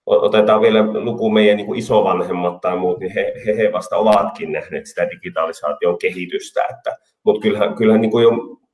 otetaan 0.05 0.61
vielä 0.61 0.83
luku 0.93 1.29
meidän 1.29 1.57
niin 1.57 1.67
kuin 1.67 1.79
isovanhemmat 1.79 2.61
tai 2.61 2.77
muut, 2.77 2.99
niin 2.99 3.11
he, 3.11 3.33
he, 3.45 3.57
he 3.57 3.71
vasta 3.71 3.97
ovatkin 3.97 4.51
nähneet 4.51 4.85
sitä 4.85 5.09
digitalisaation 5.09 5.97
kehitystä. 5.97 6.61
Että, 6.69 6.97
mutta 7.25 7.41
kyllähän, 7.41 7.75
kyllähän 7.75 8.01
niin 8.01 8.11
kuin 8.11 8.23
jo 8.23 8.31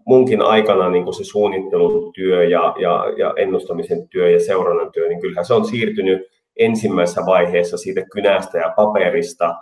munkin 0.09 0.41
aikana 0.41 0.89
niin 0.89 1.03
kuin 1.03 1.13
se 1.13 1.23
suunnittelutyö 1.23 2.43
ja, 2.43 2.73
ja, 2.79 3.05
ja 3.17 3.33
ennustamisen 3.37 4.09
työ 4.09 4.29
ja 4.29 4.39
seurannan 4.39 4.91
työ, 4.91 5.07
niin 5.07 5.21
kyllähän 5.21 5.45
se 5.45 5.53
on 5.53 5.65
siirtynyt 5.65 6.21
ensimmäisessä 6.59 7.21
vaiheessa 7.25 7.77
siitä 7.77 8.01
kynästä 8.11 8.57
ja 8.57 8.73
paperista 8.75 9.55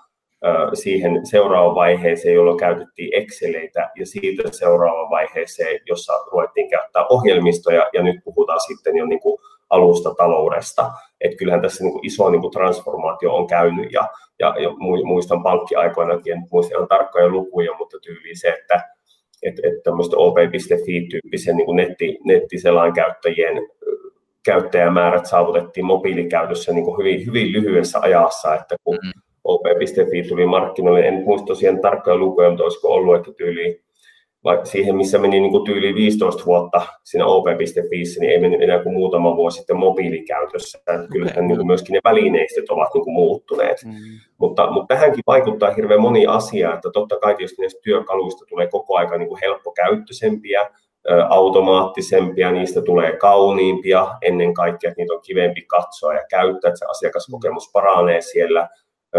siihen 0.73 1.25
seuraavaan 1.25 1.75
vaiheeseen, 1.75 2.35
jolloin 2.35 2.57
käytettiin 2.57 3.09
Exceleitä, 3.13 3.89
ja 3.99 4.05
siitä 4.05 4.43
seuraavaan 4.51 5.09
vaiheeseen, 5.09 5.79
jossa 5.85 6.13
ruvettiin 6.31 6.69
käyttää 6.69 7.05
ohjelmistoja, 7.09 7.89
ja 7.93 8.03
nyt 8.03 8.15
puhutaan 8.23 8.59
sitten 8.67 8.97
jo 8.97 9.05
niin 9.05 9.19
kuin 9.19 9.39
alusta 9.69 10.13
taloudesta. 10.15 10.91
Et 11.21 11.35
kyllähän 11.37 11.61
tässä 11.61 11.83
niin 11.83 11.93
kuin 11.93 12.05
iso 12.05 12.29
niin 12.29 12.41
kuin 12.41 12.51
transformaatio 12.51 13.35
on 13.35 13.47
käynyt, 13.47 13.91
ja, 13.91 14.07
ja, 14.39 14.55
ja 14.59 14.69
muistan 15.03 15.43
pankkiaikoinakin, 15.43 16.33
en 16.33 16.43
muista 16.51 16.75
ihan 16.75 16.87
tarkkoja 16.87 17.29
lukuja, 17.29 17.77
mutta 17.77 17.97
tyyli 17.99 18.35
se, 18.35 18.47
että 18.47 18.96
että 19.43 19.61
et 19.67 19.83
tämmöistä 19.83 20.17
op.fi-tyyppisen 20.17 21.55
niin 21.57 21.75
netti, 21.75 22.17
nettiselan 22.23 22.93
käyttäjien 22.93 23.67
käyttäjämäärät 24.43 25.25
saavutettiin 25.25 25.85
mobiilikäytössä 25.85 26.73
niin 26.73 26.85
kuin 26.85 26.97
hyvin, 26.97 27.25
hyvin 27.25 27.51
lyhyessä 27.51 27.99
ajassa, 27.99 28.55
että 28.55 28.75
kun 28.83 28.97
mm. 29.03 29.21
op.fi 29.43 30.23
tuli 30.29 30.45
markkinoille, 30.45 31.07
en 31.07 31.23
muista 31.25 31.45
tosiaan 31.45 31.79
tarkkoja 31.79 32.17
lukuja, 32.17 32.49
mutta 32.49 32.63
olisiko 32.63 32.87
ollut, 32.87 33.15
että 33.15 33.31
tyyli 33.37 33.63
vaikka 33.69 33.86
siihen, 34.63 34.95
missä 34.95 35.17
meni 35.17 35.39
niin 35.39 35.51
kuin 35.51 35.65
tyyli 35.65 35.95
15 35.95 36.45
vuotta 36.45 36.81
siinä 37.03 37.25
op.fi, 37.25 38.03
niin 38.19 38.31
ei 38.31 38.39
mennyt 38.39 38.61
enää 38.61 38.83
kuin 38.83 38.93
muutama 38.93 39.35
vuosi 39.35 39.57
sitten 39.57 39.77
mobiilikäytössä. 39.77 40.77
Että 40.77 41.07
kyllähän 41.11 41.37
okay. 41.37 41.47
niin 41.47 41.57
kuin 41.57 41.67
myöskin 41.67 41.93
ne 41.93 41.99
välineistöt 42.03 42.69
ovat 42.69 42.93
niin 42.93 43.03
kuin 43.03 43.13
muuttuneet. 43.13 43.77
Mm. 43.85 43.93
Mutta, 44.37 44.71
mutta 44.71 44.95
tähänkin 44.95 45.23
vaikuttaa 45.27 45.73
hirveän 45.73 46.01
moni 46.01 46.25
asia, 46.25 46.73
että 46.73 46.89
totta 46.93 47.19
kai 47.19 47.35
tietysti 47.35 47.61
näistä 47.61 47.79
työkaluista 47.83 48.45
tulee 48.49 48.67
koko 48.67 48.95
ajan 48.95 49.19
niin 49.19 49.29
kuin 49.29 49.39
helppokäyttöisempiä, 49.41 50.69
automaattisempia, 51.29 52.51
niistä 52.51 52.81
tulee 52.81 53.17
kauniimpia 53.17 54.07
ennen 54.21 54.53
kaikkea, 54.53 54.89
että 54.89 55.01
niitä 55.01 55.13
on 55.13 55.21
kivempi 55.21 55.61
katsoa 55.61 56.13
ja 56.13 56.23
käyttää, 56.29 56.69
että 56.69 56.79
se 56.79 56.85
asiakaskokemus 56.85 57.69
paranee 57.73 58.21
siellä. 58.21 58.69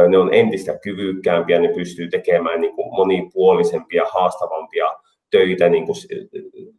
Ne 0.09 0.18
on 0.18 0.35
entistä 0.35 0.79
kyvykkäämpiä, 0.79 1.59
ne 1.59 1.68
pystyy 1.68 2.09
tekemään 2.09 2.61
niin 2.61 2.74
kuin 2.74 2.95
monipuolisempia, 2.95 4.05
haastavampia 4.12 4.87
töitä 5.31 5.68
niin 5.68 5.87
kuin 5.87 5.97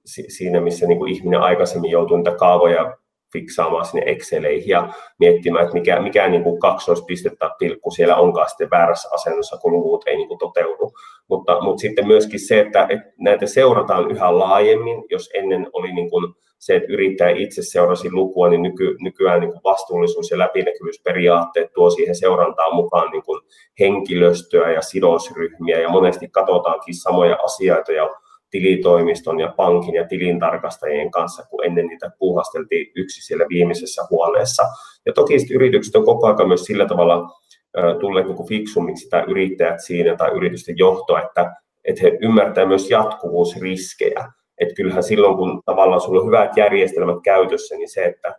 siinä, 0.05 0.61
missä 0.61 0.87
niin 0.87 0.97
kuin 0.97 1.11
ihminen 1.11 1.39
aikaisemmin 1.39 1.91
joutuu 1.91 2.17
niitä 2.17 2.35
kaavoja 2.35 2.97
fiksaamaan 3.33 3.85
sinne 3.85 4.03
Exceleihin 4.05 4.69
ja 4.69 4.93
miettimään, 5.19 5.63
että 5.63 5.73
mikä, 5.73 6.01
mikä 6.01 6.27
niin 6.27 6.43
kuin 6.43 6.59
kaksoispiste 6.59 7.31
tai 7.39 7.49
pilkku 7.59 7.91
siellä 7.91 8.15
onkaan 8.15 8.49
sitten 8.49 8.69
väärässä 8.69 9.09
asennossa, 9.13 9.57
kun 9.57 9.73
luvut 9.73 10.07
ei 10.07 10.15
niin 10.15 10.27
kuin 10.27 10.37
toteudu. 10.37 10.91
Mutta, 11.29 11.61
mutta 11.61 11.81
sitten 11.81 12.07
myöskin 12.07 12.39
se, 12.39 12.59
että, 12.59 12.87
että 12.89 13.13
näitä 13.17 13.47
seurataan 13.47 14.11
yhä 14.11 14.39
laajemmin, 14.39 15.03
jos 15.09 15.29
ennen 15.33 15.67
oli 15.73 15.93
niin 15.93 16.09
kuin 16.09 16.33
se, 16.59 16.75
että 16.75 16.93
yrittäjä 16.93 17.35
itse 17.37 17.61
seurasi 17.63 18.11
lukua, 18.11 18.49
niin 18.49 18.61
nyky, 18.61 18.95
nykyään 18.99 19.39
niin 19.39 19.51
kuin 19.51 19.61
vastuullisuus- 19.63 20.31
ja 20.31 20.37
läpinäkyvyysperiaatteet 20.37 21.73
tuo 21.73 21.89
siihen 21.89 22.15
seurantaan 22.15 22.75
mukaan 22.75 23.11
niin 23.11 23.23
kuin 23.23 23.41
henkilöstöä 23.79 24.71
ja 24.71 24.81
sidosryhmiä, 24.81 25.79
ja 25.79 25.89
monesti 25.89 26.27
katsotaankin 26.27 26.95
samoja 26.95 27.37
asioita 27.43 27.91
ja 27.91 28.09
tilitoimiston 28.51 29.39
ja 29.39 29.53
pankin 29.57 29.95
ja 29.95 30.07
tilintarkastajien 30.07 31.11
kanssa, 31.11 31.43
kun 31.49 31.65
ennen 31.65 31.87
niitä 31.87 32.11
puuhasteltiin 32.19 32.91
yksi 32.95 33.21
siellä 33.21 33.45
viimeisessä 33.49 34.01
huoneessa. 34.09 34.63
Ja 35.05 35.13
toki 35.13 35.33
yritykset 35.53 35.95
on 35.95 36.05
koko 36.05 36.27
ajan 36.27 36.47
myös 36.47 36.63
sillä 36.63 36.85
tavalla 36.85 37.29
tulleet 37.99 38.27
niin 38.27 38.47
fiksummiksi 38.47 39.09
tai 39.09 39.23
yrittäjät 39.27 39.79
siinä 39.79 40.15
tai 40.15 40.31
yritysten 40.31 40.77
johto, 40.77 41.17
että, 41.17 41.55
että 41.85 42.01
he 42.03 42.17
ymmärtävät 42.21 42.67
myös 42.67 42.89
jatkuvuusriskejä. 42.89 44.31
Että 44.61 44.75
kyllähän 44.75 45.03
silloin, 45.03 45.37
kun 45.37 45.61
tavallaan 45.65 46.01
sulla 46.01 46.21
on 46.21 46.27
hyvät 46.27 46.57
järjestelmät 46.57 47.17
käytössä, 47.23 47.75
niin 47.75 47.89
se, 47.89 48.05
että 48.05 48.35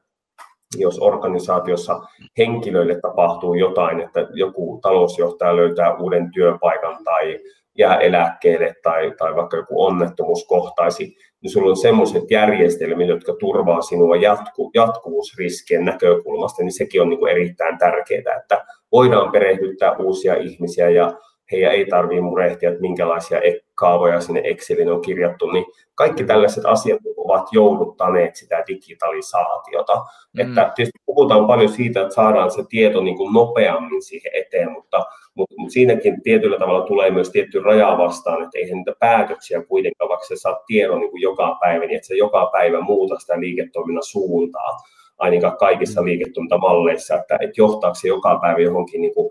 jos 0.77 0.99
organisaatiossa 0.99 2.01
henkilöille 2.39 3.01
tapahtuu 3.01 3.55
jotain, 3.55 4.01
että 4.01 4.27
joku 4.33 4.79
talousjohtaja 4.83 5.57
löytää 5.57 5.97
uuden 5.97 6.31
työpaikan 6.35 7.05
tai 7.05 7.39
jää 7.81 7.97
eläkkeelle 7.97 8.74
tai, 8.83 9.12
tai 9.18 9.37
vaikka 9.37 9.57
joku 9.57 9.83
onnettomuus 9.85 10.47
kohtaisi, 10.47 11.16
niin 11.43 11.51
sulla 11.51 11.70
on 11.70 11.76
semmoiset 11.76 12.31
järjestelmät, 12.31 13.09
jotka 13.09 13.33
turvaa 13.41 13.81
sinua 13.81 14.16
jatku, 14.16 14.70
jatkuvuusriskien 14.74 15.85
näkökulmasta, 15.85 16.62
niin 16.62 16.72
sekin 16.72 17.03
on 17.03 17.09
niin 17.09 17.18
kuin 17.18 17.33
erittäin 17.33 17.78
tärkeää, 17.78 18.37
että 18.41 18.64
voidaan 18.93 19.33
perehdyttää 19.33 19.97
uusia 19.97 20.35
ihmisiä 20.35 20.91
ja 20.91 21.12
heidän 21.53 21.72
ei 21.72 21.87
tarvitse 21.87 22.20
murehtia, 22.20 22.68
että 22.68 22.81
minkälaisia 22.81 23.41
kaavoja 23.81 24.20
sinne 24.20 24.41
Excelin 24.45 24.93
on 24.93 25.03
kirjattu, 25.03 25.51
niin 25.51 25.64
kaikki 25.95 26.24
tällaiset 26.24 26.66
asiat 26.66 27.01
ovat 27.16 27.49
jouduttaneet 27.53 28.37
sitä 28.37 28.64
digitalisaatiota. 28.68 29.95
Mm. 29.95 30.41
Että 30.41 30.72
tietysti 30.74 30.99
puhutaan 31.07 31.47
paljon 31.47 31.68
siitä, 31.68 32.01
että 32.01 32.14
saadaan 32.14 32.51
se 32.51 32.64
tieto 32.68 33.01
niin 33.01 33.16
kuin 33.16 33.33
nopeammin 33.33 34.03
siihen 34.03 34.33
eteen, 34.35 34.72
mutta, 34.72 34.99
mutta, 35.35 35.55
mutta 35.59 35.72
siinäkin 35.72 36.22
tietyllä 36.22 36.59
tavalla 36.59 36.87
tulee 36.87 37.11
myös 37.11 37.31
tietty 37.31 37.61
raja 37.61 37.99
vastaan, 37.99 38.43
että 38.43 38.59
eihän 38.59 38.78
niitä 38.78 38.93
päätöksiä 38.99 39.62
kuitenkaan, 39.62 40.09
vaikka 40.09 40.26
se 40.26 40.37
saa 40.37 40.62
tiedon 40.66 41.01
niin 41.01 41.11
kuin 41.11 41.22
joka 41.22 41.57
päivä, 41.61 41.87
niin 41.87 41.97
että 41.97 42.09
se 42.09 42.14
joka 42.14 42.51
päivä 42.53 42.81
muuta 42.81 43.18
sitä 43.18 43.41
liiketoiminnan 43.41 44.05
suuntaa, 44.07 44.76
ainakaan 45.18 45.57
kaikissa 45.57 46.01
mm. 46.01 46.07
liiketoimintamalleissa, 46.07 47.14
että, 47.16 47.35
että 47.41 47.55
johtaako 47.57 47.95
se 47.95 48.09
joka 48.09 48.39
päivä 48.43 48.61
johonkin 48.61 49.01
niin 49.01 49.14
kuin 49.14 49.31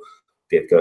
tiedätkö, 0.50 0.76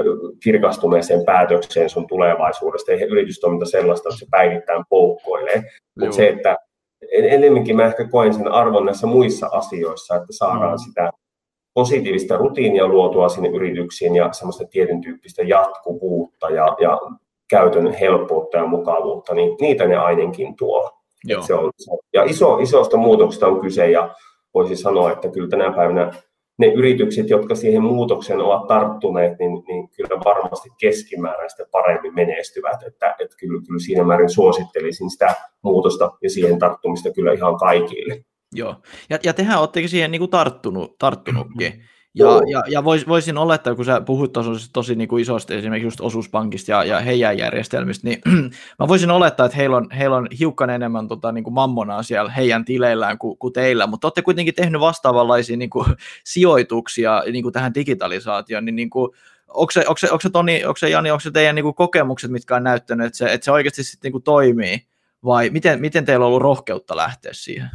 kirkastuneeseen 0.45 1.25
päätökseen 1.25 1.91
sun 1.91 2.07
tulevaisuudesta. 2.07 2.93
Eihän 2.93 3.09
yritystoiminta 3.09 3.67
sellaista, 3.67 4.09
että 4.09 4.19
se 4.19 4.27
päivittäin 4.31 4.85
poukkoilee. 4.89 5.63
Mutta 6.01 6.17
se, 6.17 6.29
että 6.29 6.57
enemmänkin 7.13 7.77
mä 7.77 7.85
ehkä 7.85 8.09
koen 8.09 8.35
sen 8.35 8.49
arvon 8.49 8.85
näissä 8.85 9.07
muissa 9.07 9.49
asioissa, 9.53 10.17
että 10.17 10.29
saadaan 10.31 10.79
mm. 10.79 10.85
sitä 10.89 11.11
positiivista 11.75 12.37
rutiinia 12.37 12.87
luotua 12.87 13.29
sinne 13.29 13.49
yrityksiin 13.49 14.17
ja 14.17 14.33
semmoista 14.33 14.65
tietyn 14.71 15.01
tyyppistä 15.01 15.43
jatkuvuutta 15.43 16.51
ja, 16.51 16.77
ja 16.81 16.99
käytön 17.51 17.93
helppoutta 17.93 18.57
ja 18.57 18.67
mukavuutta, 18.67 19.35
niin 19.35 19.57
niitä 19.61 19.87
ne 19.87 19.97
ainakin 19.97 20.57
tuo. 20.57 20.91
Joo. 21.25 21.43
Se 21.43 21.55
on, 21.55 21.71
ja 22.15 22.25
iso, 22.25 22.59
isosta 22.59 22.97
muutoksesta 22.97 23.47
on 23.47 23.61
kyse 23.61 23.91
ja 23.91 24.15
voisi 24.55 24.77
sanoa, 24.77 25.13
että 25.13 25.29
kyllä 25.29 25.49
tänä 25.49 25.73
päivänä 25.73 26.13
ne 26.59 26.67
yritykset, 26.67 27.31
jotka 27.31 27.55
siihen 27.55 27.83
muutokseen 27.83 28.41
ovat 28.41 28.67
tarttuneet, 28.67 29.39
niin, 29.39 29.65
niin 29.69 29.89
kyllä 29.89 30.21
varmasti 30.25 30.71
keskimääräistä 30.81 31.65
paremmin 31.73 32.15
menestyvät. 32.15 32.83
Että, 32.87 33.15
että 33.19 33.37
kyllä, 33.37 33.63
kyllä 33.67 33.81
siinä 33.81 34.05
määrin 34.05 34.31
suosittelisin 34.31 35.11
sitä 35.11 35.35
muutosta 35.63 36.11
ja 36.23 36.31
siihen 36.31 36.59
tarttumista 36.59 37.13
kyllä 37.13 37.33
ihan 37.33 37.57
kaikille. 37.57 38.25
Joo, 38.55 38.77
ja, 39.11 39.19
ja 39.25 39.35
tehän 39.35 39.59
olettekin 39.59 39.89
siihen 39.89 40.11
niin 40.11 40.21
kuin 40.21 40.31
tarttunut, 40.31 40.99
tarttunutkin. 40.99 41.83
Ja, 42.19 42.41
ja, 42.51 42.63
ja 42.69 42.85
vois, 42.85 43.09
voisin 43.09 43.39
olettaa, 43.39 43.75
kun 43.75 43.85
sä 43.85 44.01
puhut 44.01 44.33
tosi, 44.33 44.71
tosi 44.73 44.95
niin 44.95 45.09
kuin 45.09 45.23
isosti 45.23 45.55
esimerkiksi 45.55 45.87
just 45.87 46.01
osuuspankista 46.01 46.71
ja, 46.71 46.85
ja 46.85 47.01
heidän 47.01 47.39
järjestelmistä, 47.39 48.09
niin 48.09 48.21
mä 48.79 48.89
voisin 48.89 49.11
olettaa, 49.11 49.47
että 49.47 49.57
heillä 49.57 49.77
on, 49.77 49.91
heillä 49.91 50.17
on 50.17 50.29
hiukan 50.39 50.71
enemmän 50.71 51.09
tota, 51.09 51.33
niin 51.33 51.45
kuin 51.45 51.55
mammonaa 51.55 52.03
siellä 52.03 52.31
heidän 52.31 52.65
tileillään 52.65 53.19
kuin, 53.19 53.39
kuin 53.39 53.53
teillä, 53.53 53.87
mutta 53.87 54.07
olette 54.07 54.23
kuitenkin 54.23 54.55
tehnyt 54.55 54.81
vastaavanlaisia 54.81 55.57
niin 55.57 55.71
kuin, 55.71 55.87
sijoituksia 56.25 57.23
niin 57.33 57.43
kuin 57.43 57.53
tähän 57.53 57.75
digitalisaatioon, 57.75 58.65
niin, 58.65 58.77
niin 58.77 58.91
kuin, 58.91 59.11
onko 59.49 59.71
se, 59.71 59.81
onko 59.81 59.99
se, 59.99 60.11
onko 60.11 60.21
se, 60.21 60.31
Toni, 60.31 60.65
onko 60.65 60.77
se 60.77 60.89
Jani, 60.89 61.11
onko 61.11 61.21
se 61.21 61.31
teidän 61.31 61.55
niin 61.55 61.65
kuin, 61.65 61.75
kokemukset, 61.75 62.31
mitkä 62.31 62.57
on 62.57 62.65
näyttänyt, 62.65 63.07
että 63.07 63.17
se, 63.17 63.33
että 63.33 63.45
se 63.45 63.53
oikeasti 63.53 63.85
sitten 63.85 64.09
niin 64.09 64.13
kuin, 64.13 64.23
toimii, 64.23 64.87
vai 65.25 65.51
miten, 65.51 65.81
miten 65.81 66.05
teillä 66.05 66.25
on 66.25 66.29
ollut 66.29 66.43
rohkeutta 66.43 66.97
lähteä 66.97 67.33
siihen? 67.35 67.69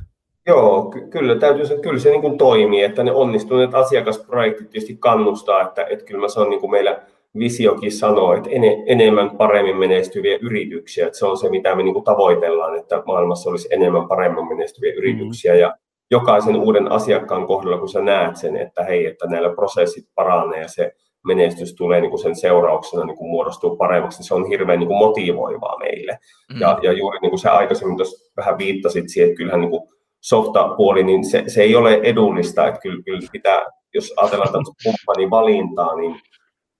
Joo, 0.47 0.83
ky- 0.85 1.07
kyllä 1.07 1.35
täytyy 1.35 1.65
sanoa, 1.65 1.81
kyllä 1.81 1.99
se 1.99 2.09
niin 2.09 2.21
kuin 2.21 2.37
toimii, 2.37 2.83
että 2.83 3.03
ne 3.03 3.11
onnistuneet 3.11 3.75
asiakasprojektit 3.75 4.69
tietysti 4.69 4.97
kannustaa, 4.99 5.61
että, 5.61 5.85
että 5.89 6.05
kyllä 6.05 6.27
se 6.27 6.39
on 6.39 6.49
niin 6.49 6.59
kuin 6.59 6.71
meillä 6.71 7.01
visiokin 7.39 7.91
sanoo, 7.91 8.33
että 8.33 8.49
en, 8.49 8.63
enemmän 8.85 9.37
paremmin 9.37 9.77
menestyviä 9.77 10.37
yrityksiä, 10.41 11.07
että 11.07 11.19
se 11.19 11.25
on 11.25 11.37
se, 11.37 11.49
mitä 11.49 11.75
me 11.75 11.83
niin 11.83 11.93
kuin 11.93 12.05
tavoitellaan, 12.05 12.75
että 12.79 13.03
maailmassa 13.05 13.49
olisi 13.49 13.67
enemmän 13.71 14.07
paremmin 14.07 14.47
menestyviä 14.47 14.93
yrityksiä, 14.93 15.53
mm. 15.53 15.59
ja 15.59 15.73
jokaisen 16.11 16.55
uuden 16.55 16.91
asiakkaan 16.91 17.47
kohdalla, 17.47 17.77
kun 17.77 17.89
sä 17.89 18.01
näet 18.01 18.35
sen, 18.35 18.57
että 18.57 18.83
hei, 18.83 19.05
että 19.05 19.27
näillä 19.27 19.55
prosessit 19.55 20.05
paranee 20.15 20.61
ja 20.61 20.67
se 20.67 20.95
menestys 21.25 21.75
tulee 21.75 22.01
niin 22.01 22.09
kuin 22.09 22.21
sen 22.21 22.35
seurauksena 22.35 23.05
niin 23.05 23.17
kuin 23.17 23.29
muodostuu 23.29 23.77
paremmaksi, 23.77 24.19
niin 24.19 24.27
se 24.27 24.33
on 24.33 24.47
hirveän 24.47 24.79
niin 24.79 24.87
kuin 24.87 24.97
motivoivaa 24.97 25.77
meille. 25.79 26.17
Mm. 26.53 26.61
Ja, 26.61 26.79
ja 26.81 26.91
juuri 26.91 27.19
niin 27.21 27.29
kuin 27.29 27.39
sä 27.39 27.53
aikaisemmin 27.53 27.97
tuossa 27.97 28.33
vähän 28.37 28.57
viittasit 28.57 29.09
siihen, 29.09 29.29
että 29.29 29.37
kyllähän 29.37 29.61
niin 29.61 29.71
kuin 29.71 29.83
softa-puoli, 30.23 31.03
niin 31.03 31.25
se, 31.25 31.43
se 31.47 31.61
ei 31.61 31.75
ole 31.75 31.99
edullista, 32.03 32.67
että 32.67 32.79
kyllä, 32.79 33.03
kyllä 33.03 33.27
pitää, 33.31 33.59
jos 33.93 34.13
ajatellaan 34.17 34.51
tätä 34.51 34.71
kumppanin 34.83 35.29
valintaa, 35.29 35.95
niin 35.95 36.15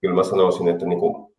kyllä 0.02 0.16
mä 0.16 0.24
sanoisin, 0.24 0.68
että 0.68 0.86
niin 0.86 1.00
kuin 1.00 1.34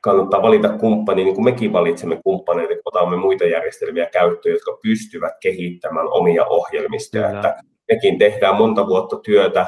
kannattaa 0.00 0.42
valita 0.42 0.68
kumppani, 0.68 1.24
niin 1.24 1.34
kuin 1.34 1.44
mekin 1.44 1.72
valitsemme 1.72 2.20
kumppaneita, 2.24 2.74
kun 2.74 2.82
otamme 2.84 3.16
muita 3.16 3.44
järjestelmiä 3.44 4.06
käyttöön, 4.06 4.52
jotka 4.52 4.78
pystyvät 4.82 5.32
kehittämään 5.42 6.06
omia 6.10 6.46
ohjelmistoja. 6.46 7.30
Että 7.30 7.56
mekin 7.92 8.18
tehdään 8.18 8.56
monta 8.56 8.86
vuotta 8.86 9.16
työtä 9.24 9.66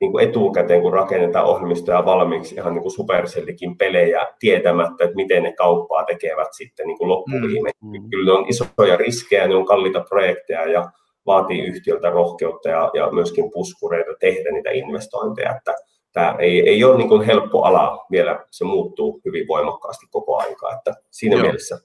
niin 0.00 0.12
kuin 0.12 0.28
etukäteen, 0.28 0.82
kun 0.82 0.92
rakennetaan 0.92 1.46
ohjelmistoja 1.46 2.04
valmiiksi, 2.04 2.54
ihan 2.54 2.72
niin 2.72 2.82
kuin 2.82 2.92
Supercellikin 2.92 3.76
pelejä, 3.76 4.26
tietämättä, 4.38 5.04
että 5.04 5.16
miten 5.16 5.42
ne 5.42 5.52
kauppaa 5.52 6.04
tekevät 6.04 6.48
sitten 6.50 6.86
niin 6.86 6.98
kuin 6.98 7.08
loppuviime. 7.08 7.70
Mm, 7.82 7.90
mm. 7.90 8.10
Kyllä 8.10 8.32
ne 8.32 8.38
on 8.38 8.46
isoja 8.48 8.96
riskejä, 8.96 9.48
ne 9.48 9.54
on 9.54 9.66
kalliita 9.66 10.04
projekteja 10.08 10.70
ja 10.70 10.90
vaatii 11.26 11.66
yhtiöltä 11.66 12.10
rohkeutta 12.10 12.68
ja, 12.68 12.90
ja 12.94 13.10
myöskin 13.10 13.50
puskureita 13.50 14.10
tehdä 14.20 14.50
niitä 14.52 14.70
investointeja. 14.70 15.56
Että 15.56 15.74
tämä 16.12 16.36
ei, 16.38 16.68
ei 16.68 16.84
ole 16.84 16.96
niin 16.96 17.08
kuin 17.08 17.22
helppo 17.22 17.62
ala 17.62 18.06
vielä, 18.10 18.44
se 18.50 18.64
muuttuu 18.64 19.20
hyvin 19.24 19.48
voimakkaasti 19.48 20.06
koko 20.10 20.36
aikaa, 20.36 20.72
että 20.72 20.94
siinä 21.10 21.36
Joo. 21.36 21.42
mielessä 21.42 21.78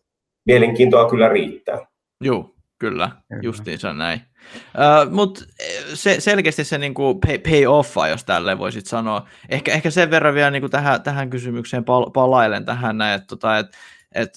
mielenkiintoa 0.46 1.10
kyllä 1.10 1.30
riittää. 1.30 1.86
Joo, 2.22 2.46
kyllä, 2.82 3.12
justiinsa 3.42 3.94
näin. 3.94 4.22
Uh, 4.56 5.12
Mutta 5.12 5.42
se, 5.94 6.20
selkeästi 6.20 6.64
se 6.64 6.78
niinku 6.78 7.20
pay, 7.28 7.38
pay 7.38 7.66
offa, 7.66 8.08
jos 8.08 8.24
tälleen 8.24 8.60
voisit 8.60 8.86
sanoa. 8.86 9.28
Ehkä, 9.50 9.74
ehkä 9.74 9.90
sen 9.90 10.12
verran 10.12 10.34
vielä 10.34 10.52
niinku 10.52 10.70
tähän, 10.70 11.02
tähän 11.02 11.30
kysymykseen 11.30 11.86
pal- 11.86 12.10
palailen 12.10 12.66
tähän 12.66 12.98
näin, 12.98 13.16
että 13.16 13.28
tota, 13.28 13.58
et, 13.58 13.68
et, 14.12 14.30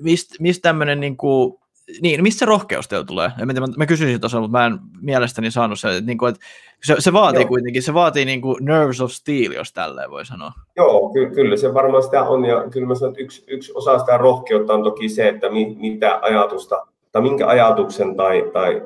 mistä 0.00 0.34
mist 0.40 0.62
tämmöinen 0.62 1.00
niinku, 1.00 1.60
niin, 2.00 2.22
mistä 2.22 2.38
se 2.38 2.44
rohkeus 2.44 2.88
teillä 2.88 3.04
tulee? 3.04 3.30
Mä, 3.38 3.52
mä, 3.52 3.66
mä 3.76 3.86
kysyisin 3.86 4.20
tuossa, 4.20 4.40
mutta 4.40 4.58
mä 4.58 4.66
en 4.66 4.78
mielestäni 5.00 5.50
saanut 5.50 5.80
se, 5.80 5.88
että, 5.88 6.06
niinku, 6.06 6.26
että 6.26 6.40
se, 6.84 6.96
se 6.98 7.12
vaatii 7.12 7.42
Joo. 7.42 7.48
kuitenkin, 7.48 7.82
se 7.82 7.94
vaatii 7.94 8.24
niinku 8.24 8.58
nerves 8.60 9.00
of 9.00 9.10
steel, 9.10 9.52
jos 9.52 9.72
tälleen 9.72 10.10
voi 10.10 10.26
sanoa. 10.26 10.52
Joo, 10.76 11.10
ky- 11.12 11.30
kyllä 11.30 11.56
se 11.56 11.74
varmaan 11.74 12.02
sitä 12.02 12.22
on, 12.22 12.44
ja 12.44 12.64
kyllä 12.70 12.86
mä 12.86 12.94
sanon, 12.94 13.12
että 13.12 13.22
yksi, 13.22 13.44
yksi 13.46 13.72
osa 13.74 13.98
sitä 13.98 14.18
rohkeutta 14.18 14.74
on 14.74 14.82
toki 14.82 15.08
se, 15.08 15.28
että 15.28 15.50
mi, 15.50 15.76
mitä 15.78 16.18
ajatusta, 16.22 16.86
tai 17.14 17.22
minkä 17.22 17.46
ajatuksen 17.46 18.16
tai, 18.16 18.50
tai 18.52 18.82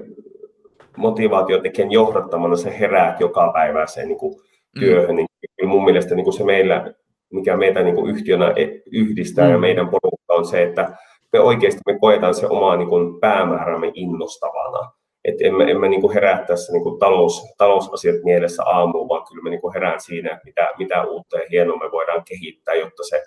motivaatiotekijän 0.97 1.93
johdattamana 1.93 2.57
se 2.57 2.79
heräät 2.79 3.21
joka 3.21 3.51
päivä 3.53 3.87
sen 3.87 4.09
niin 4.09 4.19
kuin 4.19 4.35
mm. 4.35 4.81
työhön, 4.81 5.17
niin 5.17 5.27
kyllä 5.57 5.71
mun 5.71 5.85
mielestä 5.85 6.15
niin 6.15 6.25
kuin 6.25 6.35
se 6.35 6.45
meillä, 6.45 6.95
mikä 7.33 7.57
meitä 7.57 7.83
niin 7.83 7.95
kuin 7.95 8.11
yhtiönä 8.11 8.53
e, 8.57 8.69
yhdistää 8.93 9.45
mm. 9.45 9.53
ja 9.53 9.59
meidän 9.59 9.89
porukka 9.89 10.35
on 10.35 10.45
se, 10.45 10.63
että 10.63 10.97
me 11.33 11.41
oikeasti 11.41 11.81
me 11.87 11.99
koetaan 11.99 12.35
se 12.35 12.47
oma 12.47 12.77
niin 12.77 12.89
kuin 12.89 13.21
päämäärämme 13.21 13.91
innostavana. 13.95 14.91
Että 15.25 15.45
emme, 15.47 15.71
emme 15.71 15.89
niin 15.89 16.01
kuin 16.01 16.15
herää 16.15 16.45
tässä 16.47 16.73
niin 16.73 16.83
kuin 16.83 16.99
talous, 16.99 17.55
talousasiat 17.59 18.25
mielessä 18.25 18.63
aamuun, 18.65 19.09
vaan 19.09 19.25
kyllä 19.29 19.43
me 19.43 19.51
niin 19.51 19.61
kuin 19.61 19.75
herään 19.75 20.01
siinä, 20.01 20.31
että 20.31 20.45
mitä, 20.45 20.69
mitä 20.79 21.05
uutta 21.05 21.37
ja 21.37 21.45
hienoa 21.51 21.77
me 21.77 21.91
voidaan 21.93 22.23
kehittää, 22.29 22.75
jotta 22.75 23.03
se 23.09 23.23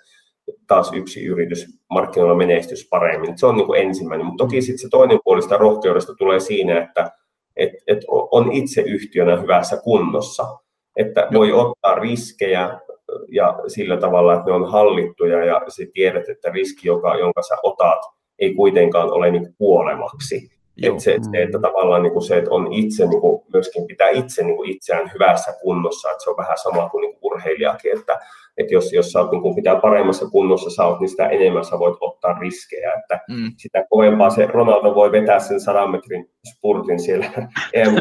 taas 0.66 0.92
yksi 0.92 1.24
yritys 1.24 1.66
markkinoilla 1.90 2.36
menestys 2.36 2.88
paremmin. 2.90 3.38
Se 3.38 3.46
on 3.46 3.56
niin 3.56 3.66
kuin 3.66 3.80
ensimmäinen, 3.80 4.26
mutta 4.26 4.44
toki 4.44 4.62
sitten 4.62 4.78
se 4.78 4.88
toinen 4.90 5.18
puoli 5.24 5.42
sitä 5.42 5.56
rohkeudesta 5.56 6.14
tulee 6.14 6.40
siinä, 6.40 6.82
että 6.82 7.10
että 7.56 7.78
et 7.86 7.98
on 8.08 8.52
itse 8.52 8.80
yhtiönä 8.80 9.36
hyvässä 9.36 9.76
kunnossa, 9.84 10.58
että 10.96 11.28
voi 11.32 11.52
ottaa 11.52 11.94
riskejä 11.94 12.80
ja 13.28 13.58
sillä 13.66 13.96
tavalla, 13.96 14.34
että 14.34 14.46
ne 14.46 14.52
on 14.52 14.70
hallittuja 14.70 15.44
ja 15.44 15.62
sä 15.68 15.82
tiedät, 15.92 16.28
että 16.28 16.50
riski, 16.50 16.88
joka, 16.88 17.16
jonka 17.16 17.42
sä 17.42 17.56
otat, 17.62 17.98
ei 18.38 18.54
kuitenkaan 18.54 19.12
ole 19.12 19.30
niin 19.30 19.54
kuolevaksi. 19.58 20.50
Että 20.82 21.02
se, 21.02 21.18
se, 21.32 21.42
että 21.42 21.58
tavallaan 21.58 22.02
niin 22.02 22.12
kuin 22.12 22.22
se, 22.22 22.38
että 22.38 22.50
on 22.50 22.72
itse 22.72 23.06
niin 23.06 23.20
kuin 23.20 23.42
myöskin 23.52 23.86
pitää 23.86 24.08
itse 24.08 24.44
niin 24.44 24.56
kuin 24.56 24.70
itseään 24.70 25.10
hyvässä 25.14 25.52
kunnossa, 25.62 26.10
että 26.10 26.24
se 26.24 26.30
on 26.30 26.36
vähän 26.36 26.58
sama 26.58 26.88
kuin, 26.88 27.02
niin 27.02 27.12
kuin 27.12 27.32
urheilijakin, 27.32 27.98
että 27.98 28.18
että 28.56 28.74
jos, 28.74 28.92
jos 28.92 29.12
sä 29.12 29.20
oot 29.20 29.30
niin 29.30 29.42
kuin 29.42 29.54
pitää 29.54 29.80
paremmassa 29.80 30.30
kunnossa 30.30 30.70
sä 30.70 30.84
oot, 30.84 31.00
niin 31.00 31.08
sitä 31.08 31.28
enemmän 31.28 31.64
sä 31.64 31.78
voit 31.78 31.96
ottaa 32.00 32.38
riskejä, 32.38 32.92
että 32.92 33.20
mm. 33.28 33.52
sitä 33.56 33.84
kovempaa 33.90 34.30
se 34.30 34.46
Ronaldo 34.46 34.94
voi 34.94 35.12
vetää 35.12 35.38
sen 35.38 35.60
100 35.60 35.86
metrin 35.86 36.30
spurtin 36.52 37.00
siellä 37.00 37.26
em 37.72 37.94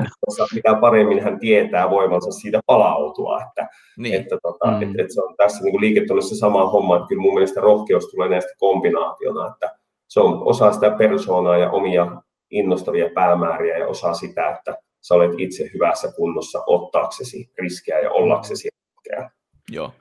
mitä 0.53 0.75
paremmin 0.81 1.23
hän 1.23 1.39
tietää 1.39 1.89
voimansa 1.89 2.31
siitä 2.31 2.59
palautua, 2.65 3.41
että, 3.47 3.67
niin. 3.97 4.15
että, 4.15 4.37
tota, 4.41 4.67
mm. 4.67 4.81
että, 4.81 5.01
että 5.01 5.13
se 5.13 5.21
on 5.21 5.35
tässä 5.37 5.63
niin 5.63 5.81
liiketoiminnassa 5.81 6.35
sama 6.35 6.67
homma, 6.67 6.95
että 6.95 7.07
kyllä 7.07 7.21
mun 7.21 7.33
mielestä 7.33 7.61
rohkeus 7.61 8.07
tulee 8.07 8.29
näistä 8.29 8.51
kombinaationa, 8.57 9.47
että 9.47 9.75
se 10.07 10.19
on 10.19 10.47
osa 10.47 10.71
sitä 10.71 10.91
persoonaa 10.91 11.57
ja 11.57 11.71
omia 11.71 12.21
innostavia 12.51 13.09
päämääriä 13.13 13.77
ja 13.77 13.87
osa 13.87 14.13
sitä, 14.13 14.49
että 14.49 14.77
sä 15.01 15.15
olet 15.15 15.31
itse 15.37 15.69
hyvässä 15.73 16.11
kunnossa 16.15 16.63
ottaaksesi 16.67 17.51
riskejä 17.57 17.99
ja 17.99 18.11
ollaksesi 18.11 18.69
rohkea. 18.95 19.29
Joo, 19.71 19.91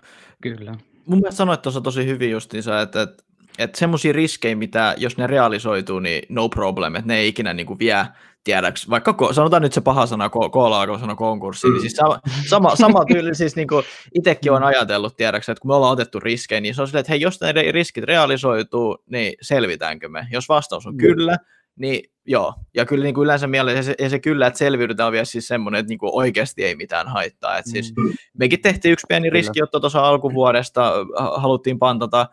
Kyllä. 0.41 0.75
Mun 1.07 1.19
mielestä 1.19 1.37
sanoit 1.37 1.63
tuossa 1.63 1.81
tosi 1.81 2.07
hyvin 2.07 2.31
justiinsa, 2.31 2.81
että, 2.81 3.03
että, 3.03 3.23
että 3.59 3.79
semmoisia 3.79 4.13
riskejä, 4.13 4.57
mitä 4.57 4.95
jos 4.99 5.17
ne 5.17 5.27
realisoituu, 5.27 5.99
niin 5.99 6.23
no 6.29 6.49
problem, 6.49 6.95
että 6.95 7.09
ne 7.09 7.17
ei 7.17 7.29
ikinä 7.29 7.55
niin 7.55 7.67
kuin 7.67 7.79
vie 7.79 8.07
tiedäks, 8.45 8.91
vaikka 8.91 9.17
sanotaan 9.33 9.63
nyt 9.63 9.73
se 9.73 9.81
paha 9.81 10.07
sana, 10.07 10.29
koola 10.29 10.87
kun 10.87 11.01
sanoo 11.01 11.17
konkurssi, 11.17 11.69
niin 11.69 11.81
siis 11.81 11.93
sama, 11.93 12.21
sama, 12.49 12.77
sama 12.77 13.05
tyyli, 13.05 13.35
siis 13.35 13.57
niin 13.57 13.69
kuin 13.69 13.85
itsekin 14.15 14.53
on 14.53 14.63
ajatellut, 14.63 15.17
tiedäks, 15.17 15.49
että 15.49 15.61
kun 15.61 15.71
me 15.71 15.75
ollaan 15.75 15.93
otettu 15.93 16.21
riskejä, 16.21 16.61
niin 16.61 16.75
se 16.75 16.83
on 16.83 16.89
silleen, 16.89 17.01
että 17.01 17.13
hei, 17.13 17.21
jos 17.21 17.41
ne 17.41 17.53
riskit 17.53 18.05
realisoituu, 18.05 18.99
niin 19.11 19.35
selvitäänkö 19.43 20.09
me? 20.09 20.27
Jos 20.31 20.49
vastaus 20.49 20.87
on 20.87 20.97
kyllä, 20.97 21.37
niin 21.77 22.10
joo, 22.27 22.55
ja 22.75 22.87
kyllä 22.87 23.05
niin 23.05 23.15
kuin 23.15 23.25
yleensä 23.25 23.47
mielessä 23.47 23.83
se, 23.83 24.09
se 24.09 24.19
kyllä, 24.19 24.47
että 24.47 24.59
selviydytään 24.59 25.07
on 25.07 25.13
vielä 25.13 25.25
siis 25.25 25.49
semmoinen, 25.49 25.79
että 25.79 25.91
niin 25.91 25.99
kuin 25.99 26.15
oikeasti 26.15 26.65
ei 26.65 26.77
mitään 26.77 27.09
haittaa. 27.09 27.59
Että 27.59 27.71
siis 27.71 27.97
mm. 27.97 28.13
mekin 28.39 28.63
tehtiin 28.63 28.93
yksi 28.93 29.07
pieni 29.09 29.31
riskiotto 29.31 29.81
tuossa 29.81 30.09
alkuvuodesta, 30.09 30.93
haluttiin 31.37 31.79
pantata 31.79 32.27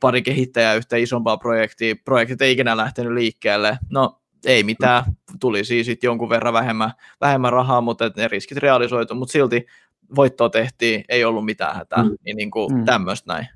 pari 0.00 0.22
kehittäjää 0.22 0.74
yhtä 0.74 0.96
isompaa 0.96 1.36
projektia, 1.36 1.94
projektit 2.04 2.42
ei 2.42 2.52
ikinä 2.52 2.76
lähtenyt 2.76 3.12
liikkeelle. 3.12 3.78
No 3.90 4.20
ei 4.46 4.62
mitään, 4.62 5.04
tuli 5.40 5.64
siis 5.64 5.86
sitten 5.86 6.08
jonkun 6.08 6.28
verran 6.28 6.54
vähemmän, 6.54 6.92
vähemmän 7.20 7.52
rahaa, 7.52 7.80
mutta 7.80 8.10
ne 8.16 8.28
riskit 8.28 8.58
realisoitu, 8.58 9.14
mutta 9.14 9.32
silti 9.32 9.66
voittoa 10.14 10.50
tehtiin, 10.50 11.04
ei 11.08 11.24
ollut 11.24 11.44
mitään 11.44 11.76
hätää, 11.76 12.02
mm. 12.02 12.16
niin, 12.24 12.36
niin 12.36 12.50
kuin 12.50 12.74
mm. 12.74 12.84
tämmöistä 12.84 13.32
näin. 13.32 13.46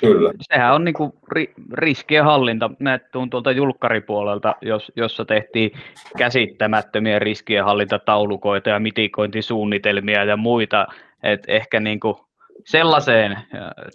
Kyllä. 0.00 0.32
Sehän 0.40 0.74
on 0.74 0.84
niinku 0.84 1.14
ri, 1.32 1.52
riskien 1.72 2.24
hallinta. 2.24 2.70
Mä 2.78 2.98
tuun 2.98 3.30
tuolta 3.30 3.50
julkkaripuolelta, 3.50 4.54
jos, 4.62 4.92
jossa 4.96 5.24
tehtiin 5.24 5.70
käsittämättömiä 6.18 7.18
riskien 7.18 7.64
hallintataulukoita 7.64 8.70
ja 8.70 8.80
mitikointisuunnitelmia 8.80 10.24
ja 10.24 10.36
muita. 10.36 10.86
Et 11.22 11.42
ehkä 11.48 11.80
niinku 11.80 12.26
sellaiseen, 12.66 13.38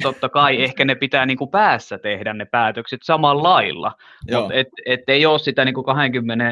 totta 0.02 0.30
kai 0.30 0.64
ehkä 0.64 0.86
ne 0.86 0.96
pitää 0.96 1.26
niinku 1.26 1.48
päässä 1.48 1.98
tehdä 1.98 2.34
ne 2.34 2.46
päätökset 2.46 3.00
samalla 3.04 3.44
lailla, 3.44 3.92
mutta 4.32 4.54
et, 4.54 4.68
et 4.86 5.02
ei 5.08 5.26
ole 5.26 5.40
sitä 5.40 5.66
niinku 5.66 5.84
20 5.84 6.46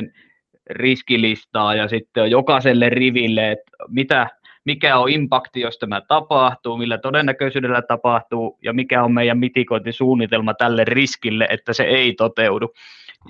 riskilistaa 0.70 1.76
ja 1.76 1.88
sitten 1.88 2.32
jokaiselle 2.32 2.90
riville, 2.90 3.52
että 3.52 3.72
mitä, 3.88 4.28
mikä 4.66 4.98
on 4.98 5.10
impakti, 5.10 5.62
jos 5.62 5.78
tämä 5.78 6.02
tapahtuu, 6.02 6.78
millä 6.78 6.98
todennäköisyydellä 6.98 7.82
tapahtuu 7.82 8.58
ja 8.64 8.74
mikä 8.74 9.04
on 9.04 9.14
meidän 9.14 9.38
mitikointisuunnitelma 9.40 10.54
tälle 10.54 10.84
riskille, 10.86 11.48
että 11.50 11.74
se 11.74 11.84
ei 11.84 12.14
toteudu. 12.14 12.74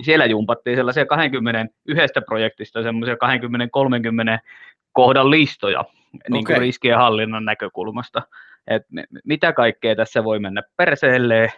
Siellä 0.02 0.26
jumpattiin 0.26 0.76
sellaisia 0.76 1.06
20 1.06 1.66
yhdestä 1.88 2.20
projektista 2.20 2.82
semmoisia 2.82 3.14
20-30 3.14 3.18
kohdan 4.92 5.30
listoja 5.30 5.84
niin 6.28 6.44
kuin 6.44 6.58
riskien 6.58 6.96
hallinnan 6.96 7.44
näkökulmasta. 7.44 8.22
Et 8.66 8.82
mitä 9.24 9.52
kaikkea 9.52 9.96
tässä 9.96 10.24
voi 10.24 10.38
mennä 10.38 10.62
perseelle 10.76 11.52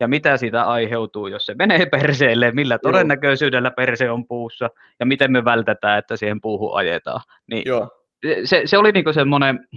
ja 0.00 0.08
mitä 0.08 0.36
siitä 0.36 0.62
aiheutuu, 0.62 1.26
jos 1.26 1.46
se 1.46 1.54
menee 1.54 1.86
perseelle, 1.86 2.50
millä 2.50 2.78
todennäköisyydellä 2.78 3.70
perse 3.70 4.10
on 4.10 4.26
puussa 4.26 4.70
ja 5.00 5.06
miten 5.06 5.32
me 5.32 5.44
vältetään, 5.44 5.98
että 5.98 6.16
siihen 6.16 6.40
puuhun 6.40 6.76
ajetaan. 6.78 7.20
Niin 7.46 7.62
Joo 7.66 7.90
se, 8.44 8.62
se 8.64 8.78
oli 8.78 8.92
niinku 8.92 9.12
semmoinen, 9.12 9.68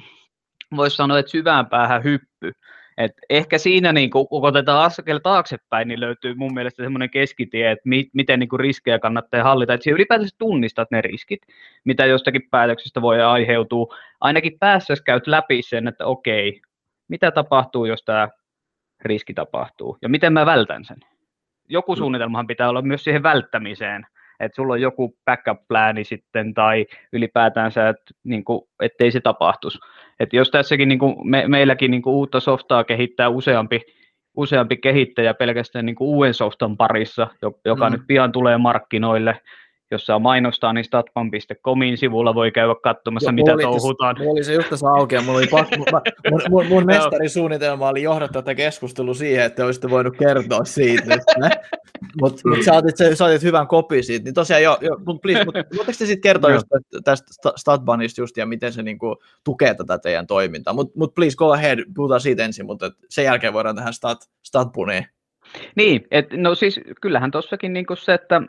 voisi 0.76 0.96
sanoa, 0.96 1.20
että 1.20 1.32
syvään 1.32 1.66
päähän 1.66 2.04
hyppy, 2.04 2.52
Et 3.00 3.12
ehkä 3.30 3.58
siinä, 3.58 3.94
niin 3.94 4.10
kun 4.10 4.28
otetaan 4.32 4.86
askel 4.86 5.20
taaksepäin, 5.24 5.88
niin 5.88 6.00
löytyy 6.00 6.36
mun 6.36 6.54
mielestä 6.54 6.84
semmoinen 6.84 7.10
keskitie, 7.10 7.72
että 7.72 7.90
mi- 7.90 8.10
miten 8.14 8.40
niin 8.40 8.60
riskejä 8.60 9.00
kannattaa 9.00 9.44
hallita. 9.44 9.74
Että 9.74 9.92
ylipäätänsä 9.92 10.36
tunnistat 10.38 10.92
ne 10.92 11.02
riskit, 11.02 11.42
mitä 11.86 12.06
jostakin 12.06 12.42
päätöksestä 12.52 13.02
voi 13.02 13.22
aiheutua. 13.22 13.96
Ainakin 14.22 14.60
päässä 14.60 14.94
käyt 15.06 15.28
läpi 15.28 15.62
sen, 15.62 15.88
että 15.88 16.06
okei, 16.06 16.62
mitä 17.08 17.32
tapahtuu, 17.32 17.86
jos 17.86 18.04
tämä 18.04 18.30
riski 19.02 19.34
tapahtuu, 19.34 19.98
ja 20.02 20.10
miten 20.10 20.34
mä 20.34 20.46
vältän 20.46 20.86
sen. 20.86 20.98
Joku 21.70 21.94
mm. 21.94 21.98
suunnitelmahan 21.98 22.48
pitää 22.48 22.70
olla 22.70 22.82
myös 22.82 23.04
siihen 23.04 23.24
välttämiseen, 23.24 24.06
että 24.40 24.56
sulla 24.56 24.74
on 24.74 24.82
joku 24.82 25.16
backup-plääni 25.26 26.04
sitten, 26.04 26.54
tai 26.54 26.86
ylipäätänsä, 27.14 27.90
että 27.90 28.14
niin 28.24 28.44
kuin, 28.44 28.62
ettei 28.82 29.12
se 29.12 29.20
tapahtuisi. 29.20 29.80
Että 30.20 30.36
jos 30.36 30.52
tässäkin 30.52 30.88
niin 30.88 31.00
kuin 31.00 31.16
me, 31.30 31.48
meilläkin 31.48 31.92
niin 31.92 32.02
kuin 32.02 32.14
uutta 32.14 32.40
softaa 32.40 32.84
kehittää 32.84 33.30
useampi, 33.30 33.82
useampi 34.38 34.78
kehittäjä 34.78 35.34
pelkästään 35.34 35.86
niin 35.86 35.96
kuin 35.96 36.08
uuden 36.08 36.34
softan 36.34 36.78
parissa, 36.78 37.28
joka 37.66 37.90
mm. 37.90 37.92
nyt 37.92 38.02
pian 38.08 38.32
tulee 38.32 38.58
markkinoille, 38.58 39.40
jos 39.92 40.06
saa 40.06 40.20
mainostaa, 40.20 40.74
niin 40.74 40.86
statpan.comin 40.86 41.98
sivulla 41.98 42.36
voi 42.36 42.52
käydä 42.52 42.76
katsomassa, 42.84 43.30
Joo, 43.30 43.36
mitä 43.36 43.52
touhutaan. 43.62 44.16
Mulla 44.20 44.32
oli 44.32 44.44
se 44.44 44.54
just 44.54 44.70
tässä 44.70 44.88
auki, 44.88 45.16
ja 45.16 45.22
mulla 45.22 45.38
oli 45.38 45.48
pakko, 45.48 45.76
mä, 45.92 46.02
mun, 46.32 46.42
mun, 46.50 46.66
mun 46.66 46.86
mestarisuunnitelma 46.86 47.90
oli 47.90 48.04
johdattaa 48.04 48.42
tätä 48.42 48.56
keskustelua 48.56 49.14
siihen, 49.14 49.46
että 49.46 49.66
olisitte 49.66 49.90
voinut 49.90 50.18
kertoa 50.18 50.66
siitä. 50.66 51.18
Mutta 52.22 52.42
mut 52.50 52.64
sä, 52.66 52.74
otit, 52.74 52.96
sä 53.14 53.26
otit 53.26 53.44
hyvän 53.44 53.68
kopi 53.68 54.04
siitä, 54.04 54.24
niin 54.24 54.34
tosiaan 54.34 54.64
jo, 54.64 54.78
jo 54.82 54.98
mutta 55.06 55.22
please, 55.22 55.46
voitteko 55.46 55.84
te 55.86 55.94
sitten 55.94 56.22
kertoa 56.22 56.52
just 56.52 56.68
tästä 57.04 57.54
Statbanista 57.56 58.22
just 58.22 58.38
ja 58.38 58.46
miten 58.46 58.74
se 58.74 58.84
niinku 58.84 59.16
tukee 59.44 59.74
tätä 59.74 59.98
teidän 59.98 60.28
toimintaa, 60.28 60.74
mutta 60.74 61.00
mut 61.00 61.16
please 61.16 61.38
go 61.38 61.52
ahead, 61.52 61.80
puhutaan 61.96 62.22
siitä 62.22 62.46
ensin, 62.46 62.66
mutta 62.66 62.92
sen 63.10 63.26
jälkeen 63.26 63.54
voidaan 63.54 63.76
tähän 63.76 63.94
stat, 63.94 64.18
Statbuniin. 64.44 65.06
Niin, 65.76 66.08
et, 66.12 66.28
no 66.34 66.56
siis 66.56 66.80
kyllähän 67.02 67.32
tuossakin 67.32 67.74
niinku 67.74 67.96
se, 67.96 68.14
että 68.14 68.42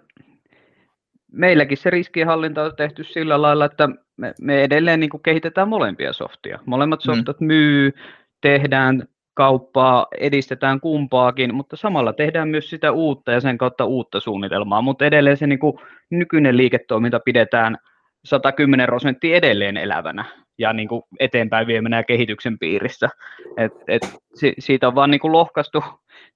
meilläkin 1.32 1.78
se 1.78 1.90
riskienhallinta 1.90 2.62
on 2.62 2.76
tehty 2.76 3.04
sillä 3.04 3.42
lailla, 3.42 3.64
että 3.64 3.88
me, 4.16 4.34
me 4.40 4.62
edelleen 4.62 5.00
niin 5.00 5.10
kuin 5.10 5.22
kehitetään 5.22 5.68
molempia 5.68 6.12
softia. 6.12 6.58
Molemmat 6.66 7.00
mm. 7.00 7.14
softat 7.14 7.40
mm. 7.40 7.46
myy, 7.46 7.92
tehdään 8.40 9.08
kauppaa, 9.34 10.06
edistetään 10.18 10.80
kumpaakin, 10.80 11.54
mutta 11.54 11.76
samalla 11.76 12.12
tehdään 12.12 12.48
myös 12.48 12.70
sitä 12.70 12.92
uutta 12.92 13.32
ja 13.32 13.40
sen 13.40 13.58
kautta 13.58 13.84
uutta 13.84 14.20
suunnitelmaa, 14.20 14.82
mutta 14.82 15.04
edelleen 15.04 15.36
se 15.36 15.46
niin 15.46 15.58
kuin 15.58 15.78
nykyinen 16.10 16.56
liiketoiminta 16.56 17.20
pidetään 17.20 17.76
110 18.24 18.86
prosenttia 18.86 19.36
edelleen 19.36 19.76
elävänä 19.76 20.24
ja 20.60 20.72
niin 20.72 20.88
kuin 20.88 21.02
eteenpäin 21.18 21.66
viemänä 21.66 22.02
kehityksen 22.02 22.58
piirissä. 22.58 23.08
Et, 23.56 23.72
et, 23.88 24.02
si, 24.34 24.54
siitä 24.58 24.88
on 24.88 24.94
vaan 24.94 25.10
niin 25.10 25.20
kuin 25.20 25.32
lohkaistu 25.32 25.84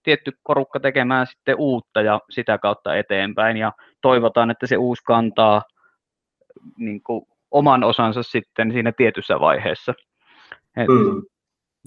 tietty 0.02 0.32
porukka 0.46 0.80
tekemään 0.80 1.26
sitten 1.26 1.56
uutta 1.58 2.02
ja 2.02 2.20
sitä 2.30 2.58
kautta 2.58 2.96
eteenpäin 2.96 3.56
ja 3.56 3.72
toivotaan, 4.00 4.50
että 4.50 4.66
se 4.66 4.76
uusi 4.76 5.02
kantaa 5.04 5.62
niin 6.78 7.02
kuin 7.02 7.26
oman 7.50 7.84
osansa 7.84 8.22
sitten 8.22 8.72
siinä 8.72 8.92
tietyssä 8.92 9.40
vaiheessa. 9.40 9.94
Et, 10.76 10.88
mm. 10.88 11.22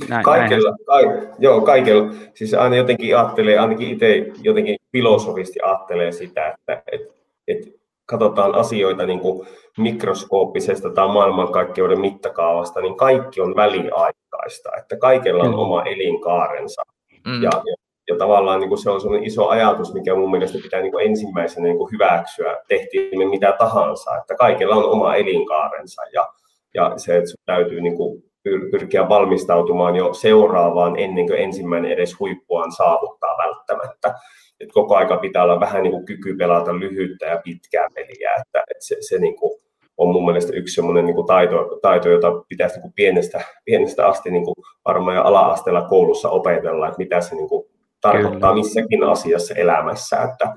näin, 0.09 0.23
kaikella, 0.23 0.75
näin. 0.87 1.27
joo, 1.39 1.61
kaikella, 1.61 2.13
siis 2.33 2.53
aina 2.53 2.75
jotenkin 2.75 3.17
ajattelee, 3.17 3.59
ainakin 3.59 3.89
itse 3.89 4.25
jotenkin 4.41 4.77
filosofisti 4.91 5.59
ajattelee 5.63 6.11
sitä, 6.11 6.47
että 6.47 6.83
et, 6.91 7.01
et 7.47 7.77
katsotaan 8.07 8.55
asioita 8.55 9.05
niin 9.05 9.19
kuin 9.19 9.47
mikroskooppisesta 9.77 10.89
tai 10.89 11.07
maailmankaikkeuden 11.07 11.99
mittakaavasta, 11.99 12.81
niin 12.81 12.97
kaikki 12.97 13.41
on 13.41 13.55
väliaikaista, 13.55 14.69
että 14.77 14.97
kaikella 14.97 15.43
on 15.43 15.55
oma 15.55 15.83
elinkaarensa. 15.83 16.81
Mm. 17.27 17.43
Ja, 17.43 17.49
ja 17.53 17.75
ja 18.09 18.17
tavallaan 18.17 18.59
niin 18.59 18.69
kuin 18.69 18.79
se 18.79 18.89
on 18.89 19.01
sellainen 19.01 19.27
iso 19.27 19.47
ajatus, 19.47 19.93
mikä 19.93 20.15
mun 20.15 20.31
mielestä 20.31 20.59
pitää 20.63 20.81
niin 20.81 20.91
kuin 20.91 21.05
ensimmäisenä 21.05 21.67
niin 21.67 21.77
kuin 21.77 21.91
hyväksyä, 21.91 22.57
tehtiin 22.67 23.17
me 23.19 23.25
mitä 23.25 23.55
tahansa, 23.59 24.17
että 24.17 24.35
kaikella 24.35 24.75
on 24.75 24.89
oma 24.89 25.15
elinkaarensa 25.15 26.01
ja, 26.13 26.27
ja 26.73 26.93
se, 26.97 27.17
että 27.17 27.29
sun 27.29 27.43
täytyy 27.45 27.81
niin 27.81 27.97
kuin 27.97 28.23
pyrkiä 28.71 29.09
valmistautumaan 29.09 29.95
jo 29.95 30.13
seuraavaan 30.13 30.99
ennen 30.99 31.27
kuin 31.27 31.39
ensimmäinen 31.39 31.91
edes 31.91 32.19
huippuaan 32.19 32.71
saavuttaa 32.71 33.37
välttämättä. 33.37 34.13
Et 34.59 34.69
koko 34.73 34.95
aika 34.95 35.17
pitää 35.17 35.43
olla 35.43 35.59
vähän 35.59 35.83
niin 35.83 35.91
kuin 35.91 36.05
kyky 36.05 36.35
pelata 36.35 36.79
lyhyttä 36.79 37.25
ja 37.25 37.41
pitkää 37.43 37.87
peliä, 37.93 38.31
että, 38.41 38.59
että 38.59 38.85
se, 38.85 38.97
se 38.99 39.19
niin 39.19 39.35
kuin 39.35 39.61
on 39.97 40.11
mun 40.11 40.25
mielestä 40.25 40.53
yksi 40.53 40.75
semmoinen 40.75 41.05
niin 41.05 41.15
kuin 41.15 41.27
taito, 41.27 41.79
taito, 41.81 42.09
jota 42.09 42.31
pitäisi 42.49 42.75
niin 42.75 42.81
kuin 42.81 42.93
pienestä, 42.95 43.41
pienestä 43.65 44.07
asti 44.07 44.31
niin 44.31 44.45
kuin 44.45 44.55
varmaan 44.85 45.15
jo 45.15 45.23
ala-asteella 45.23 45.81
koulussa 45.81 46.29
opetella, 46.29 46.87
että 46.87 46.97
mitä 46.97 47.21
se 47.21 47.35
niin 47.35 47.49
kuin 47.49 47.65
tarkoittaa 48.01 48.51
Kyllä. 48.51 48.63
missäkin 48.63 49.03
asiassa 49.03 49.53
elämässä, 49.53 50.15
että, 50.15 50.53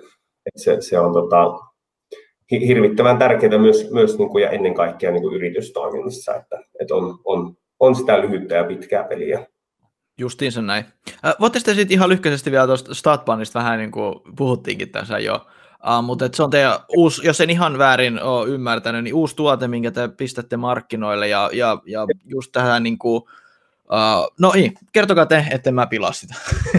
että 0.47 0.63
se, 0.65 0.77
se 0.81 0.99
on 0.99 1.13
tota, 1.13 1.59
hirvittävän 2.51 3.19
tärkeää 3.19 3.59
myös, 3.59 3.91
myös 3.91 4.19
niin 4.19 4.29
kuin, 4.29 4.43
ja 4.43 4.51
ennen 4.51 4.75
kaikkea 4.75 5.11
niin 5.11 5.23
kuin 5.23 5.35
yritystoiminnassa, 5.35 6.35
että, 6.37 6.59
että 6.81 6.95
on, 6.95 7.19
on, 7.25 7.57
on 7.81 7.95
sitä 7.95 8.21
lyhyttä 8.21 8.55
ja 8.55 8.65
pitkää 8.65 9.05
peliä. 9.05 9.47
Justiinsa 10.19 10.63
näin. 10.63 10.85
Äh, 11.27 11.35
Voitte 11.41 11.59
sitten 11.59 11.87
ihan 11.91 12.09
lyhkäisesti 12.09 12.51
vielä 12.51 12.67
tuosta 12.67 12.95
Statbanista 12.95 13.59
vähän 13.59 13.79
niin 13.79 13.91
kuin 13.91 14.15
puhuttiinkin 14.37 14.91
tässä 14.91 15.19
jo, 15.19 15.35
uh, 15.35 16.05
mutta 16.05 16.29
se 16.35 16.43
on 16.43 16.51
teidän 16.51 16.79
uusi, 16.97 17.27
jos 17.27 17.41
en 17.41 17.51
ihan 17.51 17.79
väärin 17.79 18.23
ole 18.23 18.49
ymmärtänyt, 18.49 19.05
niin 19.05 19.15
uusi 19.15 19.37
tuote, 19.37 19.69
minkä 19.69 19.91
te 19.91 20.09
pistätte 20.09 20.57
markkinoille 20.57 21.29
ja, 21.29 21.51
ja, 21.53 21.79
ja 21.87 22.07
just 22.25 22.53
tähän 22.53 22.83
niin 22.83 22.99
kuin, 22.99 23.23
Uh, 23.93 24.33
no 24.41 24.53
niin, 24.55 24.73
kertokaa 24.93 25.27
te, 25.27 25.47
etten 25.51 25.75
mä 25.75 25.87
pilaa 25.87 26.13
sitä. 26.13 26.35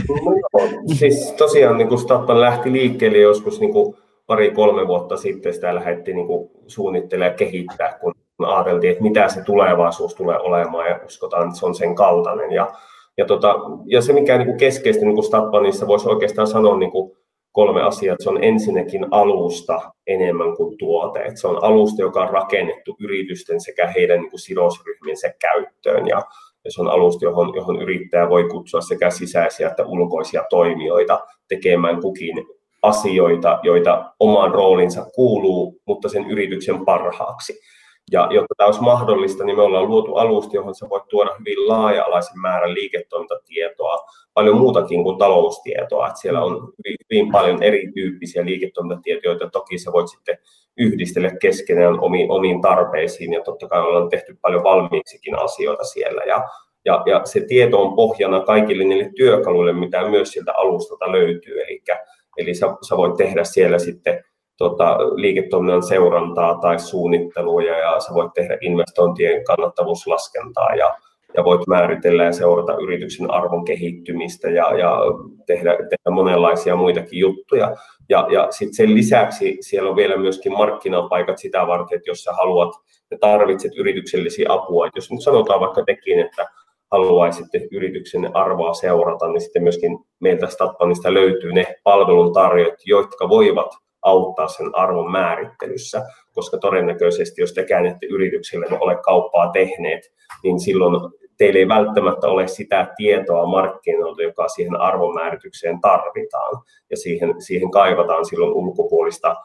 No, 0.09 0.95
siis 0.95 1.31
tosiaan 1.37 1.77
niin 1.77 1.99
Statpan 1.99 2.41
lähti 2.41 2.71
liikkeelle 2.71 3.17
joskus 3.17 3.59
niin 3.59 3.73
kuin 3.73 3.97
pari-kolme 4.27 4.87
vuotta 4.87 5.17
sitten, 5.17 5.53
sitä 5.53 5.75
lähdettiin 5.75 6.17
niin 6.17 6.49
suunnittelemaan 6.67 7.31
ja 7.31 7.37
kehittää, 7.37 7.97
kun 8.01 8.13
ajateltiin, 8.45 8.91
että 8.91 9.03
mitä 9.03 9.29
se 9.29 9.43
tulevaisuus 9.43 10.15
tulee 10.15 10.39
olemaan 10.39 10.89
ja 10.89 10.99
uskotaan, 11.05 11.47
että 11.47 11.59
se 11.59 11.65
on 11.65 11.75
sen 11.75 11.95
kaltainen. 11.95 12.51
Ja, 12.51 12.71
ja, 13.17 13.25
tota, 13.25 13.55
ja 13.85 14.01
se, 14.01 14.13
mikä 14.13 14.37
niin 14.37 14.47
kuin 14.47 14.57
keskeistä 14.57 15.05
niin 15.05 15.23
Statpanissa 15.23 15.87
voisi 15.87 16.09
oikeastaan 16.09 16.47
sanoa 16.47 16.77
niin 16.77 16.91
kuin 16.91 17.17
kolme 17.51 17.81
asiaa. 17.81 18.15
Se 18.19 18.29
on 18.29 18.43
ensinnäkin 18.43 19.07
alusta 19.11 19.81
enemmän 20.07 20.55
kuin 20.57 20.77
tuote. 20.77 21.19
Että 21.19 21.41
se 21.41 21.47
on 21.47 21.63
alusta, 21.63 22.01
joka 22.01 22.21
on 22.21 22.29
rakennettu 22.29 22.95
yritysten 22.99 23.61
sekä 23.61 23.87
heidän 23.87 24.19
niin 24.19 24.29
kuin 24.29 24.39
sidosryhmiensä 24.39 25.33
käyttöön. 25.39 26.07
Ja 26.07 26.21
ja 26.65 26.71
se 26.71 26.81
on 26.81 26.87
alusta, 26.87 27.25
johon, 27.25 27.55
johon 27.55 27.81
yrittäjä 27.81 28.29
voi 28.29 28.43
kutsua 28.43 28.81
sekä 28.81 29.09
sisäisiä 29.09 29.67
että 29.67 29.85
ulkoisia 29.85 30.43
toimijoita 30.49 31.19
tekemään 31.47 32.01
kukin 32.01 32.45
asioita, 32.81 33.59
joita 33.63 34.13
omaan 34.19 34.51
roolinsa 34.51 35.05
kuuluu, 35.15 35.81
mutta 35.85 36.09
sen 36.09 36.31
yrityksen 36.31 36.85
parhaaksi. 36.85 37.59
Ja 38.11 38.27
jotta 38.31 38.53
tämä 38.57 38.65
olisi 38.65 38.81
mahdollista, 38.81 39.43
niin 39.43 39.57
me 39.57 39.63
ollaan 39.63 39.87
luotu 39.87 40.15
alusta, 40.15 40.55
johon 40.55 40.75
sä 40.75 40.89
voit 40.89 41.07
tuoda 41.09 41.35
hyvin 41.39 41.67
laaja-alaisen 41.67 42.39
määrän 42.39 42.73
liiketoimintatietoa, 42.73 44.05
paljon 44.33 44.57
muutakin 44.57 45.03
kuin 45.03 45.17
taloustietoa. 45.17 46.07
Että 46.07 46.19
siellä 46.19 46.43
on 46.43 46.73
hyvin, 47.09 47.31
paljon 47.31 47.63
erityyppisiä 47.63 48.45
liiketoimintatietoja, 48.45 49.31
joita 49.31 49.49
toki 49.49 49.77
sä 49.77 49.91
voit 49.91 50.07
sitten 50.07 50.37
yhdistellä 50.77 51.31
keskenään 51.41 51.99
omiin, 51.99 52.31
omiin 52.31 52.61
tarpeisiin. 52.61 53.33
Ja 53.33 53.43
totta 53.43 53.67
kai 53.67 53.81
ollaan 53.81 54.09
tehty 54.09 54.37
paljon 54.41 54.63
valmiiksikin 54.63 55.39
asioita 55.39 55.83
siellä. 55.83 56.21
Ja, 56.23 56.47
ja, 56.85 57.03
ja 57.05 57.21
se 57.25 57.41
tieto 57.47 57.81
on 57.81 57.95
pohjana 57.95 58.39
kaikille 58.39 58.83
niille 58.83 59.11
työkaluille, 59.15 59.73
mitä 59.73 60.09
myös 60.09 60.31
sieltä 60.31 60.53
alustalta 60.57 61.11
löytyy. 61.11 61.61
Eli, 61.61 61.81
eli 62.37 62.53
sä, 62.53 62.67
sä 62.89 62.97
voit 62.97 63.17
tehdä 63.17 63.43
siellä 63.43 63.79
sitten 63.79 64.23
tota, 64.61 64.97
liiketoiminnan 64.97 65.83
seurantaa 65.83 66.55
tai 66.55 66.79
suunnittelua 66.79 67.61
ja 67.61 67.99
sä 67.99 68.13
voit 68.13 68.33
tehdä 68.33 68.57
investointien 68.61 69.43
kannattavuuslaskentaa 69.43 70.75
ja, 70.75 70.95
ja 71.37 71.43
voit 71.43 71.67
määritellä 71.67 72.23
ja 72.23 72.31
seurata 72.31 72.77
yrityksen 72.77 73.31
arvon 73.31 73.65
kehittymistä 73.65 74.49
ja, 74.49 74.77
ja 74.77 74.97
tehdä, 75.45 75.71
tehdä 75.71 76.11
monenlaisia 76.11 76.75
muitakin 76.75 77.19
juttuja. 77.19 77.75
Ja, 78.09 78.27
ja 78.31 78.47
sitten 78.49 78.75
sen 78.75 78.95
lisäksi 78.95 79.57
siellä 79.61 79.89
on 79.89 79.95
vielä 79.95 80.17
myöskin 80.17 80.51
markkinapaikat 80.51 81.37
sitä 81.37 81.67
varten, 81.67 81.95
että 81.95 82.09
jos 82.09 82.23
sä 82.23 82.33
haluat 82.33 82.73
ja 83.11 83.17
tarvitset 83.19 83.71
yrityksellisiä 83.77 84.45
apua, 84.49 84.87
jos 84.95 85.11
nyt 85.11 85.21
sanotaan 85.21 85.59
vaikka 85.59 85.83
tekin, 85.85 86.19
että 86.19 86.45
haluaisitte 86.91 87.67
yrityksen 87.71 88.35
arvoa 88.35 88.73
seurata, 88.73 89.27
niin 89.27 89.41
sitten 89.41 89.63
myöskin 89.63 89.99
meiltä 90.19 90.47
Statpanista 90.47 91.13
löytyy 91.13 91.53
ne 91.53 91.75
palveluntarjoajat, 91.83 92.79
jotka 92.85 93.29
voivat 93.29 93.71
auttaa 94.01 94.47
sen 94.47 94.69
arvon 94.73 95.11
määrittelyssä, 95.11 96.03
koska 96.33 96.57
todennäköisesti 96.57 97.41
jos 97.41 97.53
tekään 97.53 97.85
ette 97.85 98.05
yrityksille 98.05 98.65
ole 98.79 98.95
kauppaa 98.95 99.51
tehneet, 99.51 100.01
niin 100.43 100.59
silloin 100.59 101.11
teillä 101.37 101.59
ei 101.59 101.67
välttämättä 101.67 102.27
ole 102.27 102.47
sitä 102.47 102.87
tietoa 102.97 103.45
markkinoilta, 103.45 104.23
joka 104.23 104.47
siihen 104.47 104.81
arvonmääritykseen 104.81 105.81
tarvitaan. 105.81 106.63
Ja 106.89 106.97
siihen, 106.97 107.41
siihen 107.41 107.71
kaivataan 107.71 108.25
silloin 108.25 108.53
ulkopuolista 108.53 109.35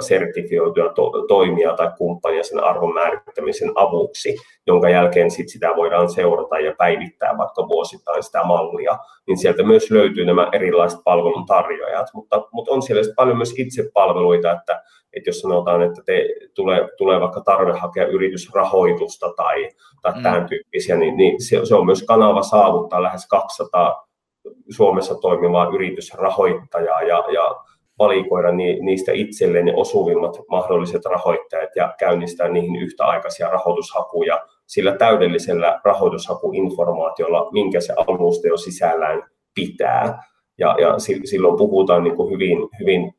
sertifioituja 0.00 0.88
to- 0.88 1.24
toimia 1.28 1.76
tai 1.76 1.90
kumppania 1.98 2.42
sen 2.44 2.64
arvon 2.64 2.94
määrittämisen 2.94 3.72
avuksi, 3.74 4.36
jonka 4.66 4.88
jälkeen 4.88 5.30
sit 5.30 5.48
sitä 5.48 5.72
voidaan 5.76 6.10
seurata 6.10 6.58
ja 6.58 6.74
päivittää 6.78 7.38
vaikka 7.38 7.68
vuosittain 7.68 8.22
sitä 8.22 8.44
mallia, 8.44 8.98
niin 9.26 9.38
sieltä 9.38 9.62
myös 9.62 9.90
löytyy 9.90 10.24
nämä 10.24 10.48
erilaiset 10.52 11.00
palveluntarjoajat, 11.04 12.06
mutta, 12.14 12.48
mutta 12.52 12.72
on 12.72 12.82
siellä 12.82 13.02
paljon 13.16 13.36
myös 13.36 13.54
itsepalveluita, 13.58 14.52
että, 14.52 14.82
että 15.12 15.30
jos 15.30 15.40
sanotaan, 15.40 15.82
että 15.82 16.02
te 16.06 16.28
tulee, 16.54 16.88
tulee 16.98 17.20
vaikka 17.20 17.40
tarve 17.40 17.72
hakea 17.72 18.06
yritysrahoitusta 18.06 19.32
tai, 19.36 19.68
tai 20.02 20.12
mm. 20.12 20.22
tämän 20.22 20.46
tyyppisiä, 20.48 20.96
niin, 20.96 21.16
niin 21.16 21.42
se, 21.42 21.60
se 21.64 21.74
on 21.74 21.86
myös 21.86 22.02
kanava 22.02 22.42
saavuttaa 22.42 23.02
lähes 23.02 23.28
200 23.28 24.06
Suomessa 24.70 25.14
toimivaa 25.14 25.70
yritysrahoittajaa 25.74 27.02
ja, 27.02 27.24
ja 27.34 27.56
valikoida 28.02 28.52
niistä 28.80 29.12
itselleen 29.14 29.76
osuvimmat 29.76 30.36
mahdolliset 30.50 31.04
rahoittajat 31.04 31.70
ja 31.76 31.94
käynnistää 31.98 32.48
niihin 32.48 32.76
yhtäaikaisia 32.76 33.48
rahoitushakuja 33.48 34.40
sillä 34.66 34.96
täydellisellä 34.96 35.80
rahoitushakuinformaatiolla, 35.84 37.50
minkä 37.52 37.80
se 37.80 37.94
alusta 37.96 38.48
jo 38.48 38.56
sisällään 38.56 39.22
pitää. 39.54 40.22
Ja, 40.58 40.76
ja 40.80 40.94
silloin 41.24 41.56
puhutaan 41.56 42.04
niin 42.04 42.16
kuin 42.16 42.32
hyvin, 42.32 42.58
hyvin 42.80 43.14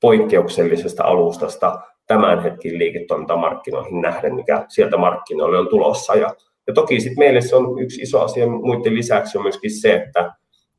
poikkeuksellisesta 0.00 1.04
alustasta 1.04 1.80
tämän 2.06 2.42
hetkin 2.42 2.78
liiketoimintamarkkinoihin 2.78 4.00
nähden, 4.00 4.34
mikä 4.34 4.64
sieltä 4.68 4.96
markkinoille 4.96 5.58
on 5.58 5.68
tulossa. 5.68 6.14
Ja, 6.14 6.34
ja 6.66 6.74
toki 6.74 7.00
sitten 7.00 7.18
meille 7.18 7.40
se 7.40 7.56
on 7.56 7.82
yksi 7.82 8.02
iso 8.02 8.20
asia 8.20 8.46
muiden 8.46 8.94
lisäksi 8.94 9.38
on 9.38 9.44
myöskin 9.44 9.70
se, 9.70 9.94
että 9.94 10.32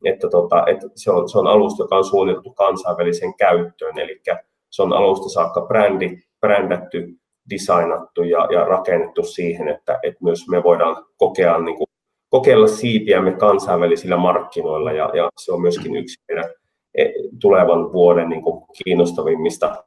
että, 0.06 0.30
tota, 0.30 0.64
että 0.68 0.88
se, 0.96 1.12
on, 1.12 1.30
se 1.30 1.40
on 1.40 1.48
alusta, 1.48 1.84
joka 1.84 1.98
on 1.98 2.06
suunniteltu 2.06 2.54
kansainväliseen 2.54 3.34
käyttöön, 3.38 4.00
eli 4.00 4.22
se 4.70 4.82
on 4.82 4.94
alusta 4.94 5.30
saakka 5.30 5.62
brändi, 5.62 6.18
brändätty, 6.40 7.22
designattu 7.50 8.24
ja, 8.24 8.48
ja 8.52 8.66
rakennettu 8.66 9.24
siihen, 9.24 9.68
että, 9.68 10.00
että 10.04 10.24
myös 10.24 10.48
me 10.50 10.64
voidaan 10.64 11.06
kokea, 11.18 11.60
niin 11.60 11.78
kuin, 11.78 11.88
kokeilla 12.30 12.68
siipiämme 12.68 13.32
kansainvälisillä 13.32 14.18
markkinoilla, 14.18 14.92
ja, 14.92 15.12
ja 15.14 15.30
se 15.38 15.52
on 15.52 15.62
myöskin 15.62 15.96
yksi 15.96 16.24
meidän 16.28 16.50
e, 16.96 17.06
tulevan 17.42 17.94
vuoden 17.94 18.30
niin 18.30 18.42
kuin 18.42 18.64
kiinnostavimmista 18.84 19.84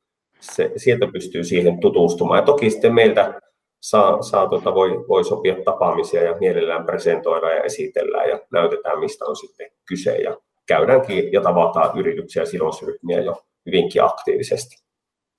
se, 0.42 0.72
sieltä 0.78 1.08
pystyy 1.14 1.44
siihen 1.44 1.80
tutustumaan. 1.80 2.40
Ja 2.40 2.46
toki 2.46 2.70
sitten 2.70 2.94
meiltä 2.94 3.42
saa, 3.82 4.22
saa 4.22 4.50
tota, 4.50 4.74
voi, 4.76 5.06
voi 5.08 5.24
sopia 5.24 5.56
tapaamisia 5.66 6.24
ja 6.24 6.38
mielellään 6.40 6.86
presentoida 6.86 7.50
ja 7.50 7.64
esitellään 7.64 8.30
ja 8.30 8.40
näytetään, 8.52 9.00
mistä 9.00 9.26
on 9.26 9.36
sitten 9.36 9.72
kyse 9.88 10.16
ja 10.16 10.38
käydäänkin 10.68 11.32
ja 11.32 11.42
tavataan 11.42 12.00
yrityksiä 12.00 12.42
ja 12.42 12.46
sidosryhmiä 12.46 13.20
jo 13.20 13.42
hyvinkin 13.66 14.04
aktiivisesti. 14.04 14.76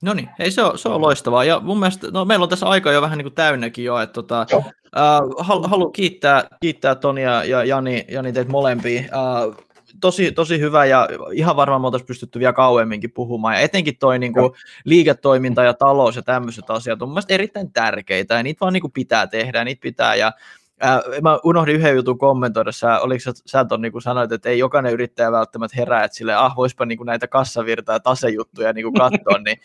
No 0.03 0.13
niin, 0.13 0.29
ei, 0.39 0.51
se, 0.51 0.63
on, 0.63 0.77
se 0.77 0.89
on 0.89 1.01
loistavaa. 1.01 1.43
Ja 1.43 1.59
mun 1.59 1.79
mielestä, 1.79 2.07
no, 2.11 2.25
meillä 2.25 2.43
on 2.43 2.49
tässä 2.49 2.65
aika 2.65 2.91
jo 2.91 3.01
vähän 3.01 3.17
niin 3.17 3.25
kuin 3.25 3.33
täynnäkin 3.33 3.85
jo, 3.85 3.99
että 3.99 4.13
tota, 4.13 4.41
äh, 4.41 5.19
haluan 5.37 5.91
kiittää, 5.91 6.47
kiittää 6.61 6.95
Toni 6.95 7.23
ja, 7.23 7.43
ja 7.43 7.63
Jani, 7.63 8.05
Jani 8.09 8.33
teitä 8.33 8.51
molempia. 8.51 8.99
Äh, 8.99 9.65
tosi, 10.03 10.31
tosi 10.31 10.59
hyvä 10.59 10.85
ja 10.85 11.09
ihan 11.33 11.55
varmaan 11.55 11.81
me 11.81 11.87
oltaisiin 11.87 12.07
pystytty 12.07 12.39
vielä 12.39 12.53
kauemminkin 12.53 13.11
puhumaan. 13.11 13.55
Ja 13.55 13.59
etenkin 13.59 13.97
toi 13.97 14.19
niin 14.19 14.33
kuin, 14.33 14.51
liiketoiminta 14.85 15.63
ja 15.63 15.73
talous 15.73 16.15
ja 16.15 16.21
tämmöiset 16.21 16.69
asiat 16.69 17.01
on 17.01 17.09
mielestäni 17.09 17.35
erittäin 17.35 17.73
tärkeitä 17.73 18.35
ja 18.35 18.43
niitä 18.43 18.59
vaan 18.59 18.73
niin 18.73 18.81
kuin, 18.81 18.91
pitää 18.91 19.27
tehdä 19.27 19.57
ja 19.57 19.63
niitä 19.65 19.81
pitää. 19.81 20.15
Ja 20.15 20.31
Ää, 20.79 21.01
mä 21.21 21.39
unohdin 21.43 21.75
yhden 21.75 21.95
jutun 21.95 22.17
kommentoida, 22.17 22.71
sä, 22.71 22.99
oliko 22.99 23.19
sä, 23.19 23.31
sä 23.45 23.65
ton, 23.65 23.81
niin 23.81 23.91
kuin 23.91 24.01
sanoit, 24.01 24.31
että 24.31 24.49
ei 24.49 24.59
jokainen 24.59 24.93
yrittäjä 24.93 25.31
välttämättä 25.31 25.77
herää, 25.77 26.03
että 26.03 26.17
sille, 26.17 26.35
ah, 26.35 26.55
voispa 26.55 26.85
niin 26.85 26.97
kuin 26.97 27.05
näitä 27.05 27.27
kassavirta- 27.27 27.93
ja 27.93 27.99
tasejuttuja 27.99 28.73
niin 28.73 28.83
kuin 28.83 28.93
katsoa, 28.93 29.37
niin 29.45 29.57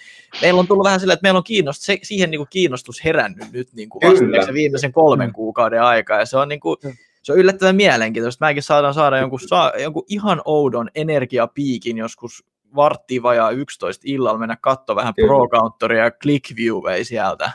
meillä 0.43 0.61
on 0.61 0.67
tullut 0.67 0.85
vähän 0.85 1.01
silleen, 1.01 1.15
että 1.15 1.25
meillä 1.25 1.39
on 1.39 1.45
kiinnost, 1.45 1.83
se, 1.83 1.99
siihen 2.03 2.31
niin 2.31 2.39
kuin 2.39 2.49
kiinnostus 2.51 3.05
herännyt 3.05 3.53
nyt 3.53 3.69
niin 3.73 3.89
kuin 3.89 4.03
vasta 4.39 4.53
viimeisen 4.53 4.93
kolmen 4.93 5.29
mm. 5.29 5.33
kuukauden 5.33 5.83
aikaa, 5.83 6.19
ja 6.19 6.27
se 6.27 6.37
on 6.37 6.49
niin 6.49 6.61
kuin, 6.61 6.77
mm 6.85 6.93
se 7.29 7.33
on 7.33 7.39
yllättävän 7.39 7.77
mielenkiintoista. 7.77 8.45
Mäkin 8.45 8.63
saadaan 8.63 8.95
saada 8.95 9.19
jonkun, 9.19 9.41
saa, 9.41 9.73
jonkun 9.79 10.05
ihan 10.09 10.43
oudon 10.45 10.89
energiapiikin 10.95 11.99
joskus 11.99 12.45
vartti 12.77 13.23
vajaa 13.23 13.51
11 13.51 14.03
illalla 14.07 14.39
mennä 14.39 14.57
katsoa 14.61 14.97
vähän 14.97 15.15
Pro 15.27 15.49
Counteria 15.49 16.05
ja 16.05 16.11
ClickViewei 16.11 17.05
sieltä. 17.05 17.51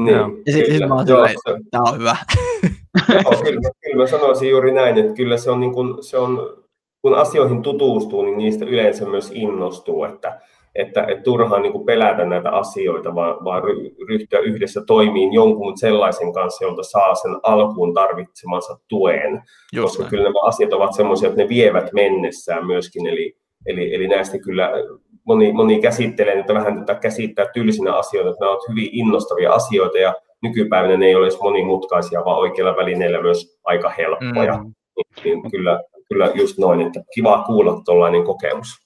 Niin, 0.00 0.16
ja 0.46 0.52
sitten 0.52 0.74
sit 0.74 0.88
mä 0.88 0.94
oon 0.94 1.06
silleen, 1.06 1.36
tämä 1.70 1.84
on 1.86 1.98
hyvä. 1.98 2.16
Joo, 3.08 3.42
kyllä, 3.44 3.70
kyllä 3.82 4.02
mä 4.02 4.06
sanoisin 4.06 4.50
juuri 4.50 4.72
näin, 4.72 4.98
että 4.98 5.14
kyllä 5.14 5.36
se 5.36 5.50
on, 5.50 5.60
niin 5.60 5.72
kun, 5.72 5.98
se 6.00 6.18
on 6.18 6.56
kun 7.02 7.14
asioihin 7.14 7.62
tutustuu, 7.62 8.22
niin 8.22 8.38
niistä 8.38 8.64
yleensä 8.64 9.04
myös 9.04 9.30
innostuu, 9.34 10.04
että 10.04 10.40
että, 10.74 11.02
että 11.08 11.22
turhaan 11.22 11.62
niin 11.62 11.72
kuin 11.72 11.86
pelätä 11.86 12.24
näitä 12.24 12.50
asioita, 12.50 13.14
vaan, 13.14 13.44
vaan 13.44 13.62
ryhtyä 14.08 14.38
yhdessä 14.38 14.82
toimiin 14.86 15.32
jonkun 15.32 15.78
sellaisen 15.78 16.32
kanssa, 16.32 16.64
jolta 16.64 16.82
saa 16.82 17.14
sen 17.14 17.36
alkuun 17.42 17.94
tarvitsemansa 17.94 18.78
tuen. 18.88 19.42
Just 19.72 19.86
koska 19.86 20.02
näin. 20.02 20.10
kyllä 20.10 20.22
nämä 20.22 20.42
asiat 20.42 20.72
ovat 20.72 20.94
sellaisia, 20.94 21.28
että 21.28 21.42
ne 21.42 21.48
vievät 21.48 21.92
mennessään 21.92 22.66
myöskin, 22.66 23.06
eli, 23.06 23.36
eli, 23.66 23.94
eli 23.94 24.08
näistä 24.08 24.38
kyllä 24.38 24.72
moni, 25.26 25.52
moni 25.52 25.80
käsittelee 25.80 26.38
että 26.38 26.54
vähän 26.54 26.78
tätä 26.78 27.00
käsittää 27.00 27.46
tylsinä 27.54 27.92
asioita, 27.94 28.30
että 28.30 28.40
nämä 28.40 28.52
ovat 28.52 28.68
hyvin 28.68 28.88
innostavia 28.92 29.52
asioita, 29.52 29.98
ja 29.98 30.14
nykypäivänä 30.42 30.96
ne 30.96 31.06
ei 31.06 31.14
ole 31.14 31.26
edes 31.26 31.40
monimutkaisia, 31.40 32.24
vaan 32.24 32.38
oikeilla 32.38 32.76
välineillä 32.76 33.22
myös 33.22 33.60
aika 33.64 33.88
helppoja. 33.88 34.56
Mm. 34.56 34.74
Niin, 34.96 35.06
niin 35.24 35.50
kyllä, 35.50 35.80
kyllä 36.08 36.30
just 36.34 36.58
noin, 36.58 36.80
että 36.80 37.00
kiva 37.14 37.44
kuulla 37.46 37.80
tuollainen 37.84 38.24
kokemus. 38.24 38.81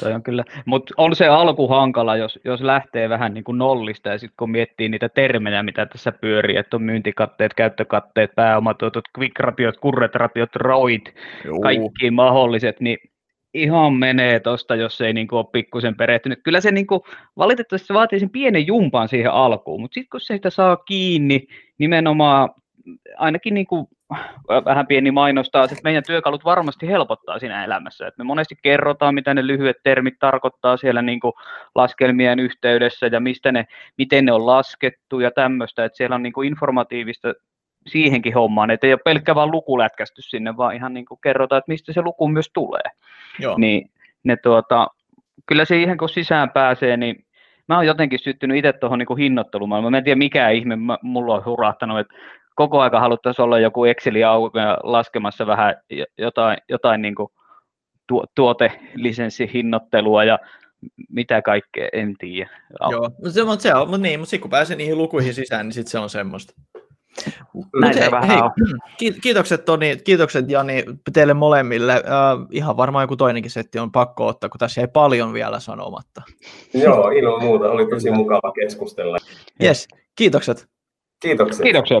Toi 0.00 0.12
on 0.12 0.22
kyllä, 0.22 0.44
mutta 0.66 0.94
on 0.96 1.16
se 1.16 1.26
alku 1.26 1.68
hankala, 1.68 2.16
jos, 2.16 2.38
jos 2.44 2.60
lähtee 2.60 3.08
vähän 3.08 3.34
niin 3.34 3.44
kuin 3.44 3.58
nollista 3.58 4.08
ja 4.08 4.18
sitten 4.18 4.34
kun 4.36 4.50
miettii 4.50 4.88
niitä 4.88 5.08
termejä, 5.08 5.62
mitä 5.62 5.86
tässä 5.86 6.12
pyörii, 6.12 6.56
että 6.56 6.76
on 6.76 6.82
myyntikatteet, 6.82 7.54
käyttökatteet, 7.54 8.34
pääomatuotot, 8.34 9.04
quick-rapiot, 9.18 9.76
kurret-rapiot, 9.80 10.56
roit, 10.56 11.14
kaikki 11.62 12.10
mahdolliset, 12.10 12.80
niin 12.80 12.98
ihan 13.54 13.92
menee 13.92 14.40
tosta, 14.40 14.74
jos 14.74 15.00
ei 15.00 15.12
niin 15.12 15.28
kuin 15.28 15.38
ole 15.38 15.46
pikkusen 15.52 15.96
perehtynyt. 15.96 16.40
Kyllä 16.44 16.60
se 16.60 16.70
niin 16.70 16.86
kuin, 16.86 17.00
valitettavasti 17.36 17.86
se 17.86 17.94
vaatii 17.94 18.20
sen 18.20 18.30
pienen 18.30 18.66
jumpan 18.66 19.08
siihen 19.08 19.32
alkuun, 19.32 19.80
mutta 19.80 19.94
sitten 19.94 20.10
kun 20.10 20.20
se 20.20 20.34
sitä 20.34 20.50
saa 20.50 20.76
kiinni, 20.76 21.46
nimenomaan 21.78 22.48
ainakin 23.16 23.54
niin 23.54 23.66
kuin 23.66 23.86
vähän 24.64 24.86
pieni 24.86 25.10
mainostaa, 25.10 25.64
että 25.64 25.76
meidän 25.84 26.02
työkalut 26.06 26.44
varmasti 26.44 26.88
helpottaa 26.88 27.38
siinä 27.38 27.64
elämässä. 27.64 28.06
Että 28.06 28.18
me 28.18 28.26
monesti 28.26 28.54
kerrotaan, 28.62 29.14
mitä 29.14 29.34
ne 29.34 29.46
lyhyet 29.46 29.76
termit 29.82 30.14
tarkoittaa 30.18 30.76
siellä 30.76 31.02
niin 31.02 31.20
kuin 31.20 31.32
laskelmien 31.74 32.38
yhteydessä 32.38 33.06
ja 33.06 33.20
mistä 33.20 33.52
ne, 33.52 33.66
miten 33.98 34.24
ne 34.24 34.32
on 34.32 34.46
laskettu 34.46 35.20
ja 35.20 35.30
tämmöistä, 35.30 35.84
että 35.84 35.96
siellä 35.96 36.16
on 36.16 36.22
niin 36.22 36.32
kuin 36.32 36.48
informatiivista 36.48 37.34
siihenkin 37.86 38.34
hommaan, 38.34 38.70
että 38.70 38.86
ei 38.86 38.92
ole 38.92 39.00
pelkkä 39.04 39.34
vaan 39.34 39.50
lukulätkästy 39.50 40.22
sinne, 40.22 40.56
vaan 40.56 40.74
ihan 40.74 40.94
niin 40.94 41.06
kuin 41.06 41.20
kerrotaan, 41.22 41.58
että 41.58 41.72
mistä 41.72 41.92
se 41.92 42.02
luku 42.02 42.28
myös 42.28 42.50
tulee. 42.54 42.82
Joo. 43.38 43.58
Niin 43.58 43.90
ne 44.24 44.36
tuota, 44.36 44.86
kyllä 45.46 45.64
siihen 45.64 45.98
kun 45.98 46.08
sisään 46.08 46.50
pääsee, 46.50 46.96
niin 46.96 47.24
mä 47.68 47.76
oon 47.76 47.86
jotenkin 47.86 48.18
syttynyt 48.18 48.56
itse 48.56 48.72
tuohon 48.72 48.98
niin 48.98 49.18
hinnoittelumaailmaan. 49.18 49.92
Mä 49.92 49.98
en 49.98 50.04
tiedä 50.04 50.18
mikä 50.18 50.48
ihme 50.48 50.76
mulla 51.02 51.34
on 51.34 51.44
hurahtanut, 51.44 51.98
että 51.98 52.14
koko 52.54 52.80
aika 52.80 53.00
haluttaisiin 53.00 53.44
olla 53.44 53.58
joku 53.58 53.84
Exceli 53.84 54.20
laskemassa 54.82 55.46
vähän 55.46 55.74
jotain, 56.18 56.58
jotain 56.68 57.02
niin 57.02 57.14
kuin 57.14 57.28
tu- 58.06 58.24
tuotelisenssihinnottelua 58.34 60.24
ja 60.24 60.38
mitä 61.08 61.42
kaikkea, 61.42 61.88
en 61.92 62.14
tiedä. 62.18 62.50
Joo, 62.90 63.00
mutta 63.02 63.30
se, 63.30 63.44
mutta 63.44 63.62
se 63.62 63.74
on, 63.74 63.88
mutta 63.88 64.02
niin, 64.02 64.20
mutta 64.20 64.30
sitten 64.30 64.42
kun 64.42 64.50
pääsee 64.50 64.76
niihin 64.76 64.98
lukuihin 64.98 65.34
sisään, 65.34 65.66
niin 65.66 65.72
sitten 65.72 65.90
se 65.90 65.98
on 65.98 66.10
semmoista. 66.10 66.54
Näin 67.80 67.94
se 67.94 68.10
vähän 68.10 68.28
hei, 68.28 68.38
on. 68.38 68.50
kiitokset 69.22 69.64
Toni, 69.64 69.96
kiitokset 70.04 70.50
Jani 70.50 70.84
teille 71.12 71.34
molemmille. 71.34 71.94
Uh, 71.94 72.46
ihan 72.50 72.76
varmaan 72.76 73.02
joku 73.02 73.16
toinenkin 73.16 73.50
setti 73.50 73.78
on 73.78 73.92
pakko 73.92 74.26
ottaa, 74.26 74.50
kun 74.50 74.58
tässä 74.58 74.80
ei 74.80 74.88
paljon 74.88 75.32
vielä 75.32 75.60
sanomatta. 75.60 76.22
Joo, 76.74 77.08
ilman 77.10 77.42
muuta. 77.42 77.70
Oli 77.70 77.86
tosi 77.86 78.10
mukava 78.10 78.52
keskustella. 78.52 79.18
Yes, 79.62 79.88
kiitokset. 80.16 80.68
Kiitoksia. 81.22 81.62
Kiitoksia. 81.62 82.00